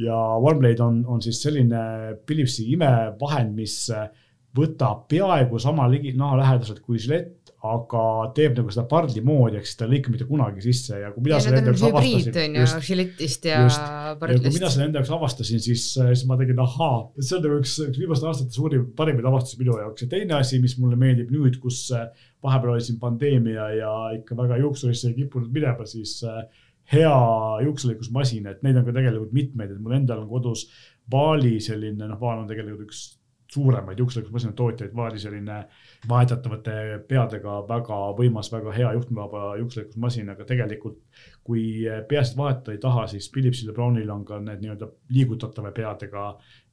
[0.00, 1.82] ja OneBlade on, on siis selline
[2.28, 4.08] Philipsi imevahend, mis äh,
[4.56, 8.02] võtab peaaegu sama ligi, nahalähedaselt kui žilett, aga
[8.36, 11.24] teeb nagu seda pardli moodi, ehk siis ta ei lõika mitte kunagi sisse ja kui
[11.26, 12.38] mina selle enda jaoks avastasin.
[12.44, 13.88] on ju žiletist ja just,
[14.20, 14.44] pardlist.
[14.44, 17.74] kui mina selle enda jaoks avastasin, siis, siis ma tegin ahaa, see on nagu üks,
[17.82, 21.58] üks viimaste aastate suurim, parimaid avastusi minu jaoks ja teine asi, mis mulle meeldib nüüd,
[21.62, 22.06] kus äh,
[22.46, 26.44] vahepeal oli siin pandeemia ja ikka väga juuksurisse ei kippunud minema, siis äh,
[26.94, 27.14] hea
[27.66, 30.68] juukselõikusmasin, et neid on ka tegelikult mitmeid, et mul endal on kodus
[31.10, 33.06] Vaali selline, noh, Vaal on tegelikult üks
[33.52, 35.58] suuremaid juukselõikusmasina tootjaid, Vaari selline
[36.08, 36.74] vahetatavate
[37.08, 40.98] peadega väga võimas, väga hea juhtmevaba juukselõikusmasin, aga tegelikult
[41.48, 41.64] kui
[42.08, 46.24] peasid vahetada ei taha, siis Philipsil ja Brownil on ka need nii-öelda liigutatava peadega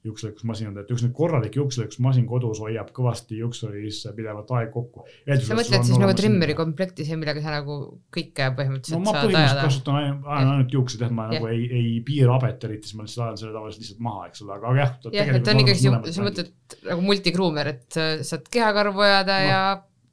[0.09, 5.05] juukselõikusmasinad, et üks nüüd korralik juukselõikusmasin kodus hoiab kõvasti juuksuris pidevalt aeg kokku.
[5.25, 7.79] sa mõtled siis nagu trimmeri komplekti, see, millega sa nagu
[8.13, 9.65] kõike põhimõtteliselt no, saad ajada?
[9.65, 11.39] kasutan ainult, ainult juukseid, jah, ma ja.
[11.39, 14.45] nagu ei, ei piira habet eriti, siis ma lihtsalt ajan selle tavaliselt lihtsalt maha, eks
[14.45, 14.95] ole, aga jah.
[15.17, 17.99] jah, et on ikkagi, sa mõtled nagu multigruumer, et
[18.29, 19.49] saad kehakarvu ajada no.
[19.49, 19.61] ja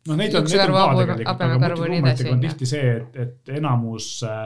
[0.08, 4.14] noh, neid on, neid on ka tegelikult, aga multigruumeritega on tihti see, et, et enamus
[4.26, 4.44] äh,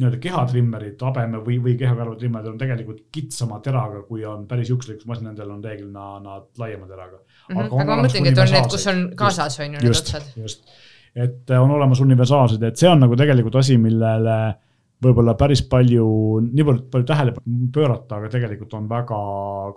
[0.00, 5.28] nii-öelda kehatrimmerid, habeme või, või kehakarvatrimmerid on tegelikult kitsama teraga, kui on päris jukslikus masin,
[5.28, 7.20] nendel on reeglina nad laiema teraga.
[7.20, 7.82] Mhm, aga, mm -hmm.
[7.82, 10.32] aga ma mõtlengi, et on need, kus on kaasas on ju need otsad.
[10.36, 10.64] just,
[11.14, 14.38] et on olemas universaalsed, et see on nagu tegelikult asi, millele
[15.02, 16.06] võib-olla päris palju,
[16.46, 19.20] niivõrd palju tähelepanu pöörata, aga tegelikult on väga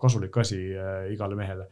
[0.02, 1.68] kasulik asi äh, igale mehele.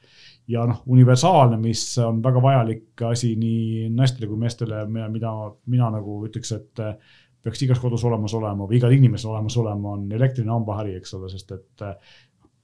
[0.48, 5.32] ja noh, universaalne, mis on väga vajalik asi nii naistele kui meestele, mida
[5.72, 6.82] mina nagu ütleks, et
[7.44, 11.32] peaks igas kodus olemas olema või igal inimesel olemas olema, on elektriline hambahari, eks ole,
[11.32, 12.14] sest et eh,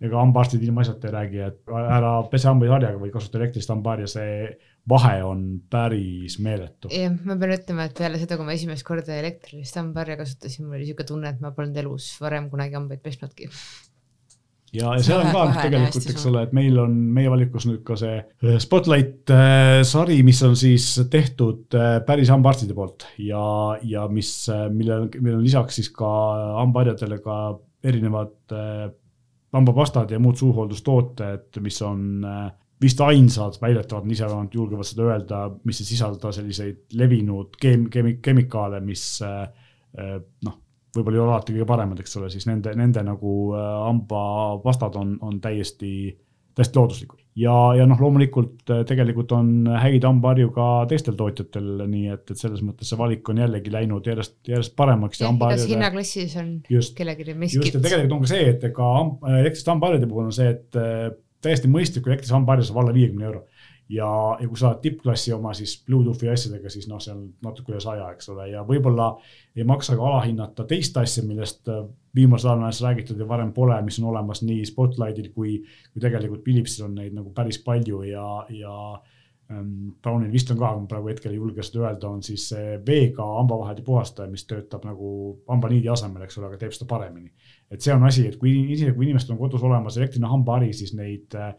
[0.08, 4.36] ega hambaarstid ilmaasjata ei räägi, et ära pese hambaid harjaga, vaid kasuta elektrilist hambaharja, see
[4.90, 6.92] vahe on päris meeletu.
[6.94, 10.80] jah, ma pean ütlema, et peale seda, kui ma esimest korda elektrilist hambaharja kasutasin, mul
[10.80, 13.52] oli niisugune tunne, et ma polnud elus varem kunagi hambaid pesnudki
[14.74, 17.82] ja, ja seal on ka noh, tegelikult, eks ole, et meil on meie valikus nüüd
[17.88, 23.08] ka see äh, Spotlight äh, sari, mis on siis tehtud äh, päris hambaarstide poolt.
[23.24, 23.42] Ja,
[23.86, 24.32] ja mis,
[24.76, 26.12] millel, millel on lisaks siis ka
[26.60, 27.40] hambaharjadele ka
[27.90, 28.56] erinevad
[29.56, 32.26] hambapastad ja muud suuhooldustooted, mis on
[32.80, 38.20] vist ainsad väidetavalt, ise vähemalt julgevad seda öelda, mis ei sisalda selliseid levinud keem-, keemi-,
[38.24, 40.60] kemikaale, mis noh
[40.96, 45.16] võib-olla ei ole alati kõige paremad, eks ole, siis nende, nende nagu äh, hambapastad on,
[45.26, 45.92] on täiesti,
[46.58, 47.22] täiesti looduslikud.
[47.40, 52.42] ja, ja noh, loomulikult äh, tegelikult on häid hambaharju ka teistel tootjatel, nii et, et
[52.42, 55.22] selles mõttes see valik on jällegi läinud järjest, järjest paremaks.
[55.26, 57.64] igas hinnaklassis on just, kellelgi miskit.
[57.64, 58.92] just, ja tegelikult on ka see, et ega
[59.38, 61.10] elektriliste hambaharjade puhul on see, et äh,
[61.46, 63.46] täiesti mõistlik elektrilise hambaharja saab alla viiekümne euro
[63.90, 67.74] ja, ja kui sa oled tippklassi oma siis Bluetoothi asjadega, siis noh, see on natuke
[67.74, 69.12] üle saja, eks ole, ja võib-olla
[69.58, 71.86] ei maksa ka alahinnata teist asja, millest äh,
[72.16, 75.60] viimasel ajal on hästi räägitud ja varem pole, mis on olemas nii Spotlightil kui,
[75.94, 78.76] kui tegelikult Philipsil on neid nagu päris palju ja, ja
[79.52, 82.46] ähm, Brownil vist on ka, ma praegu hetkel ei julge seda öelda, on siis
[82.86, 85.12] veega hambavahendi puhastaja, mis töötab nagu
[85.50, 87.34] hambaniidi asemel, eks ole, aga teeb seda paremini.
[87.70, 91.34] et see on asi, et kui kui inimestel on kodus olemas elektriline hambahari, siis neid
[91.38, 91.54] äh,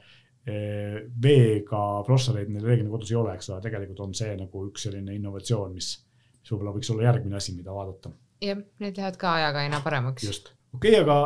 [0.47, 5.15] veega flossareid neil reeglina kodus ei ole, eks ole, tegelikult on see nagu üks selline
[5.19, 5.91] innovatsioon, mis,
[6.41, 8.13] mis võib-olla võiks olla järgmine asi, mida vaadata.
[8.45, 10.25] jah, need lähevad ka ajaga aina paremaks.
[10.25, 11.19] just, okei okay,, aga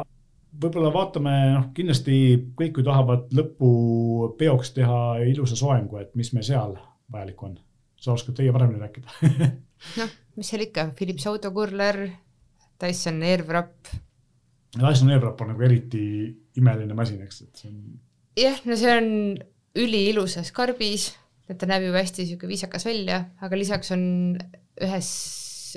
[0.62, 2.16] võib-olla vaatame, noh, kindlasti
[2.58, 4.98] kõik ju tahavad lõpupeoks teha
[5.30, 6.74] ilusa soengu, et mis meil seal
[7.14, 7.58] vajalik on.
[8.00, 9.30] sa oskad teie paremini rääkida
[10.00, 12.08] noh, mis seal ikka, Philips autokurler,
[12.82, 13.94] Dyson Airwrap.
[14.74, 16.02] Dyson Airwrap on nagu eriti
[16.58, 17.78] imeline masin, eks, et see on
[18.38, 19.08] jah, no see on
[19.78, 21.12] üliilusas karbis,
[21.50, 24.04] et ta näeb ju hästi niisugune viisakas välja, aga lisaks on
[24.82, 25.10] ühes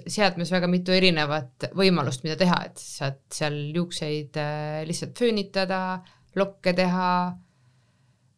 [0.06, 5.80] seadmes väga mitu erinevat võimalust, mida teha, et saad seal juukseid äh, lihtsalt föönitada,
[6.38, 7.10] lokke teha,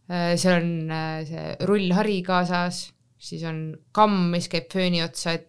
[0.08, 2.86] äh, seal on äh, see rullhari kaasas,
[3.20, 3.64] siis on
[3.96, 5.49] kamm, mis käib fööni otsa, et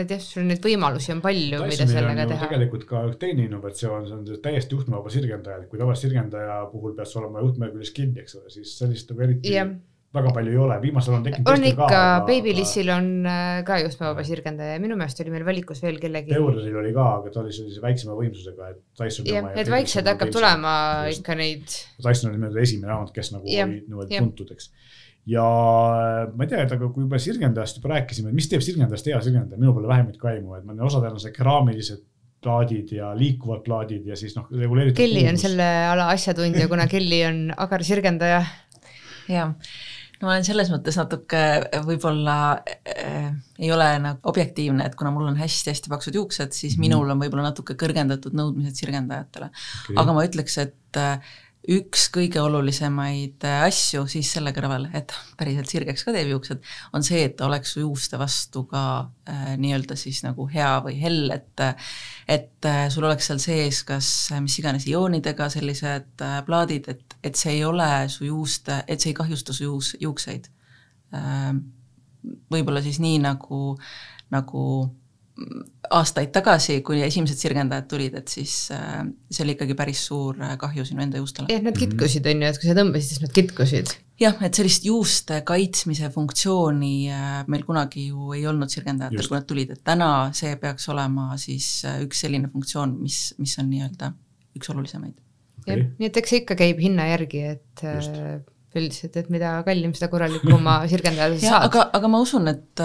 [0.00, 2.46] et jah, sul neid võimalusi on palju, mida sellega teha.
[2.46, 7.10] tegelikult ka teine innovatsioon, see on täiesti juhtmevaba sirgendaja, et kui tavalise sirgendaja puhul pead
[7.10, 9.70] sa olema juhtme küljes kinni, eks ole, siis sellist nagu eriti yeah.
[10.16, 11.52] väga palju ei ole, viimasel on tekkinud.
[11.52, 16.00] on ikka, Babylissil on äh, ka juhtmevaba sirgendaja ja minu meelest oli meil valikus veel
[16.02, 16.34] kellegi.
[16.34, 19.30] Teuril oli ka, aga ta oli sellise väiksema võimsusega, et Dyson.
[19.32, 20.76] jah, et vaikselt hakkab tulema
[21.12, 21.66] ikka neid.
[22.04, 23.68] Dyson oli nii-öelda esimene raamat, kes nagu yeah.
[23.68, 24.72] oli niimoodi tuntud, eks
[25.26, 29.10] ja äh, ma ei tea, et aga kui juba sirgendajast juba rääkisime, mis teeb sirgendajast
[29.10, 32.04] hea sirgendaja, minu pole vähematki aimu, et ma osadel on see keraamilised
[32.46, 35.00] plaadid ja liikuvad plaadid ja siis noh, reguleeritud.
[35.00, 38.42] Kelly on selle ala asjatundja, kuna Kelly on agar sirgendaja.
[39.26, 39.54] jah,
[40.20, 41.40] no ma olen selles mõttes natuke
[41.88, 42.36] võib-olla
[42.92, 47.10] äh, ei ole nagu objektiivne, et kuna mul on hästi-hästi paksud juuksed, siis mm minul
[47.10, 49.50] on võib-olla natuke kõrgendatud nõudmised sirgendajatele.
[49.50, 49.98] Okay..
[49.98, 51.34] aga ma ütleks, et äh,
[51.72, 56.62] üks kõige olulisemaid äh, asju siis selle kõrval, et päriselt sirgeks ka teeb juuksed,
[56.94, 58.82] on see, et oleks su juuste vastu ka
[59.28, 61.66] äh, nii-öelda siis nagu hea või hell, et
[62.28, 67.16] et äh, sul oleks seal sees kas äh, mis iganes ioonidega sellised äh, plaadid, et,
[67.22, 70.50] et see ei ole su juuste, et see ei kahjusta su juus, juukseid
[71.14, 71.50] äh,.
[72.50, 73.76] võib-olla siis nii nagu,
[74.34, 74.62] nagu
[75.94, 80.56] aastaid tagasi, kui esimesed sirgendajad tulid, et siis äh, see oli ikkagi päris suur äh,
[80.60, 81.50] kahju sinu enda juustele.
[81.52, 83.94] jah, nad kitkusid, on ju, et kui sa tõmbasid, siis nad kitkusid.
[84.22, 89.48] jah, et sellist juuste kaitsmise funktsiooni äh, meil kunagi ju ei olnud sirgendajatel, kui nad
[89.50, 91.70] tulid, et täna see peaks olema siis
[92.04, 94.12] üks selline funktsioon, mis, mis on nii-öelda
[94.56, 95.16] üks olulisemaid.
[95.62, 95.72] Okay..
[95.72, 99.94] jah, nii et eks see ikka käib hinna järgi, et Just üldiselt, et mida kallim,
[99.96, 101.66] seda korralikuma sirgendaja sa saad.
[101.68, 102.82] aga, aga ma usun, et,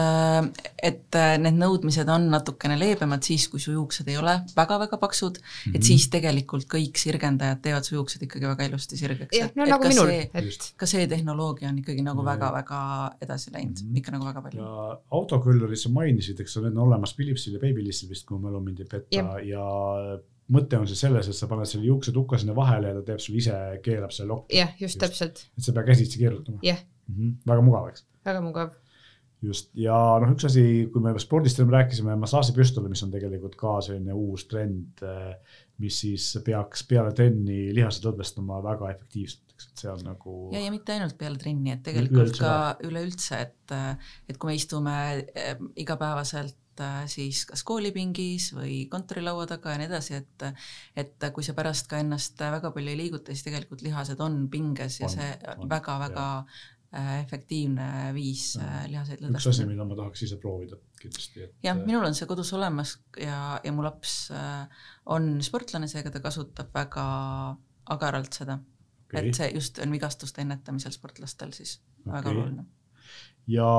[0.91, 5.45] et need nõudmised on natukene leebemad siis, kui su juuksed ei ole väga-väga paksud mm,
[5.45, 5.76] -hmm.
[5.76, 5.88] et mhm.
[5.89, 9.38] siis tegelikult kõik sirgendajad teevad su juuksed ikkagi väga ilusti sirgeks.
[9.38, 12.81] jah, no nagu minul, et ka see tehnoloogia on ikkagi nagu väga-väga
[13.22, 13.97] edasi läinud mm, -hmm.
[14.03, 14.61] ikka nagu väga palju.
[14.61, 18.47] ja autoküllurid sa mainisid, eks ole, need on olemas Philipsil ja Babylissil vist, kui mu
[18.47, 19.65] mälu mind ei peta ja, ja
[20.52, 23.40] mõte on siis selles, et sa paned selle juuksetuka sinna vahele ja ta teeb sul
[23.40, 24.60] ise, keerab selle lokki.
[24.60, 25.45] jah, just täpselt.
[25.57, 26.61] et sa ei pea käsitsi keerutama.
[26.65, 27.36] jah mm -hmm..
[27.48, 28.06] väga mugav, eks.
[28.26, 28.72] väga mugav.
[29.41, 30.64] just ja noh, üks asi,
[30.94, 35.02] kui me spordist ennem rääkisime, massaažipüstol, mis on tegelikult ka selline uus trend,
[35.82, 40.36] mis siis peaks peale trenni lihased lõdvestama väga efektiivselt, eks, et see on nagu.
[40.53, 43.78] ja, ja mitte ainult peale trenni, et tegelikult üleüldse ka üleüldse, et,
[44.30, 44.98] et kui me istume
[45.34, 45.56] eh,
[45.86, 46.61] igapäevaselt
[47.11, 50.45] siis kas koolipingis või kontorilaua taga ja nii edasi, et
[50.98, 54.99] et kui sa pärast ka ennast väga palju ei liiguta, siis tegelikult lihased on pinges
[55.02, 56.27] ja on, see väga-väga
[57.22, 58.57] efektiivne viis
[58.91, 59.39] lihaseid lõdvestada.
[59.39, 61.53] üks asi, mida ma tahaks ise proovida kindlasti, et.
[61.64, 64.15] jah, minul on see kodus olemas ja, ja mu laps
[65.15, 67.06] on sportlane, seega ta kasutab väga
[67.95, 68.60] agaralt seda
[69.07, 69.30] okay..
[69.30, 72.14] et see just on vigastuste ennetamisel sportlastel siis okay.
[72.18, 72.65] väga oluline.
[73.48, 73.72] ja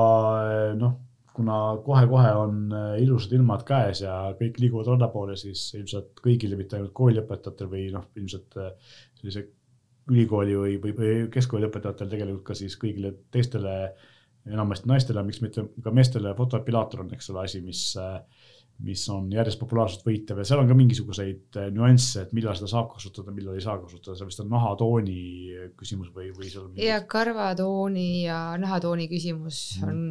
[0.79, 0.97] noh
[1.33, 6.57] kuna kohe-kohe on äh, ilusad ilmad käes ja kõik liiguvad ranna poole, siis ilmselt kõigile,
[6.59, 8.73] mitte ainult kooliõpetajatel või noh, ilmselt äh,
[9.19, 9.47] sellise
[10.11, 13.77] ülikooli või, või, või keskkooli õpetajatel tegelikult ka siis kõigile teistele,
[14.49, 18.19] enamasti naistele, miks mitte ka meestele, fotoepilaator on, eks ole, asi, mis äh,
[18.83, 22.89] mis on järjest populaarsust võitev ja seal on ka mingisuguseid nüansse, et millal seda saab
[22.95, 25.19] kasutada, millal ei saa kasutada, see vist on nahatooni
[25.79, 29.91] küsimus või, või seal ja karvatooni ja nahatooni küsimus mm.
[29.91, 30.01] on,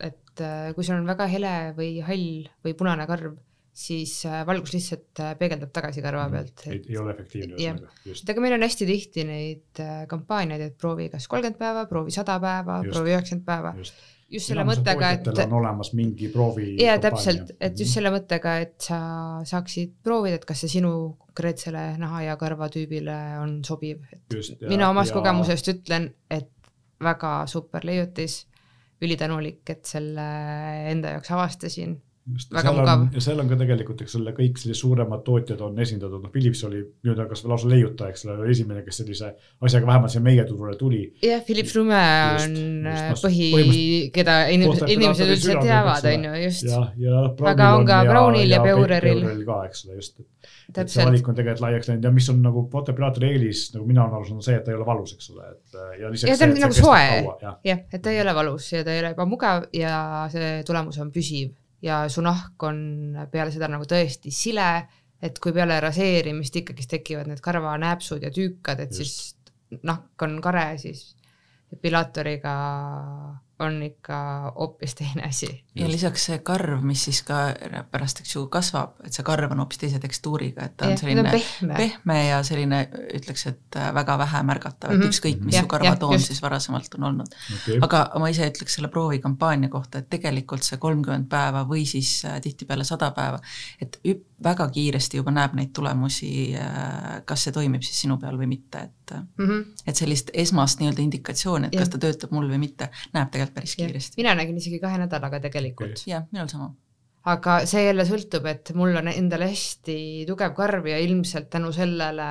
[0.00, 3.38] et äh, kui sul on väga hele või hall või punane karv,
[3.78, 6.36] siis äh, valgus lihtsalt peegeldab tagasi karva mm.
[6.36, 6.90] pealt et....
[6.90, 8.28] ei, ole efektiivne ühesõnaga, just.
[8.28, 12.82] aga meil on hästi tihti neid kampaaniaid, et proovi kas kolmkümmend päeva, proovi sada päeva,
[12.90, 13.74] proovi üheksakümmend päeva
[14.28, 15.30] just selle mõttega, et.
[15.46, 16.74] on olemas mingi proovi.
[16.82, 18.98] ja täpselt, et just selle mõttega, et sa
[19.48, 20.92] saaksid proovida, et kas see sinu
[21.22, 24.04] konkreetsele naha ja karvatüübile on sobiv.
[24.68, 25.18] mina omast ja...
[25.18, 26.50] kogemusest ütlen, et
[27.02, 28.42] väga super leiutis,
[29.04, 30.24] ülitänulik, et selle
[30.90, 31.96] enda jaoks avastasin
[32.34, 33.04] just, väga mugav.
[33.14, 36.62] ja seal on ka tegelikult, eks ole, kõik sellised suuremad tootjad on esindatud, noh Philips
[36.68, 39.30] oli nii-öelda kas või lausa leiutaja, eks ole, esimene, kes sellise
[39.64, 41.02] asjaga vähemalt siia meie turule tuli.
[41.24, 42.00] jah, Philips Lume
[42.38, 43.50] on just, äh, põhi,
[44.14, 47.46] keda inimesed, inimesed üldse teavad, on ju, just.
[47.52, 49.24] aga on ka Brownil ja, ja Beureril.
[49.48, 52.66] ka, eks ole, just, et, see valik on tegelikult laiaks läinud ja mis on nagu
[52.72, 55.54] fotopilaatori eelis, nagu mina olen aru saanud, see, et ta ei ole valus, eks ole,
[55.54, 56.32] et ja lisaks.
[56.32, 57.06] ja ta on nagu soe,
[57.70, 59.94] jah, et ta ei ole valus ja ta ei ole ebamugav ja
[60.32, 62.80] see tulemus on püsiv ja su nahk on
[63.32, 64.68] peale seda nagu tõesti sile,
[65.22, 69.36] et kui peale raseerimist ikkagist tekivad need karvanääpsud ja tüükad, et Just.
[69.68, 71.16] siis nahk on kare, siis
[71.74, 72.54] epilaatoriga
[73.58, 74.18] on ikka
[74.56, 75.50] hoopis teine asi.
[75.78, 77.38] Ja lisaks see karv, mis siis ka
[77.92, 81.00] pärast, eks ju, kasvab, et see karv on hoopis teise tekstuuriga, et ta on ja,
[81.00, 81.74] selline pehme.
[81.78, 82.80] pehme ja selline,
[83.18, 85.12] ütleks, et äh, väga vähe märgatav, et mm -hmm.
[85.12, 87.78] ükskõik, mis ja, su karvatoon siis varasemalt on olnud okay..
[87.82, 92.40] aga ma ise ütleks selle proovikampaania kohta, et tegelikult see kolmkümmend päeva või siis äh,
[92.40, 93.40] tihtipeale sada päeva,
[93.80, 94.00] et
[94.42, 98.78] väga kiiresti juba näeb neid tulemusi, äh, kas see toimib siis sinu peal või mitte,
[98.78, 99.64] et mm, -hmm.
[99.86, 101.80] et sellist esmast nii-öelda indikatsiooni, et ja.
[101.80, 104.22] kas ta töötab mul või mitte, näeb tegelikult päris kiiresti.
[104.22, 106.12] mina nägin isegi kahe nädalaga tegelikult okay..
[106.12, 106.70] jah, minul sama.
[107.28, 112.28] aga see jälle sõltub, et mul on endal hästi tugev karv ja ilmselt tänu sellele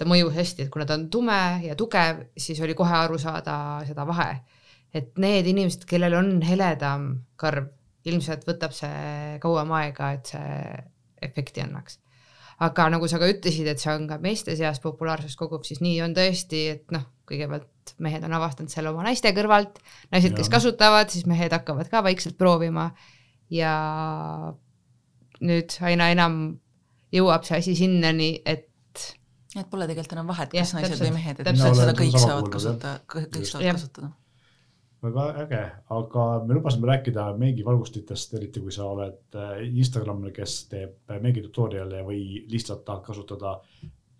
[0.00, 3.56] ta mõjus hästi, et kuna ta on tume ja tugev, siis oli kohe aru saada
[3.88, 4.32] seda vahe.
[4.94, 7.68] et need inimesed, kellel on heledam karv,
[8.10, 10.54] ilmselt võtab see kauem aega, et see
[11.22, 12.00] efekti annaks.
[12.64, 16.00] aga nagu sa ka ütlesid, et see on ka meeste seas populaarsust kogub, siis nii
[16.06, 17.68] on tõesti, et noh, kõigepealt
[17.98, 19.80] mehed on avastanud selle oma naiste kõrvalt,
[20.12, 22.90] naised, kes kasutavad, siis mehed hakkavad ka vaikselt proovima.
[23.50, 23.74] Ja
[25.42, 26.40] nüüd aina enam
[27.14, 28.68] jõuab see asi sinnani, et
[29.58, 32.96] et pole tegelikult enam vahet, kas naised täpselt, või mehed, et seda kõik saavad kasutada,
[33.10, 34.10] kõik saavad kasutada.
[35.00, 35.60] Väga äge,
[35.96, 42.02] aga me lubasime rääkida meigivalgustitest, eriti kui sa oled äh, Instagramil, kes teeb meigi tutorial'e
[42.04, 42.20] või
[42.52, 43.54] lihtsalt tahad kasutada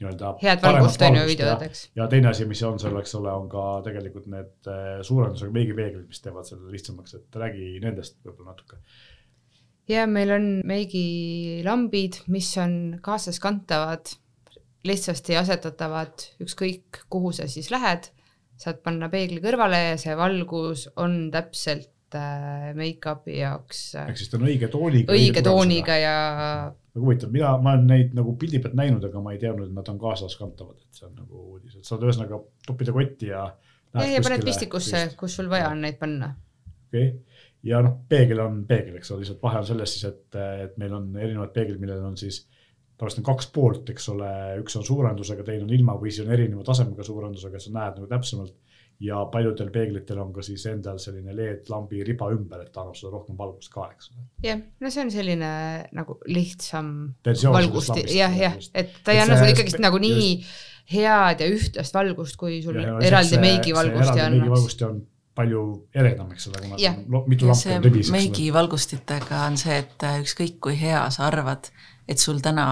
[0.03, 0.33] nii-öelda.
[0.43, 1.85] head valgust on ju videodeks.
[1.97, 6.07] ja teine asi, mis on seal, eks ole, on ka tegelikult need äh, suurendusega meigipeeglid,
[6.11, 8.81] mis teevad selle lihtsamaks, et räägi nendest võib-olla natuke.
[9.91, 14.15] ja meil on meigilambid, mis on kaasaskantavad,
[14.89, 18.09] lihtsasti asetatavad ükskõik kuhu sa siis lähed
[18.61, 24.11] saad panna peegli kõrvale ja see valgus on täpselt äh, make-up'i jaoks äh,.
[24.11, 25.17] ehk siis ta on õige tooniga.
[25.17, 26.17] õige tooniga ja.
[26.95, 29.77] Väga huvitav, mina, ma olen neid nagu pildi pealt näinud, aga ma ei teadnud, et
[29.77, 33.45] nad on kaasaskantavad, et see on nagu uudis, et saad ühesõnaga toppida kotti ja.
[33.95, 36.33] ja, ja paned pistikusse, kus sul vaja on neid panna.
[36.89, 40.41] okei okay., ja noh, peegel on peegel, eks ole, lihtsalt vahe on selles siis, et,
[40.65, 42.43] et meil on erinevad peeglid, millel on siis
[43.01, 44.31] tavaliselt on kaks poolt, eks ole,
[44.61, 48.09] üks on suurendusega, teine on ilma või siis on erineva tasemega suurendusega, sa näed nagu
[48.11, 48.57] täpsemalt.
[49.01, 53.15] Ja paljudel peeglitel on ka siis endal selline LED-lambi riba ümber, et ta annab sulle
[53.15, 54.27] rohkem valgust ka, eks ole.
[54.45, 55.53] jah, no see on selline
[55.97, 56.91] nagu lihtsam
[57.25, 60.59] valgust, jah, jah, et ta ei anna sulle ikkagist nagu nii just.
[60.93, 65.01] head ja ühtlast valgust, kui sul ja, eraldi meigivalgust ei annaks on
[65.41, 65.65] palju
[65.97, 66.97] eredam, eks ole, kuna yeah.
[67.31, 68.11] mitu lampi on ribis.
[68.13, 71.71] meigivalgustitega on see, et ükskõik kui hea sa arvad,
[72.11, 72.67] et sul täna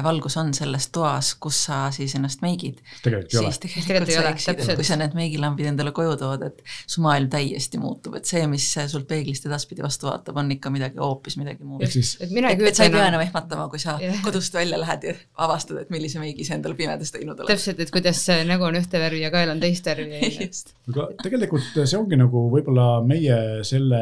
[0.00, 4.74] valgus on selles toas, kus sa siis ennast meigid, siis tegelikult, tegelikult ole, täpselt.
[4.78, 8.68] kui sa need meigilambid endale koju tood, et su maailm täiesti muutub, et see, mis
[8.92, 11.84] sult peeglist edaspidi vastu vaatab, on ikka midagi hoopis midagi muud.
[11.84, 14.20] et, et, et, et sa ei pea enam ehmatama, kui sa yeah.
[14.24, 17.52] kodust välja lähed ja avastad, et millise meigi sa endale pimedas teinud oled.
[17.52, 20.22] täpselt, et kuidas nägu on ühte värvi ja kael on teist värvi.
[20.92, 23.36] aga tegelikult see ongi nagu võib-olla meie
[23.66, 24.00] selle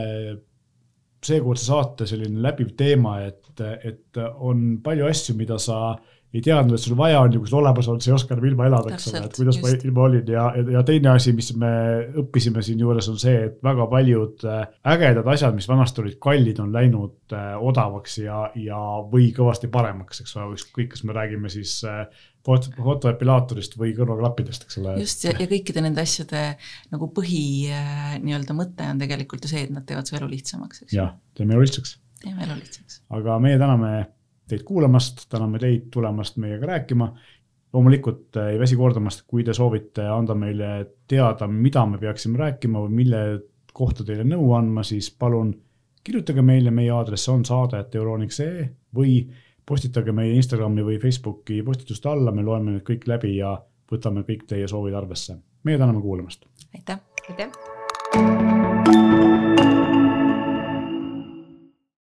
[1.24, 5.94] seekordse saate selline läbiv teema, et, et on palju asju, mida sa
[6.30, 8.44] ei teadnud, et sul vaja on ja kui sul olemas on, sa ei oska enam
[8.46, 9.64] ilma elada, eks ole, et kuidas just.
[9.64, 10.44] ma ilma olin ja,
[10.76, 11.70] ja teine asi, mis me
[12.22, 14.60] õppisime siinjuures, on see, et väga paljud äh,
[14.92, 18.78] ägedad asjad, mis vanasti olid kallid, on läinud äh, odavaks ja, ja,
[19.10, 22.04] või kõvasti paremaks, eks ole, ükskõik, kas me räägime siis äh,
[22.46, 24.94] fotoepilaatorist või kõrvaklappidest, eks ole.
[25.02, 26.44] just, ja, kõikide nende asjade
[26.92, 27.42] nagu põhi
[28.22, 30.96] nii-öelda mõte on tegelikult ju see, et nad teevad su elu lihtsamaks, eks.
[30.96, 31.98] jah, teeme elu lihtsaks.
[32.24, 33.02] teeme elu lihtsaks.
[33.18, 33.92] aga meie täname
[34.50, 37.12] teid kuulamast, täname teid tulemast meiega rääkima.
[37.72, 40.70] loomulikult äh, ei väsi kordamast, kui te soovite anda meile
[41.08, 43.20] teada, mida me peaksime rääkima või mille
[43.72, 45.52] kohta teile nõu andma, siis palun
[46.04, 49.20] kirjutage meile, meie aadress on saade.euroniks.ee või
[49.70, 53.54] postitage meie Instagrami või Facebooki postituste alla, me loeme need kõik läbi ja
[53.90, 55.38] võtame kõik teie soovid arvesse.
[55.64, 56.46] meie täname kuulamast.
[56.74, 56.98] aitäh.
[57.28, 57.79] aitäh